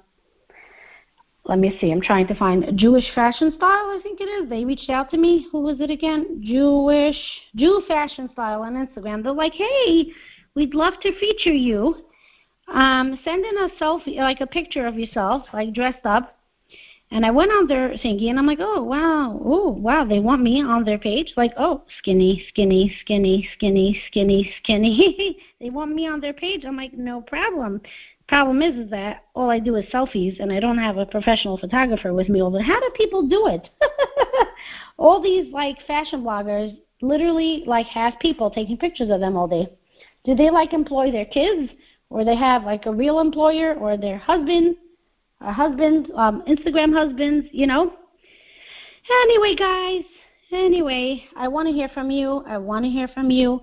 let 1.48 1.60
me 1.60 1.78
see. 1.80 1.92
I'm 1.92 2.02
trying 2.02 2.28
to 2.28 2.36
find 2.36 2.78
Jewish 2.78 3.06
fashion 3.16 3.54
style. 3.56 3.70
I 3.70 4.00
think 4.04 4.20
it 4.20 4.26
is. 4.26 4.50
They 4.50 4.66
reached 4.66 4.90
out 4.90 5.10
to 5.12 5.18
me. 5.18 5.48
Who 5.52 5.62
was 5.62 5.80
it 5.80 5.90
again? 5.90 6.42
Jewish 6.46 7.18
Jew 7.56 7.82
fashion 7.88 8.30
style 8.34 8.62
on 8.64 8.74
Instagram. 8.74 9.24
They're 9.24 9.32
like, 9.32 9.54
hey, 9.54 10.12
we'd 10.56 10.74
love 10.74 10.96
to 11.02 11.18
feature 11.20 11.54
you. 11.54 12.04
Um, 12.68 13.18
send 13.24 13.46
in 13.46 13.58
a 13.58 13.70
selfie, 13.82 14.18
like 14.18 14.42
a 14.42 14.48
picture 14.48 14.86
of 14.86 15.00
yourself, 15.00 15.46
like 15.54 15.74
dressed 15.74 16.06
up, 16.06 16.38
and 17.10 17.26
I 17.26 17.32
went 17.32 17.52
on 17.52 17.68
their 17.68 17.90
thingy 17.92 18.30
and 18.30 18.38
I'm 18.38 18.46
like, 18.46 18.60
oh 18.60 18.84
wow, 18.84 19.40
oh 19.44 19.70
wow, 19.70 20.04
they 20.04 20.20
want 20.20 20.42
me 20.42 20.62
on 20.62 20.84
their 20.84 20.98
page. 20.98 21.34
Like, 21.38 21.54
oh, 21.58 21.84
skinny, 22.00 22.46
skinny, 22.50 22.94
skinny, 23.02 23.48
skinny, 23.54 24.02
skinny, 24.08 24.54
skinny. 24.58 25.38
they 25.62 25.70
want 25.70 25.96
me 25.96 26.08
on 26.08 26.20
their 26.20 26.34
page. 26.34 26.66
I'm 26.66 26.76
like, 26.76 26.94
no 26.94 27.22
problem. 27.22 27.82
Problem 28.28 28.62
is, 28.62 28.76
is 28.76 28.90
that 28.92 29.24
all 29.34 29.50
I 29.50 29.60
do 29.60 29.76
is 29.76 29.86
selfies 29.86 30.40
and 30.40 30.52
I 30.52 30.60
don't 30.60 30.78
have 30.78 30.98
a 30.98 31.06
professional 31.06 31.58
photographer 31.58 32.14
with 32.14 32.28
me 32.28 32.42
all 32.42 32.52
the 32.52 32.62
How 32.62 32.80
do 32.80 32.90
people 32.96 33.28
do 33.28 33.48
it? 33.48 33.70
all 34.98 35.22
these 35.22 35.52
like 35.54 35.78
fashion 35.88 36.24
bloggers 36.24 36.78
literally 37.02 37.64
like 37.66 37.86
have 37.88 38.14
people 38.20 38.52
taking 38.52 38.78
pictures 38.78 39.10
of 39.10 39.20
them 39.20 39.38
all 39.38 39.48
day. 39.48 39.70
Do 40.26 40.36
they 40.36 40.50
like 40.50 40.74
employ 40.74 41.12
their 41.12 41.26
kids 41.26 41.72
or 42.10 42.26
they 42.26 42.36
have 42.36 42.64
like 42.64 42.86
a 42.86 42.92
real 42.92 43.20
employer 43.20 43.76
or 43.76 43.96
their 43.96 44.18
husband 44.18 44.76
our 45.42 45.54
husbands, 45.54 46.10
um, 46.16 46.44
Instagram 46.48 46.94
husbands, 46.94 47.48
you 47.52 47.68
know. 47.68 47.94
Anyway, 49.10 49.56
guys, 49.56 50.04
anyway, 50.52 51.24
I 51.36 51.48
want 51.48 51.68
to 51.68 51.74
hear 51.74 51.90
from 51.90 52.12
you. 52.12 52.44
I 52.48 52.58
want 52.58 52.86
to 52.86 52.90
hear 52.90 53.08
from 53.08 53.30
you. 53.30 53.62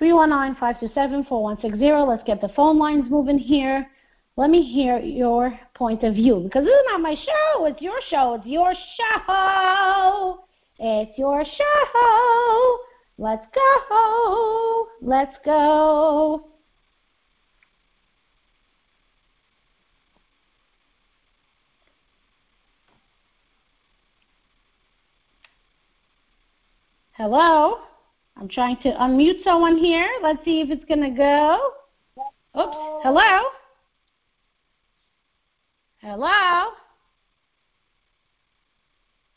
319-527-4160. 0.00 2.08
Let's 2.08 2.22
get 2.24 2.40
the 2.40 2.48
phone 2.50 2.78
lines 2.78 3.10
moving 3.10 3.38
here. 3.38 3.90
Let 4.36 4.50
me 4.50 4.62
hear 4.62 4.98
your 4.98 5.58
point 5.74 6.04
of 6.04 6.14
view 6.14 6.40
because 6.44 6.64
this 6.64 6.72
is 6.72 6.84
not 6.86 7.00
my 7.00 7.14
show. 7.14 7.64
It's 7.66 7.82
your 7.82 8.00
show. 8.08 8.34
It's 8.34 8.46
your 8.46 8.72
show. 8.72 10.44
It's 10.78 11.18
your 11.18 11.44
show. 11.44 12.78
Let's 13.18 13.44
go. 13.52 14.88
Let's 15.02 15.36
go. 15.44 16.44
Hello? 27.14 27.80
I'm 28.38 28.48
trying 28.48 28.76
to 28.82 28.90
unmute 28.90 29.42
someone 29.42 29.76
here. 29.76 30.08
Let's 30.22 30.44
see 30.44 30.60
if 30.60 30.70
it's 30.70 30.84
going 30.84 31.00
to 31.00 31.10
go. 31.10 31.72
Oops. 32.58 32.76
Hello? 33.02 33.48
Hello? 36.00 36.70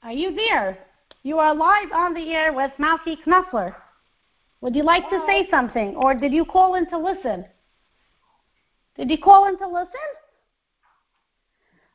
Are 0.04 0.12
you 0.12 0.36
there? 0.36 0.78
You 1.24 1.40
are 1.40 1.56
live 1.56 1.92
on 1.94 2.14
the 2.14 2.32
air 2.32 2.54
with 2.54 2.72
Mousy 2.78 3.18
Knopfler. 3.26 3.74
Would 4.62 4.76
you 4.76 4.84
like 4.84 5.10
to 5.10 5.24
say 5.28 5.48
something, 5.50 5.96
or 5.96 6.14
did 6.14 6.32
you 6.32 6.46
call 6.46 6.76
in 6.76 6.88
to 6.92 6.98
listen? 6.98 7.46
Did 8.96 9.10
you 9.10 9.18
call 9.18 9.48
in 9.48 9.58
to 9.58 9.68
listen? 9.68 9.90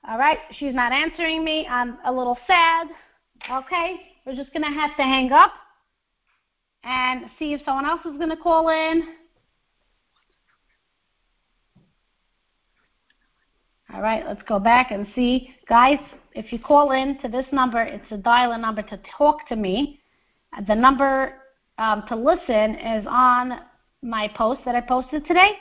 All 0.08 0.18
right, 0.18 0.38
she's 0.58 0.74
not 0.74 0.92
answering 0.92 1.44
me. 1.44 1.66
I'm 1.68 1.98
a 2.04 2.12
little 2.12 2.38
sad. 2.48 2.88
Okay, 3.50 3.96
we're 4.24 4.34
just 4.34 4.52
going 4.52 4.64
to 4.64 4.70
have 4.70 4.96
to 4.96 5.02
hang 5.02 5.30
up 5.30 5.52
and 6.86 7.24
see 7.38 7.52
if 7.52 7.60
someone 7.64 7.84
else 7.84 8.00
is 8.06 8.16
going 8.16 8.30
to 8.30 8.36
call 8.36 8.68
in. 8.68 9.02
All 13.92 14.00
right, 14.00 14.24
let's 14.26 14.42
go 14.48 14.58
back 14.58 14.90
and 14.90 15.06
see. 15.14 15.50
Guys, 15.68 15.98
if 16.34 16.52
you 16.52 16.58
call 16.58 16.92
in 16.92 17.18
to 17.20 17.28
this 17.28 17.46
number, 17.52 17.82
it's 17.82 18.10
a 18.10 18.16
dial-in 18.16 18.60
number 18.60 18.82
to 18.82 19.00
talk 19.16 19.48
to 19.48 19.56
me. 19.56 20.00
The 20.66 20.74
number 20.74 21.34
um, 21.78 22.02
to 22.08 22.16
listen 22.16 22.74
is 22.76 23.06
on 23.08 23.60
my 24.02 24.28
post 24.36 24.60
that 24.64 24.74
I 24.74 24.80
posted 24.80 25.24
today. 25.26 25.52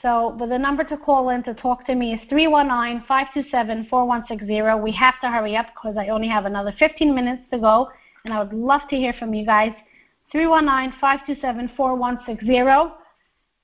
So, 0.00 0.34
but 0.38 0.48
the 0.48 0.58
number 0.58 0.84
to 0.84 0.96
call 0.96 1.28
in 1.30 1.42
to 1.44 1.54
talk 1.54 1.84
to 1.86 1.94
me 1.94 2.14
is 2.14 2.20
319-527-4160. 2.30 4.82
We 4.82 4.92
have 4.92 5.20
to 5.20 5.28
hurry 5.28 5.56
up 5.56 5.66
because 5.74 5.96
I 5.98 6.08
only 6.08 6.28
have 6.28 6.46
another 6.46 6.72
15 6.78 7.14
minutes 7.14 7.42
to 7.52 7.58
go, 7.58 7.90
and 8.24 8.32
I 8.32 8.42
would 8.42 8.54
love 8.54 8.82
to 8.90 8.96
hear 8.96 9.12
from 9.18 9.34
you 9.34 9.44
guys. 9.44 9.72
319-527-4160. 10.34 12.92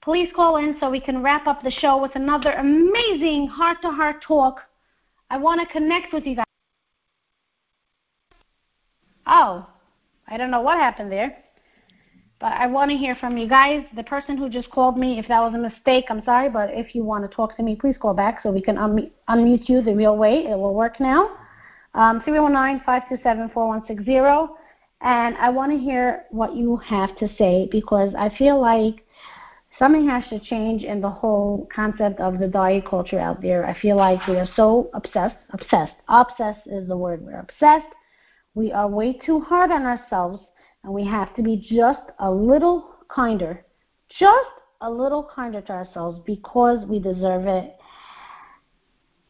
Please 0.02 0.28
call 0.34 0.56
in 0.56 0.76
so 0.80 0.90
we 0.90 1.00
can 1.00 1.22
wrap 1.22 1.46
up 1.46 1.62
the 1.62 1.70
show 1.70 2.00
with 2.00 2.16
another 2.16 2.52
amazing 2.52 3.46
heart-to-heart 3.46 4.16
talk. 4.26 4.60
I 5.30 5.38
want 5.38 5.60
to 5.60 5.66
connect 5.72 6.12
with 6.12 6.26
you 6.26 6.34
guys. 6.36 6.44
Oh, 9.26 9.66
I 10.28 10.36
don't 10.36 10.50
know 10.50 10.60
what 10.60 10.78
happened 10.78 11.12
there. 11.12 11.38
But 12.40 12.54
I 12.54 12.66
want 12.66 12.90
to 12.90 12.96
hear 12.96 13.14
from 13.14 13.38
you 13.38 13.48
guys. 13.48 13.84
The 13.94 14.02
person 14.02 14.36
who 14.36 14.48
just 14.48 14.68
called 14.70 14.98
me, 14.98 15.20
if 15.20 15.28
that 15.28 15.40
was 15.40 15.54
a 15.54 15.58
mistake, 15.58 16.06
I'm 16.10 16.24
sorry. 16.24 16.48
But 16.48 16.70
if 16.72 16.92
you 16.92 17.04
want 17.04 17.22
to 17.22 17.28
talk 17.34 17.56
to 17.56 17.62
me, 17.62 17.76
please 17.76 17.94
call 18.00 18.14
back 18.14 18.42
so 18.42 18.50
we 18.50 18.60
can 18.60 18.78
un- 18.78 19.12
unmute 19.28 19.68
you 19.68 19.80
the 19.80 19.94
real 19.94 20.16
way. 20.16 20.46
It 20.46 20.58
will 20.58 20.74
work 20.74 20.98
now. 20.98 21.36
Um, 21.94 22.20
319-527-4160. 22.22 24.48
And 25.02 25.36
I 25.36 25.50
want 25.50 25.72
to 25.72 25.78
hear 25.78 26.24
what 26.30 26.54
you 26.54 26.76
have 26.76 27.16
to 27.18 27.28
say 27.36 27.68
because 27.72 28.12
I 28.16 28.30
feel 28.36 28.60
like 28.60 29.04
something 29.78 30.08
has 30.08 30.22
to 30.30 30.38
change 30.38 30.84
in 30.84 31.00
the 31.00 31.10
whole 31.10 31.68
concept 31.74 32.20
of 32.20 32.38
the 32.38 32.46
diet 32.46 32.88
culture 32.88 33.18
out 33.18 33.42
there. 33.42 33.66
I 33.66 33.78
feel 33.80 33.96
like 33.96 34.24
we 34.28 34.36
are 34.36 34.48
so 34.54 34.90
obsessed, 34.94 35.36
obsessed. 35.50 35.94
Obsessed 36.08 36.66
is 36.66 36.86
the 36.86 36.96
word. 36.96 37.22
We're 37.22 37.40
obsessed. 37.40 37.92
We 38.54 38.70
are 38.70 38.88
way 38.88 39.18
too 39.26 39.40
hard 39.40 39.72
on 39.72 39.82
ourselves 39.82 40.40
and 40.84 40.92
we 40.92 41.04
have 41.06 41.34
to 41.36 41.42
be 41.42 41.56
just 41.56 42.02
a 42.20 42.30
little 42.30 42.96
kinder, 43.08 43.64
just 44.18 44.48
a 44.82 44.90
little 44.90 45.28
kinder 45.34 45.60
to 45.62 45.72
ourselves 45.72 46.20
because 46.26 46.86
we 46.86 46.98
deserve 46.98 47.46
it. 47.46 47.76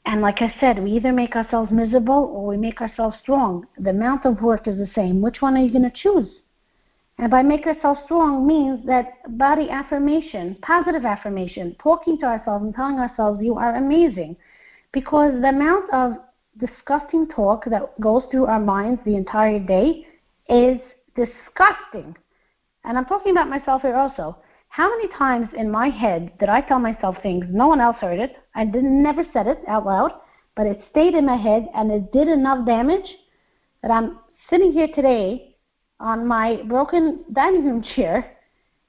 And 0.05 0.21
like 0.21 0.43
I 0.43 0.55
said, 0.59 0.83
we 0.83 0.93
either 0.93 1.13
make 1.13 1.37
ourselves 1.37 1.71
miserable 1.71 2.31
or 2.35 2.47
we 2.47 2.57
make 2.57 2.81
ourselves 2.81 3.17
strong. 3.23 3.67
The 3.79 3.91
amount 3.91 4.27
of 4.27 4.43
work 4.43 4.67
is 4.67 4.77
the 4.77 4.91
same. 4.95 5.21
Which 5.21 5.41
one 5.41 5.57
are 5.57 5.63
you 5.63 5.71
going 5.71 5.91
to 5.91 5.93
choose? 5.95 6.29
And 7.19 7.31
by 7.31 7.43
make 7.43 7.67
ourselves 7.67 8.01
strong 8.05 8.47
means 8.47 8.85
that 8.87 9.39
body 9.39 9.71
affirmation, 9.71 10.57
positive 10.63 11.05
affirmation, 11.05 11.77
talking 11.81 12.19
to 12.19 12.27
ourselves 12.27 12.65
and 12.65 12.75
telling 12.75 12.99
ourselves 12.99 13.41
you 13.43 13.57
are 13.57 13.77
amazing. 13.77 14.37
Because 14.93 15.33
the 15.41 15.49
amount 15.49 15.93
of 15.93 16.15
disgusting 16.59 17.29
talk 17.29 17.65
that 17.67 17.99
goes 18.01 18.25
through 18.31 18.47
our 18.47 18.61
minds 18.61 19.01
the 19.05 19.15
entire 19.15 19.61
day 19.61 20.07
is 20.49 20.81
disgusting. 21.15 22.17
And 22.85 22.99
I'm 22.99 23.07
talking 23.07 23.33
about 23.33 23.49
myself 23.49 23.83
here 23.83 23.97
also. 23.97 24.37
How 24.73 24.89
many 24.89 25.07
times 25.09 25.49
in 25.55 25.71
my 25.71 25.91
head 25.91 26.33
did 26.39 26.49
I 26.49 26.63
tell 26.63 26.79
myself 26.79 27.17
things? 27.23 27.45
No 27.51 27.69
one 27.69 27.79
else 27.79 27.99
heard 28.01 28.19
it. 28.19 28.37
I 28.55 28.65
didn't 28.65 29.03
never 29.03 29.23
said 29.31 29.47
it 29.47 29.59
out 29.69 29.85
loud, 29.85 30.13
but 30.57 30.65
it 30.65 30.83
stayed 30.91 31.13
in 31.13 31.27
my 31.27 31.37
head 31.37 31.69
and 31.75 31.93
it 31.93 32.11
did 32.11 32.27
enough 32.27 32.65
damage 32.65 33.05
that 33.83 33.91
I'm 33.91 34.21
sitting 34.49 34.73
here 34.73 34.89
today 34.95 35.57
on 36.01 36.27
my 36.27 36.63
broken 36.69 37.23
dining 37.35 37.67
room 37.67 37.85
chair 37.95 38.35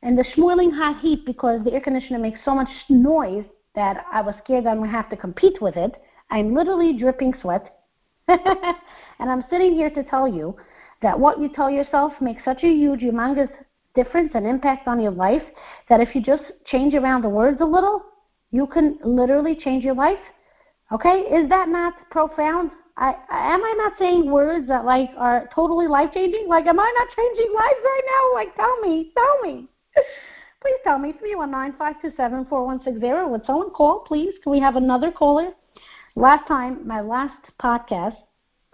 in 0.03 0.15
the 0.15 0.23
schmoiling 0.33 0.71
hot 0.71 1.01
heat 1.01 1.25
because 1.25 1.61
the 1.65 1.73
air 1.73 1.81
conditioner 1.81 2.17
makes 2.17 2.39
so 2.45 2.55
much 2.55 2.69
noise 2.87 3.43
that 3.75 4.05
I 4.09 4.21
was 4.21 4.35
scared 4.41 4.63
that 4.63 4.69
I'm 4.69 4.83
to 4.83 4.89
have 4.89 5.09
to 5.09 5.17
compete 5.17 5.61
with 5.61 5.75
it. 5.75 5.91
I'm 6.31 6.55
literally 6.55 6.97
dripping 6.97 7.33
sweat. 7.41 7.75
and 8.29 8.39
I'm 9.19 9.43
sitting 9.49 9.73
here 9.73 9.89
to 9.89 10.03
tell 10.05 10.29
you 10.29 10.55
that 11.01 11.19
what 11.19 11.41
you 11.41 11.49
tell 11.53 11.69
yourself 11.69 12.13
makes 12.21 12.45
such 12.45 12.63
a 12.63 12.73
huge, 12.73 13.01
humongous 13.01 13.51
difference 13.95 14.31
and 14.33 14.45
impact 14.45 14.87
on 14.87 14.99
your 14.99 15.11
life 15.11 15.43
that 15.89 15.99
if 15.99 16.15
you 16.15 16.21
just 16.21 16.43
change 16.65 16.93
around 16.93 17.21
the 17.23 17.29
words 17.29 17.59
a 17.61 17.65
little, 17.65 18.01
you 18.51 18.67
can 18.67 18.97
literally 19.03 19.55
change 19.55 19.83
your 19.83 19.95
life. 19.95 20.19
Okay? 20.91 21.21
Is 21.31 21.49
that 21.49 21.69
not 21.69 21.93
profound? 22.11 22.71
I, 22.97 23.09
am 23.31 23.63
I 23.63 23.73
not 23.77 23.93
saying 23.97 24.29
words 24.29 24.67
that 24.67 24.85
like 24.85 25.09
are 25.17 25.49
totally 25.53 25.87
life 25.87 26.11
changing? 26.13 26.47
Like, 26.47 26.67
am 26.67 26.79
I 26.79 26.93
not 26.97 27.07
changing 27.15 27.53
lives 27.53 27.79
right 27.83 28.01
now? 28.05 28.39
Like, 28.39 28.55
tell 28.55 28.79
me, 28.81 29.11
tell 29.15 29.41
me. 29.41 29.67
please 30.61 30.79
tell 30.83 30.99
me. 30.99 31.13
Three 31.19 31.35
one 31.35 31.51
nine 31.51 31.73
five 31.77 32.01
two 32.01 32.11
seven 32.15 32.45
four 32.45 32.65
one 32.65 32.81
six 32.83 32.99
zero. 32.99 33.27
Would 33.29 33.45
someone 33.45 33.71
call, 33.71 33.99
please? 33.99 34.33
Can 34.43 34.51
we 34.51 34.59
have 34.59 34.75
another 34.75 35.11
caller? 35.11 35.49
Last 36.15 36.47
time, 36.47 36.87
my 36.87 37.01
last 37.01 37.43
podcast, 37.59 38.15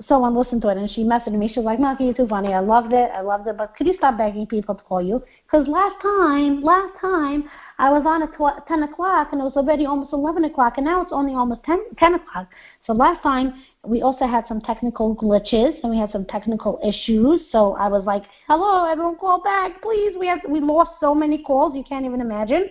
someone 0.08 0.36
listened 0.36 0.62
to 0.62 0.70
it 0.70 0.78
and 0.78 0.90
she 0.90 1.04
messaged 1.04 1.38
me. 1.38 1.50
She 1.52 1.60
was 1.60 1.66
like, 1.66 1.80
Malky, 1.80 2.06
you're 2.06 2.14
too 2.14 2.28
funny. 2.28 2.54
I 2.54 2.60
loved 2.60 2.94
it. 2.94 3.10
I 3.14 3.22
loved 3.22 3.48
it. 3.48 3.58
But 3.58 3.76
could 3.76 3.88
you 3.88 3.96
stop 3.98 4.18
begging 4.18 4.48
people 4.48 4.76
to 4.76 4.84
call 4.84 5.02
you? 5.02 5.22
Because 5.44 5.68
last 5.68 6.02
time, 6.02 6.62
last 6.62 6.94
time, 7.02 7.50
I 7.78 7.90
was 7.90 8.04
on 8.06 8.24
at 8.24 8.34
tw- 8.34 8.68
10 8.68 8.84
o'clock 8.84 9.30
and 9.32 9.42
it 9.42 9.44
was 9.44 9.54
already 9.56 9.86
almost 9.86 10.14
11 10.14 10.46
o'clock 10.46 10.74
and 10.78 10.86
now 10.86 11.02
it's 11.02 11.12
only 11.12 11.34
almost 11.34 11.64
10, 11.64 11.80
10 11.98 12.14
o'clock. 12.16 12.48
So 12.88 12.94
last 12.94 13.22
time 13.24 13.54
we 13.84 14.02
also 14.02 14.26
had 14.26 14.46
some 14.48 14.62
technical 14.62 15.16
glitches 15.16 15.76
and 15.84 15.92
we 15.92 15.98
had 15.98 16.12
some 16.12 16.26
technical 16.26 16.80
issues. 16.84 17.42
So 17.52 17.76
I 17.76 17.88
was 17.88 18.06
like, 18.06 18.24
hello, 18.48 18.90
everyone 18.90 19.18
call 19.18 19.42
back, 19.42 19.82
please. 19.82 20.16
We 20.20 20.28
have, 20.28 20.40
we 20.48 20.60
lost 20.60 20.92
so 21.00 21.14
many 21.14 21.44
calls. 21.44 21.76
You 21.76 21.84
can't 21.84 22.06
even 22.06 22.22
imagine. 22.22 22.70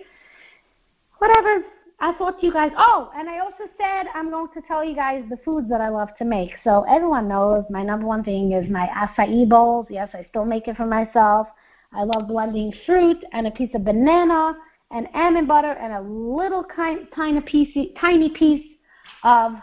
Whatever. 1.19 1.63
I 2.01 2.13
thought 2.13 2.41
you 2.41 2.53
guys, 2.53 2.71
oh, 2.77 3.11
and 3.13 3.27
I 3.27 3.39
also 3.39 3.65
said 3.77 4.07
I'm 4.13 4.29
going 4.29 4.47
to 4.53 4.61
tell 4.61 4.85
you 4.85 4.95
guys 4.95 5.23
the 5.29 5.37
foods 5.43 5.69
that 5.69 5.81
I 5.81 5.89
love 5.89 6.09
to 6.19 6.25
make. 6.25 6.51
So 6.63 6.85
everyone 6.89 7.27
knows 7.27 7.65
my 7.69 7.83
number 7.83 8.05
one 8.05 8.23
thing 8.23 8.53
is 8.53 8.69
my 8.69 8.87
acai 8.87 9.47
bowls. 9.49 9.87
Yes, 9.89 10.09
I 10.13 10.25
still 10.29 10.45
make 10.45 10.69
it 10.69 10.77
for 10.77 10.85
myself. 10.85 11.47
I 11.91 12.03
love 12.03 12.27
blending 12.27 12.73
fruit 12.85 13.17
and 13.33 13.47
a 13.47 13.51
piece 13.51 13.71
of 13.75 13.83
banana 13.83 14.55
and 14.91 15.07
almond 15.13 15.47
butter 15.47 15.73
and 15.73 15.93
a 15.93 16.01
little 16.01 16.63
kind, 16.63 17.07
tiny 17.13 17.41
piece, 17.41 17.75
tiny 17.99 18.29
piece 18.29 18.65
of 19.23 19.53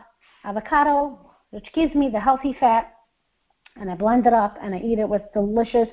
avocado, 0.45 1.19
which 1.51 1.67
gives 1.73 1.95
me 1.95 2.11
the 2.11 2.21
healthy 2.21 2.55
fat. 2.61 2.93
And 3.77 3.91
I 3.91 3.95
blend 3.95 4.27
it 4.27 4.35
up 4.35 4.59
and 4.63 4.75
I 4.75 4.79
eat 4.79 4.99
it 4.99 5.09
with 5.09 5.23
delicious 5.33 5.89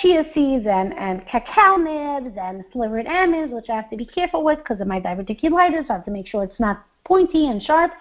chia 0.00 0.24
seeds 0.34 0.66
and, 0.66 0.92
and 0.98 1.26
cacao 1.26 1.76
nibs 1.76 2.36
and 2.40 2.64
slivered 2.72 3.06
almonds, 3.06 3.52
which 3.54 3.68
I 3.70 3.76
have 3.76 3.90
to 3.90 3.96
be 3.96 4.06
careful 4.06 4.44
with 4.44 4.58
because 4.58 4.80
of 4.80 4.86
my 4.86 5.00
diverticulitis. 5.00 5.90
I 5.90 5.94
have 5.94 6.04
to 6.04 6.10
make 6.10 6.26
sure 6.26 6.44
it's 6.44 6.60
not 6.60 6.84
pointy 7.04 7.48
and 7.48 7.62
sharp. 7.62 7.92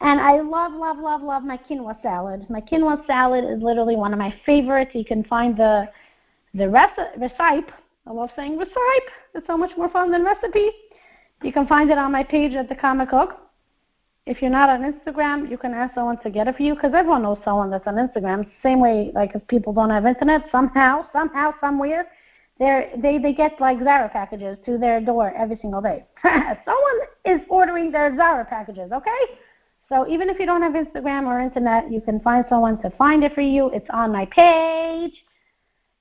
And 0.00 0.20
I 0.20 0.40
love, 0.40 0.72
love, 0.72 0.98
love, 0.98 1.22
love 1.22 1.42
my 1.42 1.56
quinoa 1.56 2.00
salad. 2.02 2.46
My 2.48 2.60
quinoa 2.60 3.04
salad 3.06 3.44
is 3.44 3.62
literally 3.62 3.96
one 3.96 4.12
of 4.12 4.18
my 4.18 4.34
favorites. 4.46 4.92
You 4.94 5.04
can 5.04 5.24
find 5.24 5.56
the 5.56 5.88
the 6.54 6.64
reci- 6.64 7.18
recipe. 7.18 7.72
I 8.06 8.12
love 8.12 8.30
saying 8.36 8.56
recipe. 8.58 8.74
It's 9.34 9.46
so 9.46 9.56
much 9.56 9.72
more 9.76 9.90
fun 9.90 10.10
than 10.10 10.24
recipe. 10.24 10.70
You 11.42 11.52
can 11.52 11.66
find 11.66 11.90
it 11.90 11.98
on 11.98 12.10
my 12.12 12.24
page 12.24 12.54
at 12.54 12.68
the 12.68 12.74
Comic 12.74 13.10
Cook. 13.10 13.47
If 14.28 14.42
you're 14.42 14.50
not 14.50 14.68
on 14.68 14.82
Instagram, 14.92 15.50
you 15.50 15.56
can 15.56 15.72
ask 15.72 15.94
someone 15.94 16.18
to 16.18 16.28
get 16.28 16.48
it 16.48 16.56
for 16.58 16.62
you 16.62 16.74
because 16.74 16.92
everyone 16.92 17.22
knows 17.22 17.38
someone 17.46 17.70
that's 17.70 17.86
on 17.86 17.94
Instagram. 17.94 18.46
Same 18.62 18.78
way, 18.78 19.10
like 19.14 19.34
if 19.34 19.46
people 19.48 19.72
don't 19.72 19.88
have 19.88 20.04
internet, 20.04 20.42
somehow, 20.52 21.06
somehow, 21.14 21.54
somewhere, 21.62 22.06
they 22.58 22.90
they 22.98 23.16
they 23.16 23.32
get 23.32 23.58
like 23.58 23.78
Zara 23.78 24.10
packages 24.10 24.58
to 24.66 24.76
their 24.76 25.00
door 25.00 25.32
every 25.34 25.56
single 25.62 25.80
day. 25.80 26.04
someone 26.22 26.98
is 27.24 27.40
ordering 27.48 27.90
their 27.90 28.14
Zara 28.16 28.44
packages, 28.44 28.92
okay? 28.92 29.22
So 29.88 30.06
even 30.06 30.28
if 30.28 30.38
you 30.38 30.44
don't 30.44 30.60
have 30.60 30.74
Instagram 30.74 31.26
or 31.26 31.40
internet, 31.40 31.90
you 31.90 32.02
can 32.02 32.20
find 32.20 32.44
someone 32.50 32.82
to 32.82 32.90
find 32.98 33.24
it 33.24 33.34
for 33.34 33.40
you. 33.40 33.70
It's 33.70 33.88
on 33.88 34.12
my 34.12 34.26
page, 34.26 35.24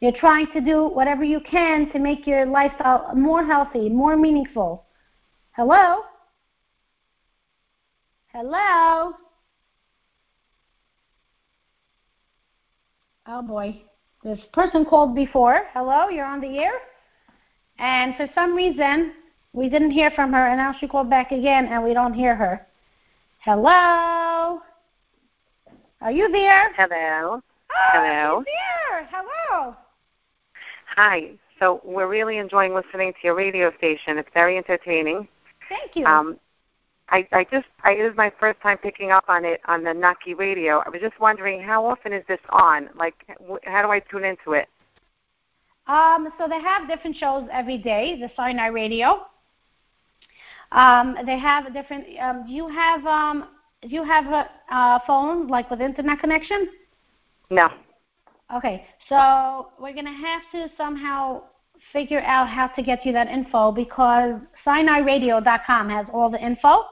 You're 0.00 0.12
trying 0.12 0.46
to 0.52 0.60
do 0.60 0.86
whatever 0.86 1.24
you 1.24 1.40
can 1.40 1.90
to 1.90 1.98
make 1.98 2.26
your 2.26 2.46
lifestyle 2.46 3.12
more 3.14 3.44
healthy, 3.44 3.88
more 3.88 4.16
meaningful. 4.16 4.86
Hello? 5.52 6.02
Hello? 8.28 9.14
Oh 13.26 13.42
boy. 13.42 13.82
This 14.24 14.38
person 14.52 14.84
called 14.84 15.14
before. 15.14 15.62
Hello, 15.72 16.08
you're 16.08 16.26
on 16.26 16.40
the 16.40 16.58
air. 16.58 16.72
And 17.78 18.16
for 18.16 18.28
some 18.34 18.54
reason, 18.54 19.12
we 19.52 19.68
didn't 19.68 19.92
hear 19.92 20.10
from 20.10 20.32
her, 20.32 20.48
and 20.48 20.58
now 20.58 20.74
she 20.78 20.88
called 20.88 21.08
back 21.08 21.30
again, 21.30 21.66
and 21.66 21.82
we 21.84 21.94
don't 21.94 22.14
hear 22.14 22.34
her. 22.34 22.66
Hello? 23.38 24.60
Are 26.00 26.12
you 26.12 26.30
there? 26.30 26.72
Hello. 26.74 27.40
Oh, 27.40 27.88
Hello. 27.92 28.44
she's 28.44 28.54
here. 28.54 29.08
Hello. 29.10 29.76
Hi. 30.96 31.30
So 31.58 31.80
we're 31.84 32.08
really 32.08 32.38
enjoying 32.38 32.74
listening 32.74 33.12
to 33.12 33.18
your 33.24 33.34
radio 33.34 33.72
station. 33.78 34.16
It's 34.18 34.28
very 34.32 34.56
entertaining. 34.56 35.26
Thank 35.68 35.96
you. 35.96 36.04
Um, 36.06 36.38
I, 37.10 37.26
I 37.32 37.44
just, 37.44 37.66
I, 37.84 37.92
it 37.92 38.04
is 38.04 38.16
my 38.16 38.30
first 38.38 38.60
time 38.60 38.78
picking 38.78 39.10
up 39.10 39.24
on 39.28 39.44
it 39.44 39.60
on 39.66 39.82
the 39.82 39.94
Naki 39.94 40.34
radio. 40.34 40.82
I 40.84 40.90
was 40.90 41.00
just 41.00 41.18
wondering, 41.20 41.62
how 41.62 41.86
often 41.86 42.12
is 42.12 42.24
this 42.28 42.40
on? 42.50 42.90
Like, 42.94 43.14
wh- 43.40 43.64
how 43.64 43.82
do 43.82 43.90
I 43.90 44.00
tune 44.00 44.24
into 44.24 44.52
it? 44.52 44.68
Um, 45.86 46.28
so 46.38 46.46
they 46.48 46.60
have 46.60 46.86
different 46.86 47.16
shows 47.16 47.48
every 47.50 47.78
day, 47.78 48.18
the 48.20 48.30
Sinai 48.36 48.66
Radio. 48.66 49.26
Um, 50.72 51.16
they 51.24 51.38
have 51.38 51.64
a 51.66 51.70
different. 51.70 52.04
Um, 52.20 52.46
do 52.46 52.52
you 52.52 52.68
have 52.68 53.06
um, 53.06 53.48
do 53.80 53.88
you 53.88 54.04
have 54.04 54.26
a 54.26 54.50
uh, 54.70 54.98
phone 55.06 55.48
like 55.48 55.70
with 55.70 55.80
internet 55.80 56.20
connection? 56.20 56.68
No. 57.48 57.70
Okay, 58.54 58.86
so 59.08 59.68
we're 59.80 59.94
gonna 59.94 60.12
have 60.12 60.42
to 60.52 60.70
somehow 60.76 61.42
figure 61.92 62.20
out 62.20 62.48
how 62.48 62.66
to 62.66 62.82
get 62.82 63.06
you 63.06 63.12
that 63.12 63.28
info 63.28 63.72
because 63.72 64.34
SinaiRadio.com 64.66 65.88
has 65.88 66.06
all 66.12 66.30
the 66.30 66.42
info. 66.44 66.84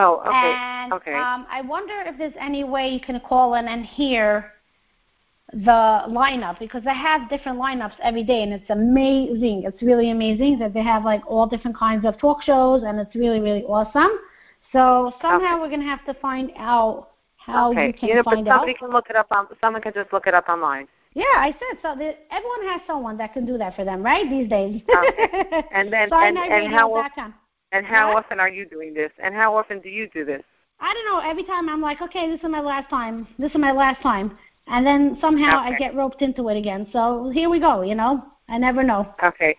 Oh, 0.00 0.22
okay. 0.26 0.54
And 0.54 0.92
okay. 0.94 1.14
um, 1.14 1.46
I 1.50 1.60
wonder 1.60 1.94
if 2.06 2.16
there's 2.16 2.34
any 2.40 2.64
way 2.64 2.88
you 2.88 3.00
can 3.00 3.20
call 3.20 3.54
in 3.54 3.68
and 3.68 3.84
hear 3.84 4.52
the 5.52 6.02
lineup 6.08 6.58
because 6.58 6.82
they 6.84 6.94
have 6.94 7.28
different 7.28 7.58
lineups 7.58 7.94
every 8.02 8.22
day 8.22 8.42
and 8.42 8.52
it's 8.52 8.70
amazing. 8.70 9.64
It's 9.66 9.82
really 9.82 10.10
amazing 10.10 10.58
that 10.60 10.72
they 10.72 10.82
have 10.82 11.04
like 11.04 11.22
all 11.26 11.46
different 11.46 11.76
kinds 11.76 12.06
of 12.06 12.18
talk 12.18 12.42
shows 12.42 12.82
and 12.84 12.98
it's 12.98 13.14
really, 13.14 13.40
really 13.40 13.64
awesome. 13.64 14.10
So 14.72 15.12
somehow 15.20 15.54
Okay. 15.54 15.60
we're 15.60 15.70
gonna 15.70 15.84
have 15.84 16.04
to 16.06 16.14
find 16.14 16.52
out 16.56 17.10
how 17.36 17.72
okay. 17.72 17.88
you 17.88 17.92
can 17.92 18.08
you 18.08 18.14
know, 18.14 18.22
but 18.22 18.34
find 18.34 18.48
out. 18.48 18.60
somebody 18.60 18.74
can 18.74 18.90
look 18.90 19.10
it 19.10 19.16
up 19.16 19.26
on. 19.32 19.48
Someone 19.60 19.82
can 19.82 19.92
just 19.92 20.12
look 20.12 20.26
it 20.26 20.34
up 20.34 20.48
online. 20.48 20.86
Yeah, 21.14 21.24
I 21.36 21.50
said 21.58 21.78
so. 21.82 21.96
The, 21.96 22.14
everyone 22.30 22.68
has 22.68 22.80
someone 22.86 23.16
that 23.16 23.32
can 23.32 23.44
do 23.44 23.58
that 23.58 23.74
for 23.74 23.84
them, 23.84 24.02
right? 24.02 24.30
These 24.30 24.48
days. 24.48 24.80
Okay. 24.88 25.64
And 25.72 25.92
then, 25.92 26.08
and, 26.12 26.38
and 26.38 26.72
how 26.72 26.88
SinaiRadio.com. 26.90 27.34
and 27.72 27.86
how 27.86 28.08
What? 28.14 28.24
often 28.24 28.40
are 28.40 28.48
you 28.48 28.66
doing 28.66 28.94
this? 28.94 29.10
And 29.22 29.34
how 29.34 29.56
often 29.56 29.80
do 29.80 29.88
you 29.88 30.08
do 30.08 30.24
this? 30.24 30.42
I 30.80 30.94
don't 30.94 31.06
know. 31.06 31.30
Every 31.30 31.44
time 31.44 31.68
I'm 31.68 31.82
like, 31.82 32.00
okay, 32.00 32.30
this 32.30 32.40
is 32.40 32.48
my 32.48 32.60
last 32.60 32.88
time. 32.88 33.26
This 33.38 33.50
is 33.52 33.58
my 33.58 33.72
last 33.72 34.00
time, 34.02 34.38
and 34.66 34.86
then 34.86 35.18
somehow 35.20 35.58
I 35.58 35.76
get 35.76 35.94
roped 35.94 36.22
into 36.22 36.48
it 36.48 36.56
again. 36.56 36.86
So 36.92 37.30
here 37.34 37.50
we 37.50 37.60
go. 37.60 37.82
You 37.82 37.94
know, 37.94 38.24
I 38.48 38.58
never 38.58 38.82
know. 38.82 39.14
Okay. 39.22 39.56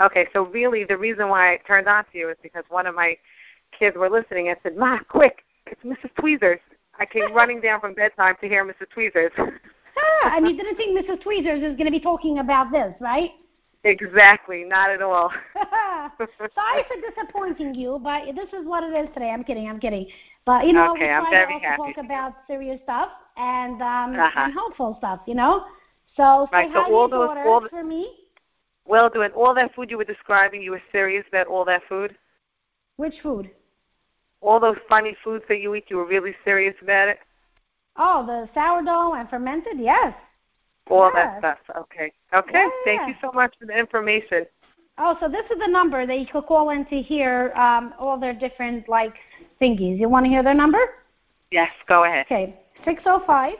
Okay, 0.00 0.26
so 0.32 0.42
really 0.46 0.84
the 0.84 0.96
reason 0.96 1.28
why 1.28 1.52
I 1.54 1.56
turned 1.66 1.86
on 1.88 2.04
to 2.12 2.18
you 2.18 2.30
is 2.30 2.36
because 2.42 2.64
one 2.68 2.86
of 2.86 2.94
my 2.94 3.16
kids 3.78 3.96
were 3.96 4.08
listening 4.08 4.48
and 4.48 4.56
said, 4.62 4.76
Ma, 4.76 4.98
quick, 5.08 5.44
it's 5.66 5.82
Mrs. 5.82 6.14
Tweezers. 6.18 6.60
I 6.98 7.04
came 7.06 7.32
running 7.34 7.60
down 7.60 7.80
from 7.80 7.94
bedtime 7.94 8.36
to 8.40 8.48
hear 8.48 8.64
Mrs. 8.64 8.88
Tweezers. 8.92 9.32
Ah, 10.22 10.36
and 10.36 10.46
you 10.48 10.56
didn't 10.56 10.76
think 10.76 10.96
Mrs. 10.98 11.20
Tweezers 11.22 11.58
is 11.58 11.76
going 11.76 11.84
to 11.84 11.90
be 11.90 12.00
talking 12.00 12.38
about 12.38 12.70
this, 12.70 12.94
right? 13.00 13.32
Exactly, 13.84 14.64
not 14.64 14.90
at 14.90 15.02
all. 15.02 15.30
Sorry 16.54 16.84
for 16.88 16.96
disappointing 17.10 17.74
you, 17.74 17.98
but 18.02 18.24
this 18.34 18.48
is 18.52 18.66
what 18.66 18.82
it 18.84 18.92
is 18.94 19.08
today. 19.14 19.30
I'm 19.30 19.44
kidding. 19.44 19.68
I'm 19.68 19.80
kidding. 19.80 20.06
But 20.44 20.66
you 20.66 20.72
know, 20.72 20.92
Okay, 20.92 21.04
we 21.04 21.08
I'm 21.08 21.22
try 21.24 21.30
to 21.46 21.52
also 21.52 21.66
happy. 21.66 21.92
talk 21.94 22.04
about 22.04 22.32
serious 22.46 22.80
stuff 22.84 23.10
and 23.36 23.80
um 23.82 24.18
Uh-huh. 24.18 24.40
and 24.44 24.52
hopeful 24.56 24.94
stuff. 24.98 25.20
You 25.26 25.34
know. 25.34 25.64
So 26.16 26.48
say 26.50 26.56
Right, 26.58 26.72
so 26.72 26.80
hi 26.80 26.84
to 26.88 26.90
your 26.90 27.08
those- 27.08 27.28
daughter 27.28 27.42
all 27.48 27.60
the- 27.60 27.68
for 27.68 27.84
me. 27.84 28.02
well, 28.84 29.08
doing 29.08 29.30
all 29.32 29.54
that 29.54 29.74
food 29.74 29.90
you 29.90 29.96
were 29.98 30.04
describing, 30.04 30.60
you 30.62 30.72
were 30.72 30.82
serious 30.90 31.24
about 31.28 31.46
all 31.46 31.64
that 31.66 31.82
food? 31.88 32.16
Which 32.96 33.20
food? 33.22 33.50
All 34.40 34.58
those 34.58 34.78
funny 34.88 35.14
foods 35.22 35.44
that 35.48 35.58
you 35.60 35.74
eat, 35.74 35.84
you 35.90 35.96
were 35.98 36.04
really 36.06 36.34
serious 36.44 36.74
about 36.82 37.08
it? 37.08 37.20
Oh, 37.96 38.24
the 38.26 38.48
sourdough 38.54 39.12
and 39.14 39.28
fermented. 39.28 39.78
Yes. 39.78 40.14
All 40.88 41.10
Yes. 41.14 41.14
that 41.14 41.38
stuff. 41.38 41.76
Okay. 41.82 42.12
Okay. 42.32 42.66
Thank 42.84 43.06
you 43.08 43.14
so 43.20 43.30
much 43.32 43.54
for 43.58 43.66
the 43.66 43.76
information. 43.78 44.46
Oh, 44.98 45.16
so 45.20 45.28
this 45.28 45.44
is 45.50 45.58
the 45.58 45.68
number 45.68 46.06
that 46.06 46.18
you 46.18 46.26
could 46.26 46.46
call 46.46 46.70
in 46.70 46.84
to 46.86 47.00
hear 47.00 47.52
um, 47.56 47.94
all 47.98 48.18
their 48.18 48.34
different 48.34 48.88
like 48.88 49.14
thingies. 49.60 49.98
You 49.98 50.08
want 50.08 50.26
to 50.26 50.30
hear 50.30 50.42
their 50.42 50.54
number? 50.54 50.78
Yes, 51.50 51.70
go 51.88 52.04
ahead. 52.04 52.26
Okay, 52.26 52.60
six 52.84 53.02
zero 53.02 53.22
five 53.26 53.54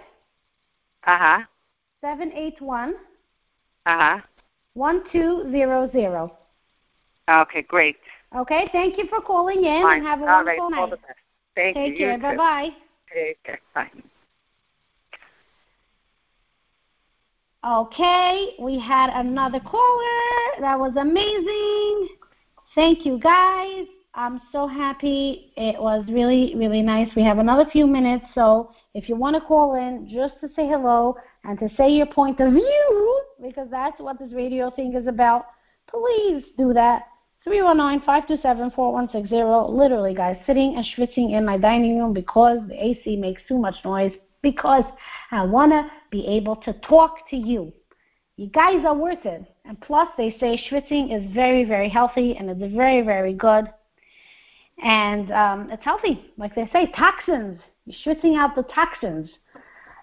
Uh 1.07 1.19
huh. 1.19 1.39
seven 2.01 2.33
eight 2.33 2.61
one 2.61 2.95
Uh 3.87 3.99
huh. 3.99 4.21
one 4.75 5.03
two 5.11 5.49
zero 5.51 5.89
zero. 5.93 6.37
Okay, 7.29 7.63
great. 7.63 7.97
Okay, 8.37 8.69
thank 8.73 8.99
you 8.99 9.07
for 9.09 9.21
calling 9.21 9.65
in 9.65 9.83
Fine. 9.83 9.99
and 9.99 10.07
have 10.07 10.21
a 10.21 10.23
All 10.23 10.45
right. 10.45 10.59
wonderful 10.59 10.65
All 10.65 10.71
night. 10.87 10.91
the 10.91 10.97
best. 10.97 11.19
Thank 11.55 11.77
Take 11.77 11.93
you. 11.99 12.07
care. 12.07 12.17
You 12.17 12.23
Bye 12.23 12.37
bye. 12.37 12.69
Take 13.13 13.43
care. 13.45 13.61
Bye. 13.75 13.91
Okay, 17.63 18.55
we 18.59 18.79
had 18.79 19.11
another 19.13 19.61
caller. 19.61 20.61
That 20.61 20.79
was 20.79 20.97
amazing. 20.97 22.09
Thank 22.75 23.05
you, 23.05 23.19
guys. 23.19 23.85
I'm 24.15 24.41
so 24.51 24.67
happy. 24.67 25.53
It 25.59 25.79
was 25.79 26.07
really, 26.09 26.55
really 26.57 26.81
nice. 26.81 27.15
We 27.15 27.23
have 27.23 27.37
another 27.37 27.67
few 27.71 27.87
minutes, 27.87 28.25
so 28.35 28.73
if 28.95 29.11
you 29.11 29.17
want 29.17 29.37
to 29.37 29.43
call 29.43 29.75
in 29.75 30.09
just 30.11 30.41
to 30.41 30.49
say 30.57 30.69
hello 30.69 31.19
and 31.45 31.59
to 31.59 31.69
say 31.77 31.91
your 31.91 32.07
point 32.07 32.41
of 32.41 32.53
view, 32.53 33.21
because 33.43 33.69
that's 33.71 34.01
what 34.01 34.19
this 34.19 34.33
radio 34.33 34.71
thing 34.71 34.95
is 34.95 35.07
about, 35.07 35.45
please 35.87 36.43
do 36.57 36.73
that. 36.73 37.09
319-527-4160. 37.47 39.71
Literally, 39.71 40.15
guys, 40.15 40.39
sitting 40.47 40.77
and 40.77 40.87
schwitzing 40.97 41.33
in 41.37 41.45
my 41.45 41.59
dining 41.59 41.99
room 41.99 42.15
because 42.15 42.67
the 42.69 42.85
AC 42.85 43.17
makes 43.17 43.43
too 43.47 43.59
much 43.59 43.77
noise 43.85 44.15
because 44.43 44.85
I 45.31 45.45
want 45.45 45.73
to 45.73 45.91
be 46.11 46.27
able 46.27 46.57
to 46.57 46.73
talk 46.81 47.29
to 47.31 47.37
you. 47.37 47.73
You 48.37 48.47
guys 48.49 48.85
are 48.87 48.95
worth 48.95 49.25
it. 49.25 49.45
And 49.65 49.81
plus, 49.81 50.09
they 50.17 50.37
say 50.41 50.61
schwitzing 50.71 51.15
is 51.15 51.33
very, 51.35 51.65
very 51.65 51.89
healthy 51.89 52.37
and 52.37 52.49
it's 52.49 52.75
very, 52.75 53.03
very 53.03 53.35
good. 53.35 53.67
And 54.83 55.31
um, 55.31 55.71
it's 55.71 55.85
healthy. 55.85 56.33
Like 56.39 56.55
they 56.55 56.69
say, 56.73 56.91
toxins. 56.97 57.61
You're 57.85 58.15
schwitzing 58.15 58.39
out 58.39 58.57
the 58.57 58.63
toxins. 58.63 59.29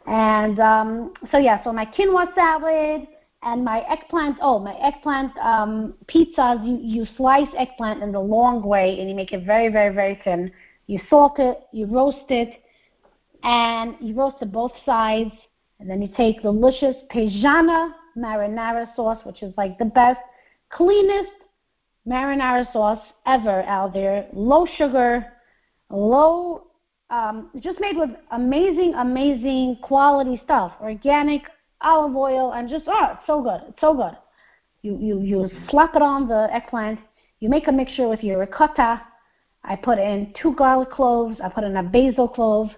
And 0.05 0.59
um, 0.59 1.13
so, 1.31 1.37
yeah, 1.37 1.63
so 1.63 1.73
my 1.73 1.85
quinoa 1.85 2.33
salad 2.35 3.07
and 3.41 3.65
my 3.65 3.83
eggplant. 3.89 4.37
Oh, 4.39 4.59
my 4.59 4.75
eggplant 4.75 5.35
um, 5.37 5.95
pizzas, 6.07 6.65
you, 6.65 6.79
you 6.81 7.07
slice 7.17 7.49
eggplant 7.57 8.03
in 8.03 8.11
the 8.11 8.19
long 8.19 8.61
way 8.61 8.99
and 8.99 9.09
you 9.09 9.15
make 9.15 9.33
it 9.33 9.45
very, 9.45 9.69
very, 9.69 9.93
very 9.93 10.21
thin. 10.23 10.51
You 10.85 10.99
salt 11.09 11.39
it, 11.39 11.61
you 11.73 11.87
roast 11.87 12.29
it, 12.29 12.61
and 13.47 13.95
you 14.01 14.13
roast 14.13 14.35
it 14.41 14.51
both 14.51 14.73
sides. 14.85 15.31
And 15.79 15.89
then 15.89 16.01
you 16.01 16.09
take 16.17 16.41
delicious 16.41 16.95
Paesana 17.11 17.91
marinara 18.17 18.93
sauce, 18.95 19.19
which 19.23 19.41
is 19.41 19.53
like 19.57 19.77
the 19.77 19.85
best, 19.85 20.19
cleanest 20.69 21.31
marinara 22.05 22.71
sauce 22.73 22.99
ever 23.25 23.63
out 23.63 23.93
there. 23.93 24.27
Low 24.33 24.67
sugar, 24.77 25.25
low, 25.89 26.67
um, 27.09 27.51
just 27.61 27.79
made 27.79 27.95
with 27.95 28.09
amazing, 28.31 28.95
amazing 28.95 29.77
quality 29.81 30.41
stuff. 30.43 30.73
Organic 30.81 31.43
olive 31.81 32.15
oil 32.15 32.53
and 32.53 32.67
just 32.67 32.85
oh, 32.87 33.11
it's 33.13 33.27
so 33.27 33.41
good. 33.41 33.61
It's 33.69 33.79
so 33.79 33.93
good. 33.93 34.17
You 34.81 34.97
you 34.99 35.21
you 35.21 35.49
slap 35.69 35.95
it 35.95 36.01
on 36.01 36.27
the 36.27 36.49
eggplant. 36.51 36.99
You 37.39 37.49
make 37.49 37.67
a 37.67 37.71
mixture 37.71 38.09
with 38.09 38.23
your 38.23 38.39
ricotta. 38.39 39.01
I 39.63 39.75
put 39.75 39.99
in 39.99 40.33
two 40.41 40.53
garlic 40.55 40.91
cloves. 40.91 41.39
I 41.41 41.49
put 41.49 41.63
in 41.63 41.77
a 41.77 41.83
basil 41.83 42.27
clove 42.27 42.69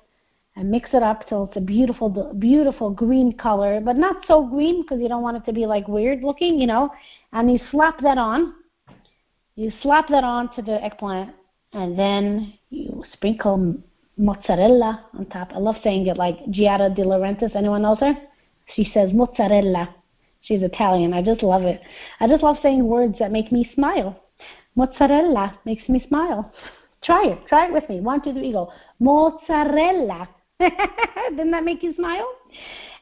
and 0.56 0.70
mix 0.70 0.90
it 0.94 1.04
up 1.04 1.28
till 1.28 1.46
it's 1.46 1.58
a 1.58 1.62
beautiful, 1.62 2.10
beautiful 2.38 2.90
green 2.90 3.34
color, 3.38 3.80
but 3.80 3.96
not 3.96 4.26
so 4.28 4.46
green 4.46 4.82
because 4.82 5.00
you 5.00 5.08
don't 5.08 5.24
want 5.24 5.38
it 5.38 5.46
to 5.46 5.54
be 5.54 5.66
like 5.66 5.88
weird 5.88 6.22
looking, 6.24 6.60
you 6.60 6.68
know. 6.68 6.90
And 7.32 7.52
you 7.52 7.60
slap 7.72 8.02
that 8.02 8.18
on. 8.18 8.56
You 9.56 9.72
slap 9.82 10.08
that 10.10 10.24
on 10.24 10.54
to 10.56 10.62
the 10.62 10.84
eggplant, 10.84 11.36
and 11.74 11.98
then 11.98 12.54
you 12.70 13.04
sprinkle 13.14 13.76
mozzarella 14.18 15.06
on 15.18 15.26
top. 15.28 15.52
I 15.54 15.60
love 15.60 15.76
saying 15.84 16.08
it 16.08 16.18
like 16.18 16.38
Giada 16.46 16.94
De 16.96 17.04
Laurentiis. 17.04 17.56
Anyone 17.56 17.82
knows 17.82 18.00
her? 18.00 18.14
She 18.76 18.90
says 18.94 19.12
mozzarella. 19.14 19.96
She's 20.42 20.62
Italian. 20.62 21.14
I 21.14 21.22
just 21.22 21.44
love 21.44 21.64
it. 21.64 21.82
I 22.20 22.28
just 22.28 22.44
love 22.44 22.58
saying 22.62 22.86
words 22.86 23.16
that 23.20 23.32
make 23.32 23.52
me 23.52 23.70
smile. 23.74 24.24
Mozzarella 24.76 25.60
makes 25.66 25.88
me 25.90 26.04
smile. 26.08 26.52
Try 27.04 27.28
it. 27.28 27.48
Try 27.48 27.68
it 27.68 27.74
with 27.74 27.88
me. 27.90 28.00
One, 28.00 28.22
two, 28.22 28.34
three, 28.34 28.52
go. 28.52 28.72
Mozzarella. 29.00 30.30
Didn't 31.30 31.52
that 31.52 31.64
make 31.64 31.84
you 31.84 31.94
smile? 31.96 32.28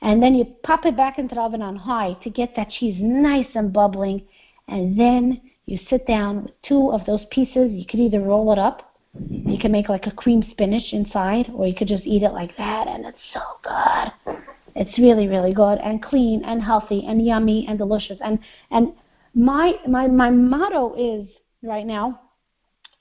And 0.01 0.21
then 0.21 0.35
you 0.35 0.45
pop 0.63 0.85
it 0.85 0.95
back 0.95 1.17
into 1.17 1.35
the 1.35 1.41
oven 1.41 1.61
on 1.61 1.75
high 1.75 2.13
to 2.23 2.29
get 2.29 2.55
that 2.55 2.69
cheese 2.69 2.97
nice 2.99 3.47
and 3.55 3.73
bubbling. 3.73 4.27
And 4.67 4.99
then 4.99 5.41
you 5.65 5.79
sit 5.89 6.05
down 6.05 6.43
with 6.43 6.51
two 6.67 6.91
of 6.91 7.05
those 7.05 7.25
pieces. 7.31 7.71
You 7.71 7.85
could 7.85 7.99
either 7.99 8.21
roll 8.21 8.51
it 8.53 8.59
up. 8.59 8.93
You 9.29 9.57
can 9.57 9.71
make 9.71 9.89
like 9.89 10.05
a 10.05 10.11
cream 10.11 10.43
spinach 10.51 10.93
inside, 10.93 11.49
or 11.53 11.65
you 11.65 11.73
could 11.73 11.87
just 11.87 12.05
eat 12.05 12.21
it 12.21 12.33
like 12.33 12.55
that, 12.57 12.87
and 12.87 13.05
it's 13.05 13.17
so 13.33 13.41
good. 13.63 14.35
It's 14.75 14.99
really, 14.99 15.27
really 15.27 15.55
good 15.55 15.79
and 15.79 16.03
clean 16.03 16.43
and 16.45 16.61
healthy 16.61 17.05
and 17.07 17.25
yummy 17.25 17.65
and 17.67 17.79
delicious. 17.79 18.19
And 18.23 18.37
and 18.69 18.93
my 19.33 19.73
my 19.87 20.07
my 20.07 20.29
motto 20.29 20.93
is 20.93 21.27
right 21.63 21.85
now, 21.85 22.21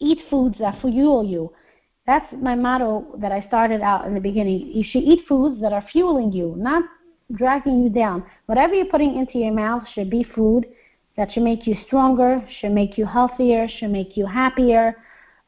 eat 0.00 0.20
foods 0.30 0.56
that 0.58 0.80
fuel 0.80 1.22
you. 1.22 1.52
That's 2.06 2.26
my 2.40 2.54
motto 2.54 3.16
that 3.18 3.32
I 3.32 3.44
started 3.48 3.80
out 3.80 4.06
in 4.06 4.14
the 4.14 4.20
beginning. 4.20 4.70
You 4.72 4.84
should 4.84 5.02
eat 5.02 5.26
foods 5.26 5.60
that 5.60 5.72
are 5.72 5.84
fueling 5.92 6.30
you, 6.32 6.54
not 6.56 6.84
dragging 7.34 7.82
you 7.82 7.90
down. 7.90 8.24
Whatever 8.46 8.74
you're 8.74 8.86
putting 8.86 9.16
into 9.16 9.38
your 9.38 9.52
mouth 9.52 9.82
should 9.92 10.08
be 10.08 10.22
food 10.22 10.66
that 11.16 11.32
should 11.32 11.42
make 11.42 11.66
you 11.66 11.74
stronger, 11.86 12.46
should 12.60 12.72
make 12.72 12.96
you 12.96 13.06
healthier, 13.06 13.66
should 13.68 13.90
make 13.90 14.16
you 14.16 14.26
happier. 14.26 14.96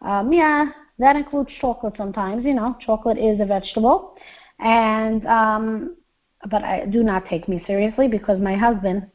Um, 0.03 0.33
yeah, 0.33 0.71
that 0.99 1.15
includes 1.15 1.51
chocolate 1.61 1.95
sometimes. 1.97 2.45
You 2.45 2.55
know, 2.55 2.77
chocolate 2.85 3.19
is 3.19 3.39
a 3.41 3.45
vegetable, 3.45 4.17
and 4.59 5.27
um, 5.27 5.97
but 6.51 6.65
I 6.65 6.87
do 6.87 7.03
not 7.03 7.27
take 7.27 7.49
me 7.49 7.63
seriously 7.67 8.09
because 8.09 8.41
my 8.41 8.57
husband, 8.57 9.09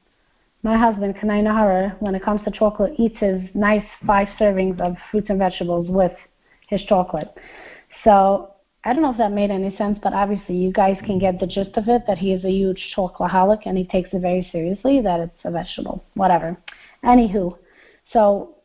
my 0.62 0.78
husband 0.78 1.16
Kanai 1.16 1.44
Nahara, 1.44 2.00
when 2.02 2.16
it 2.16 2.24
comes 2.24 2.42
to 2.46 2.52
chocolate, 2.52 2.94
eats 2.98 3.18
his 3.20 3.42
nice 3.54 3.86
five 4.06 4.28
servings 4.40 4.80
of 4.80 4.96
fruits 5.12 5.30
and 5.30 5.40
vegetables 5.40 5.90
with 5.90 6.14
his 6.74 6.84
chocolate. 6.88 7.30
So 8.04 8.54
I 8.84 8.94
don't 8.94 9.02
know 9.02 9.12
if 9.12 9.18
that 9.18 9.32
made 9.32 9.50
any 9.50 9.74
sense, 9.78 9.98
but 10.04 10.14
obviously 10.14 10.56
you 10.56 10.74
guys 10.74 10.98
can 11.06 11.20
get 11.20 11.40
the 11.40 11.48
gist 11.48 11.78
of 11.78 11.88
it 11.88 12.04
that 12.06 12.18
he 12.18 12.34
is 12.34 12.44
a 12.44 12.52
huge 12.52 12.94
chocoholic 12.96 13.62
and 13.66 13.78
he 13.78 13.86
takes 13.86 14.10
it 14.12 14.20
very 14.20 14.46
seriously 14.52 15.00
that 15.02 15.22
it's 15.22 15.40
a 15.46 15.52
vegetable. 15.52 16.04
Whatever. 16.16 16.58
Anywho, 17.06 17.58
so 18.12 18.56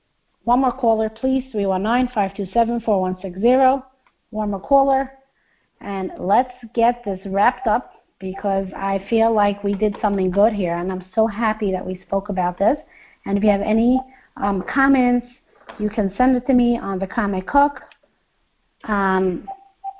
one 0.44 0.60
more 0.60 0.72
caller, 0.72 1.08
please, 1.08 1.44
319-527-4160. 1.54 3.82
One 4.30 4.50
more 4.50 4.60
caller. 4.60 5.12
And 5.80 6.10
let's 6.18 6.52
get 6.74 7.04
this 7.04 7.20
wrapped 7.26 7.68
up 7.68 7.92
because 8.18 8.66
I 8.74 9.06
feel 9.08 9.32
like 9.32 9.62
we 9.62 9.74
did 9.74 9.96
something 10.02 10.30
good 10.30 10.52
here, 10.52 10.76
and 10.76 10.90
I'm 10.90 11.04
so 11.14 11.26
happy 11.26 11.70
that 11.70 11.86
we 11.86 12.00
spoke 12.06 12.30
about 12.30 12.58
this. 12.58 12.76
And 13.26 13.38
if 13.38 13.44
you 13.44 13.50
have 13.50 13.60
any 13.60 14.00
um, 14.36 14.64
comments, 14.72 15.26
you 15.78 15.88
can 15.88 16.12
send 16.16 16.36
it 16.36 16.46
to 16.46 16.54
me 16.54 16.78
on 16.78 16.98
the 16.98 17.06
Comic 17.06 17.46
Cook. 17.46 17.82
Um, 18.84 19.48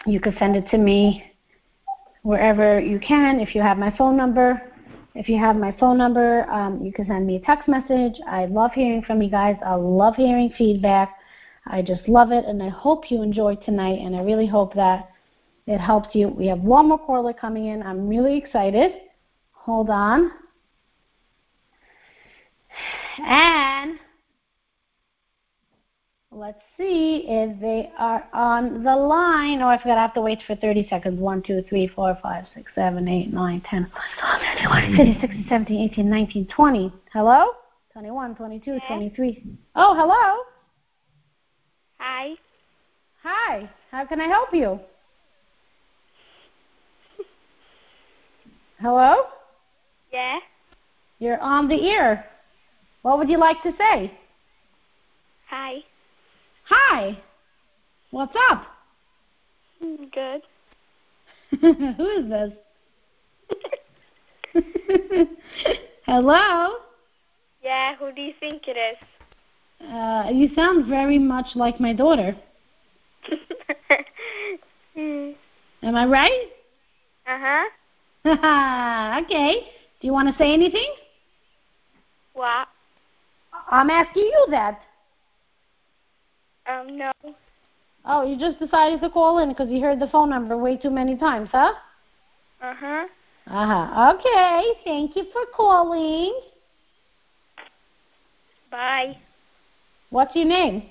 you 0.07 0.21
can 0.21 0.35
send 0.39 0.57
it 0.57 0.69
to 0.71 0.79
me 0.79 1.25
wherever 2.23 2.81
you 2.81 2.99
can. 2.99 3.41
If 3.41 3.55
you 3.55 3.63
have 3.63 3.79
my 3.79 3.95
phone 3.97 4.17
number, 4.17 4.63
if 5.15 5.29
you 5.29 5.39
have 5.39 5.57
my 5.57 5.75
phone 5.81 5.99
number, 5.99 6.49
um, 6.51 6.83
you 6.83 6.93
can 6.93 7.07
send 7.07 7.27
me 7.27 7.37
a 7.37 7.41
text 7.41 7.69
message. 7.69 8.15
I 8.29 8.47
love 8.47 8.73
hearing 8.73 9.03
from 9.03 9.21
you 9.21 9.31
guys. 9.31 9.57
I 9.65 9.75
love 9.75 10.15
hearing 10.15 10.53
feedback. 10.57 11.17
I 11.67 11.83
just 11.83 12.09
love 12.09 12.33
it, 12.33 12.45
and 12.45 12.63
I 12.63 12.69
hope 12.69 13.11
you 13.11 13.23
enjoyed 13.23 13.63
tonight. 13.65 13.99
And 14.01 14.15
I 14.15 14.21
really 14.21 14.47
hope 14.47 14.75
that 14.75 15.11
it 15.67 15.79
helped 15.79 16.15
you. 16.15 16.29
We 16.29 16.47
have 16.47 16.61
one 16.61 16.89
more 16.89 16.99
caller 16.99 17.33
coming 17.33 17.67
in. 17.67 17.83
I'm 17.83 18.09
really 18.09 18.39
excited. 18.39 18.93
Hold 19.53 19.91
on. 19.91 20.31
And 23.27 23.99
let's 26.39 26.61
see 26.77 27.25
if 27.27 27.61
they 27.61 27.91
are 27.99 28.25
on 28.33 28.85
the 28.85 28.95
line. 28.95 29.61
Oh, 29.61 29.69
I 29.69 29.79
forgot 29.79 29.99
I 29.99 30.03
have 30.03 30.15
to 30.15 30.21
wait 30.21 30.39
for 30.47 30.55
30 30.55 30.87
seconds. 30.89 31.19
1, 31.21 31.43
2, 31.43 31.65
3, 31.69 31.89
4, 31.89 32.19
5, 32.23 32.45
6, 32.55 32.73
7, 32.75 33.09
8, 33.09 33.33
9, 33.33 33.63
10, 33.69 33.91
11, 34.67 34.97
12, 34.97 35.21
16, 35.21 35.47
17, 35.49 35.91
18, 35.93 36.11
19, 36.11 36.47
20. 36.47 36.93
Hello? 37.13 37.51
21, 37.93 38.35
22, 38.37 38.71
Yes. 38.73 38.83
23. 38.87 39.59
Oh, 39.75 39.95
hello. 39.95 40.45
Hi. 41.99 42.35
Hi. 43.25 43.69
How 43.91 44.07
can 44.07 44.21
I 44.21 44.27
help 44.29 44.51
you? 44.53 44.79
Hello? 48.81 49.25
Yeah. 50.13 50.39
You're 51.19 51.41
on 51.41 51.67
the 51.67 51.75
ear. 51.75 52.25
What 53.03 53.19
would 53.19 53.29
you 53.29 53.39
like 53.39 53.61
to 53.65 53.73
say? 53.77 54.13
Hi. 55.51 55.83
Hi. 56.69 57.19
What's 58.11 58.35
up? 58.51 58.67
Good. 59.81 60.43
Who 61.61 62.07
is 62.11 62.29
this? 62.29 62.53
Hello? 66.07 66.75
Yeah. 67.63 67.97
Who 67.97 68.13
do 68.13 68.21
you 68.21 68.35
think 68.39 68.69
it 68.69 68.77
is? 68.77 68.99
Uh, 69.91 70.31
you 70.33 70.51
sound 70.55 70.87
very 70.87 71.19
much 71.19 71.47
like 71.55 71.81
my 71.81 71.95
daughter. 71.95 72.37
mm. 74.97 75.35
Am 75.83 75.95
I 75.95 76.05
right? 76.05 76.49
Uh 77.27 77.65
huh. 78.27 79.23
okay. 79.25 79.61
Do 80.01 80.07
you 80.07 80.13
want 80.13 80.29
to 80.29 80.37
say 80.37 80.53
anything? 80.53 80.93
What? 82.35 82.69
I'm 83.71 83.89
asking 83.89 84.25
you 84.25 84.47
that. 84.51 84.81
Um. 86.69 86.99
No. 86.99 87.11
Oh, 88.05 88.25
you 88.25 88.39
just 88.39 88.59
decided 88.59 89.01
to 89.01 89.11
call 89.11 89.39
in 89.39 89.49
because 89.49 89.69
you 89.71 89.81
heard 89.81 90.01
the 90.01 90.09
phone 90.09 90.31
number 90.31 90.57
way 90.57 90.77
too 90.77 90.91
many 90.91 91.17
times, 91.17 91.49
huh? 91.51 91.73
Uh 92.61 92.75
huh. 92.75 93.07
Uh-huh. 93.47 94.15
Okay. 94.15 94.73
Thank 94.85 95.17
you 95.17 95.25
for 95.33 95.43
calling. 95.55 96.39
Bye. 98.71 99.17
What's 100.11 100.37
your 100.37 100.47
name? 100.47 100.85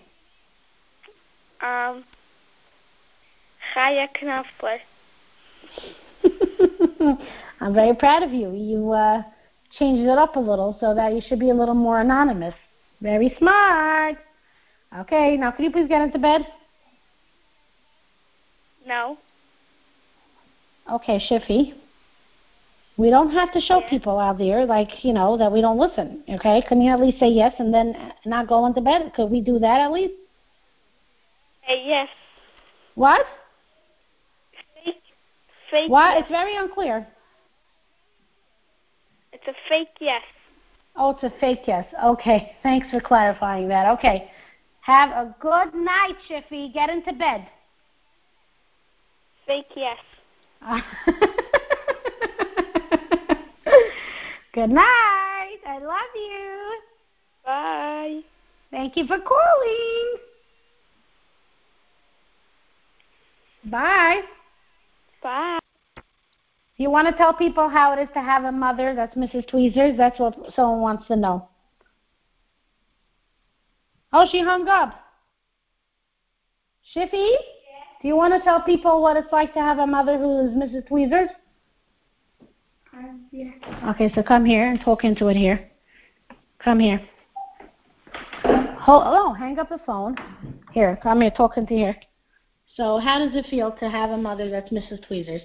Um. 1.62 2.04
Chaya 3.76 4.08
Knopfler. 4.16 4.80
I'm 7.60 7.74
very 7.74 7.96
proud 7.96 8.24
of 8.24 8.32
you. 8.32 8.54
You 8.54 8.92
uh, 8.92 9.22
changed 9.78 10.02
it 10.02 10.18
up 10.18 10.36
a 10.36 10.40
little 10.40 10.78
so 10.80 10.96
that 10.96 11.14
you 11.14 11.22
should 11.28 11.40
be 11.40 11.50
a 11.50 11.54
little 11.54 11.76
more 11.76 12.00
anonymous. 12.00 12.56
Very 13.02 13.36
smart. 13.38 14.18
Okay, 14.96 15.38
now 15.38 15.52
can 15.52 15.66
you 15.66 15.72
please 15.72 15.88
get 15.88 16.02
into 16.02 16.20
bed? 16.20 16.48
No. 18.86 19.18
Okay, 20.90 21.20
Shiffy. 21.30 21.74
We 22.96 23.10
don't 23.10 23.30
have 23.32 23.52
to 23.52 23.62
show 23.62 23.80
Yeah. 23.80 23.90
people 23.90 24.18
out 24.18 24.38
there, 24.38 24.66
like, 24.66 25.04
you 25.04 25.14
know, 25.14 25.38
that 25.38 25.52
we 25.52 25.62
don't 25.62 25.78
listen, 25.78 26.24
okay? 26.30 26.62
Can 26.62 26.82
you 26.82 26.92
at 26.92 27.00
least 27.00 27.20
say 27.20 27.28
yes 27.28 27.54
and 27.60 27.72
then 27.72 28.14
not 28.26 28.48
go 28.48 28.66
into 28.66 28.82
bed? 28.82 29.14
Could 29.14 29.30
we 29.30 29.42
do 29.42 29.60
that 29.60 29.82
at 29.82 29.92
least? 29.92 30.14
Hey, 31.62 31.86
yes. 31.86 32.10
What? 32.96 33.26
Fake. 34.84 35.04
Fake. 35.70 35.92
What? 35.92 36.14
Yes. 36.14 36.22
It's 36.22 36.32
very 36.32 36.56
unclear. 36.56 37.08
It's 39.34 39.48
a 39.48 39.54
fake 39.70 39.98
yes. 40.00 40.24
Oh, 40.96 41.12
it's 41.12 41.24
a 41.24 41.30
fake 41.40 41.68
yes. 41.68 41.86
Okay, 42.04 42.56
thanks 42.64 42.90
for 42.90 43.00
clarifying 43.00 43.68
that. 43.68 43.86
Okay. 44.00 44.32
Have 44.88 45.10
a 45.10 45.36
good 45.42 45.76
night, 45.76 46.16
Shiffy. 46.30 46.74
Get 46.74 46.90
into 46.90 47.12
bed. 47.12 47.46
Fake 49.46 49.66
yes. 49.76 49.98
Good 54.54 54.70
night. 54.70 55.58
I 55.68 55.80
love 55.82 56.16
you. 56.16 56.80
Bye. 57.46 58.22
Thank 58.72 58.96
you 58.96 59.06
for 59.08 59.20
calling. 59.20 60.16
Bye. 63.66 64.22
Bye. 65.22 65.60
You 66.78 66.90
want 66.90 67.10
to 67.10 67.14
tell 67.18 67.34
people 67.34 67.68
how 67.68 67.92
it 67.92 68.02
is 68.02 68.08
to 68.14 68.22
have 68.22 68.46
a 68.46 68.54
mother 68.54 68.96
that's 68.96 69.18
Mrs. 69.18 69.50
Tweezers? 69.50 69.98
That's 69.98 70.18
what 70.18 70.38
someone 70.56 70.80
wants 70.80 71.08
to 71.08 71.18
know. 71.18 71.50
Oh, 74.14 74.26
she 74.32 74.42
hung 74.42 74.68
up. 74.68 74.94
Shiffy? 76.96 77.36
Do 78.02 78.08
you 78.08 78.16
want 78.16 78.34
to 78.34 78.42
tell 78.42 78.62
people 78.62 79.02
what 79.02 79.18
it's 79.18 79.32
like 79.32 79.54
to 79.54 79.60
have 79.60 79.80
a 79.80 79.88
mother 79.88 80.18
who 80.18 80.48
is 80.48 80.56
Mrs. 80.56 80.88
Tweezers? 80.88 81.30
Um, 82.94 83.26
yeah. 83.32 83.52
Okay, 83.90 84.12
so 84.14 84.24
come 84.24 84.46
here 84.46 84.70
and 84.70 84.80
talk 84.80 85.04
into 85.04 85.28
it 85.28 85.36
here. 85.36 85.70
Come 86.64 86.80
here. 86.80 87.02
Hold, 88.44 89.04
oh, 89.06 89.34
hang 89.34 89.60
up 89.60 89.70
the 89.70 89.80
phone. 89.86 90.16
Here, 90.72 90.98
come 91.04 91.22
here, 91.22 91.32
talk 91.32 91.58
into 91.58 91.74
here. 91.74 91.96
So, 92.76 93.00
how 93.00 93.20
does 93.20 93.36
it 93.36 93.48
feel 93.50 93.72
to 93.72 93.90
have 93.90 94.12
a 94.12 94.18
mother 94.18 94.50
that's 94.50 94.72
Mrs. 94.72 95.06
Tweezers? 95.08 95.42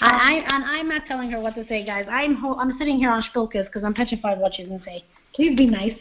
I, 0.00 0.08
I 0.08 0.54
and 0.54 0.64
I'm 0.64 0.88
not 0.88 1.02
telling 1.06 1.30
her 1.30 1.40
what 1.40 1.54
to 1.54 1.66
say, 1.68 1.84
guys. 1.84 2.06
I'm 2.10 2.34
ho- 2.34 2.56
I'm 2.58 2.76
sitting 2.78 2.96
here 2.96 3.10
on 3.10 3.22
Spilkas 3.22 3.66
because 3.66 3.84
I'm 3.84 3.94
petrified 3.94 4.38
what 4.38 4.54
she's 4.54 4.66
gonna 4.66 4.82
say. 4.84 5.04
Please 5.34 5.56
be 5.56 5.66
nice. 5.66 5.92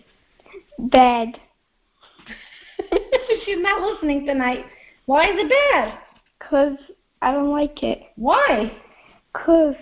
Bad. 0.80 1.40
She's 3.46 3.60
not 3.60 3.82
listening 3.82 4.26
tonight. 4.26 4.66
Why 5.06 5.26
is 5.26 5.36
it 5.36 5.50
bad? 5.50 5.98
Cause 6.50 6.78
I 7.22 7.32
don't 7.32 7.52
like 7.52 7.84
it. 7.84 8.00
Why? 8.16 8.72
Cause 9.34 9.76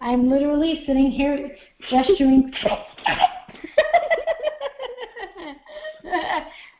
I'm 0.00 0.30
literally 0.30 0.82
sitting 0.86 1.10
here 1.10 1.56
gesturing. 1.90 2.52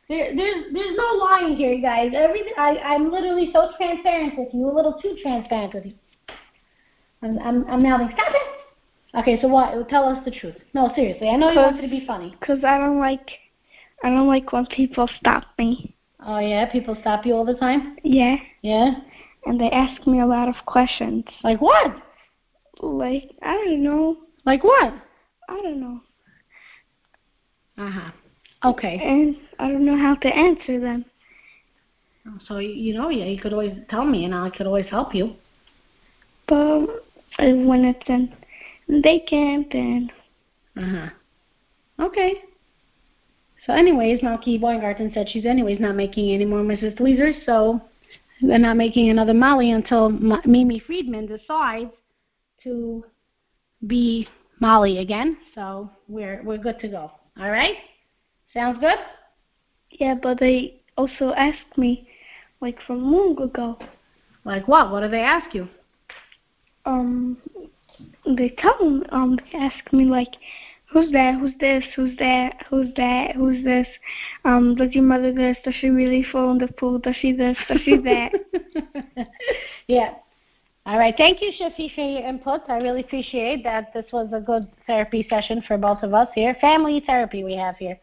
there, 0.09 0.35
there's 0.35 0.73
there's 0.73 0.97
no 0.97 1.17
lying 1.19 1.55
here, 1.55 1.79
guys. 1.81 2.11
Everything 2.15 2.53
I 2.57 2.77
I'm 2.77 3.11
literally 3.11 3.49
so 3.53 3.71
transparent 3.77 4.37
with 4.37 4.49
you, 4.53 4.69
a 4.69 4.73
little 4.73 4.99
too 5.01 5.17
transparent 5.21 5.73
with 5.73 5.85
you. 5.85 5.93
I'm 7.21 7.39
I'm 7.39 7.65
I'm 7.69 7.83
mouthing. 7.83 8.09
Stop 8.13 8.33
it. 8.33 8.41
Okay, 9.19 9.39
so 9.41 9.47
what? 9.47 9.89
Tell 9.89 10.07
us 10.07 10.23
the 10.25 10.31
truth. 10.31 10.55
No, 10.73 10.91
seriously. 10.95 11.29
I 11.29 11.37
know 11.37 11.49
you 11.49 11.59
wanted 11.59 11.81
to 11.81 11.87
be 11.87 12.05
funny. 12.05 12.35
cause 12.45 12.59
I 12.63 12.77
don't 12.77 12.99
like 12.99 13.27
I 14.03 14.09
don't 14.09 14.27
like 14.27 14.51
when 14.53 14.65
people 14.67 15.09
stop 15.19 15.45
me. 15.57 15.96
Oh 16.25 16.39
yeah, 16.39 16.65
people 16.71 16.97
stop 17.01 17.25
you 17.25 17.35
all 17.35 17.45
the 17.45 17.53
time. 17.53 17.97
Yeah. 18.03 18.37
Yeah. 18.61 18.95
And 19.45 19.59
they 19.59 19.69
ask 19.69 20.05
me 20.07 20.19
a 20.19 20.25
lot 20.25 20.49
of 20.49 20.55
questions. 20.65 21.23
Like 21.43 21.61
what? 21.61 21.95
Like 22.81 23.31
I 23.41 23.53
don't 23.53 23.83
know. 23.83 24.17
Like 24.45 24.63
what? 24.63 24.93
I 25.49 25.61
don't 25.61 25.79
know. 25.79 26.01
Uh 27.77 27.89
huh. 27.91 28.11
Okay. 28.65 28.99
And 29.01 29.35
I 29.59 29.67
don't 29.69 29.85
know 29.85 29.97
how 29.97 30.15
to 30.15 30.27
answer 30.27 30.79
them. 30.79 31.05
So 32.47 32.57
you 32.57 32.69
you 32.69 32.93
know, 32.93 33.09
yeah, 33.09 33.25
you 33.25 33.39
could 33.39 33.53
always 33.53 33.73
tell 33.89 34.03
me, 34.05 34.25
and 34.25 34.33
I 34.35 34.49
could 34.49 34.67
always 34.67 34.87
help 34.87 35.13
you. 35.15 35.35
But 36.47 36.87
when 37.39 37.85
it's 37.85 38.09
in 38.09 39.01
day 39.01 39.19
camp 39.19 39.73
and 39.73 40.11
Uh 40.75 40.81
huh. 40.81 41.09
Okay. 42.05 42.41
So, 43.67 43.73
anyways, 43.73 44.21
Malky 44.21 44.59
Weingarten 44.59 45.11
said 45.13 45.27
she's 45.29 45.45
anyways 45.45 45.79
not 45.81 45.95
making 45.95 46.33
any 46.33 46.45
more 46.45 46.61
Mrs. 46.61 46.95
Tweezers, 46.95 47.35
so 47.45 47.81
they're 48.41 48.57
not 48.57 48.77
making 48.77 49.09
another 49.09 49.33
Molly 49.33 49.71
until 49.71 50.05
M- 50.05 50.41
Mimi 50.45 50.79
Friedman 50.79 51.25
decides 51.27 51.91
to 52.63 53.03
be 53.85 54.27
Molly 54.61 54.99
again. 54.99 55.37
So 55.53 55.89
we're 56.07 56.41
we're 56.43 56.57
good 56.57 56.79
to 56.79 56.87
go. 56.87 57.11
All 57.39 57.51
right. 57.51 57.75
Sounds 58.53 58.79
good. 58.79 58.97
yeah, 59.91 60.15
but 60.15 60.39
they 60.39 60.81
also 60.97 61.33
asked 61.35 61.77
me 61.77 62.07
like 62.61 62.81
from 62.87 63.11
long 63.11 63.39
ago. 63.41 63.77
Like 64.45 64.67
what? 64.67 64.91
What 64.91 65.01
do 65.01 65.09
they 65.09 65.19
ask 65.19 65.53
you? 65.53 65.67
Um, 66.85 67.37
they 68.25 68.55
tell 68.57 68.77
me, 68.79 69.03
um, 69.09 69.37
they 69.51 69.59
ask 69.59 69.91
me 69.91 70.05
like, 70.05 70.29
who's 70.87 71.11
that? 71.11 71.39
Who's 71.39 71.53
this? 71.59 71.83
Who's 71.95 72.17
that? 72.17 72.65
Who's 72.69 72.93
that? 72.95 73.35
Who's 73.35 73.63
this? 73.63 73.87
Um, 74.45 74.75
does 74.75 74.93
your 74.93 75.03
mother 75.03 75.33
this? 75.33 75.57
Does 75.63 75.75
she 75.75 75.89
really 75.89 76.23
fall 76.31 76.51
in 76.51 76.57
the 76.57 76.67
pool? 76.67 76.99
Does 76.99 77.15
she 77.15 77.33
this? 77.33 77.57
Does 77.67 77.81
she 77.81 77.97
that? 77.97 78.31
yeah. 79.87 80.15
All 80.85 80.97
right. 80.97 81.13
Thank 81.17 81.41
you, 81.41 81.51
Shiffy, 81.59 81.93
for 81.93 82.01
your 82.01 82.27
input. 82.27 82.61
I 82.69 82.77
really 82.77 83.01
appreciate 83.01 83.63
that. 83.63 83.93
This 83.93 84.05
was 84.13 84.29
a 84.33 84.39
good 84.39 84.67
therapy 84.85 85.27
session 85.29 85.61
for 85.67 85.77
both 85.77 86.01
of 86.01 86.13
us 86.13 86.29
here. 86.33 86.55
Family 86.61 87.03
therapy 87.05 87.43
we 87.43 87.55
have 87.55 87.75
here. 87.75 87.99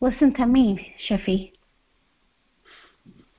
Listen 0.00 0.34
to 0.34 0.46
me, 0.46 0.94
Shiffy. 1.08 1.52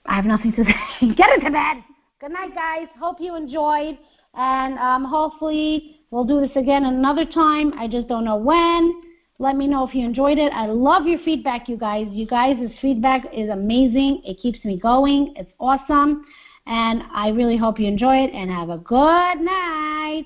I 0.05 0.15
have 0.15 0.25
nothing 0.25 0.53
to 0.53 0.63
say. 0.99 1.13
Get 1.13 1.29
into 1.37 1.51
bed. 1.51 1.83
Good 2.21 2.31
night, 2.31 2.55
guys. 2.55 2.87
Hope 2.99 3.17
you 3.19 3.35
enjoyed. 3.35 3.97
And 4.33 4.77
um, 4.79 5.03
hopefully 5.03 5.96
we'll 6.11 6.25
do 6.25 6.41
this 6.41 6.55
again 6.55 6.85
another 6.85 7.25
time. 7.25 7.73
I 7.77 7.87
just 7.87 8.07
don't 8.07 8.25
know 8.25 8.37
when. 8.37 9.01
Let 9.39 9.55
me 9.55 9.67
know 9.67 9.87
if 9.87 9.93
you 9.93 10.03
enjoyed 10.03 10.39
it. 10.39 10.51
I 10.53 10.65
love 10.65 11.05
your 11.05 11.19
feedback, 11.19 11.69
you 11.69 11.77
guys. 11.77 12.07
You 12.09 12.25
guys' 12.25 12.71
feedback 12.81 13.25
is 13.33 13.49
amazing. 13.49 14.23
It 14.25 14.39
keeps 14.41 14.63
me 14.65 14.79
going. 14.79 15.33
It's 15.35 15.51
awesome. 15.59 16.25
And 16.65 17.03
I 17.13 17.29
really 17.29 17.57
hope 17.57 17.79
you 17.79 17.87
enjoy 17.87 18.17
it 18.17 18.33
and 18.33 18.49
have 18.49 18.69
a 18.69 18.79
good 18.79 19.39
night. 19.41 20.25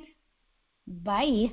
Bye. 0.88 1.52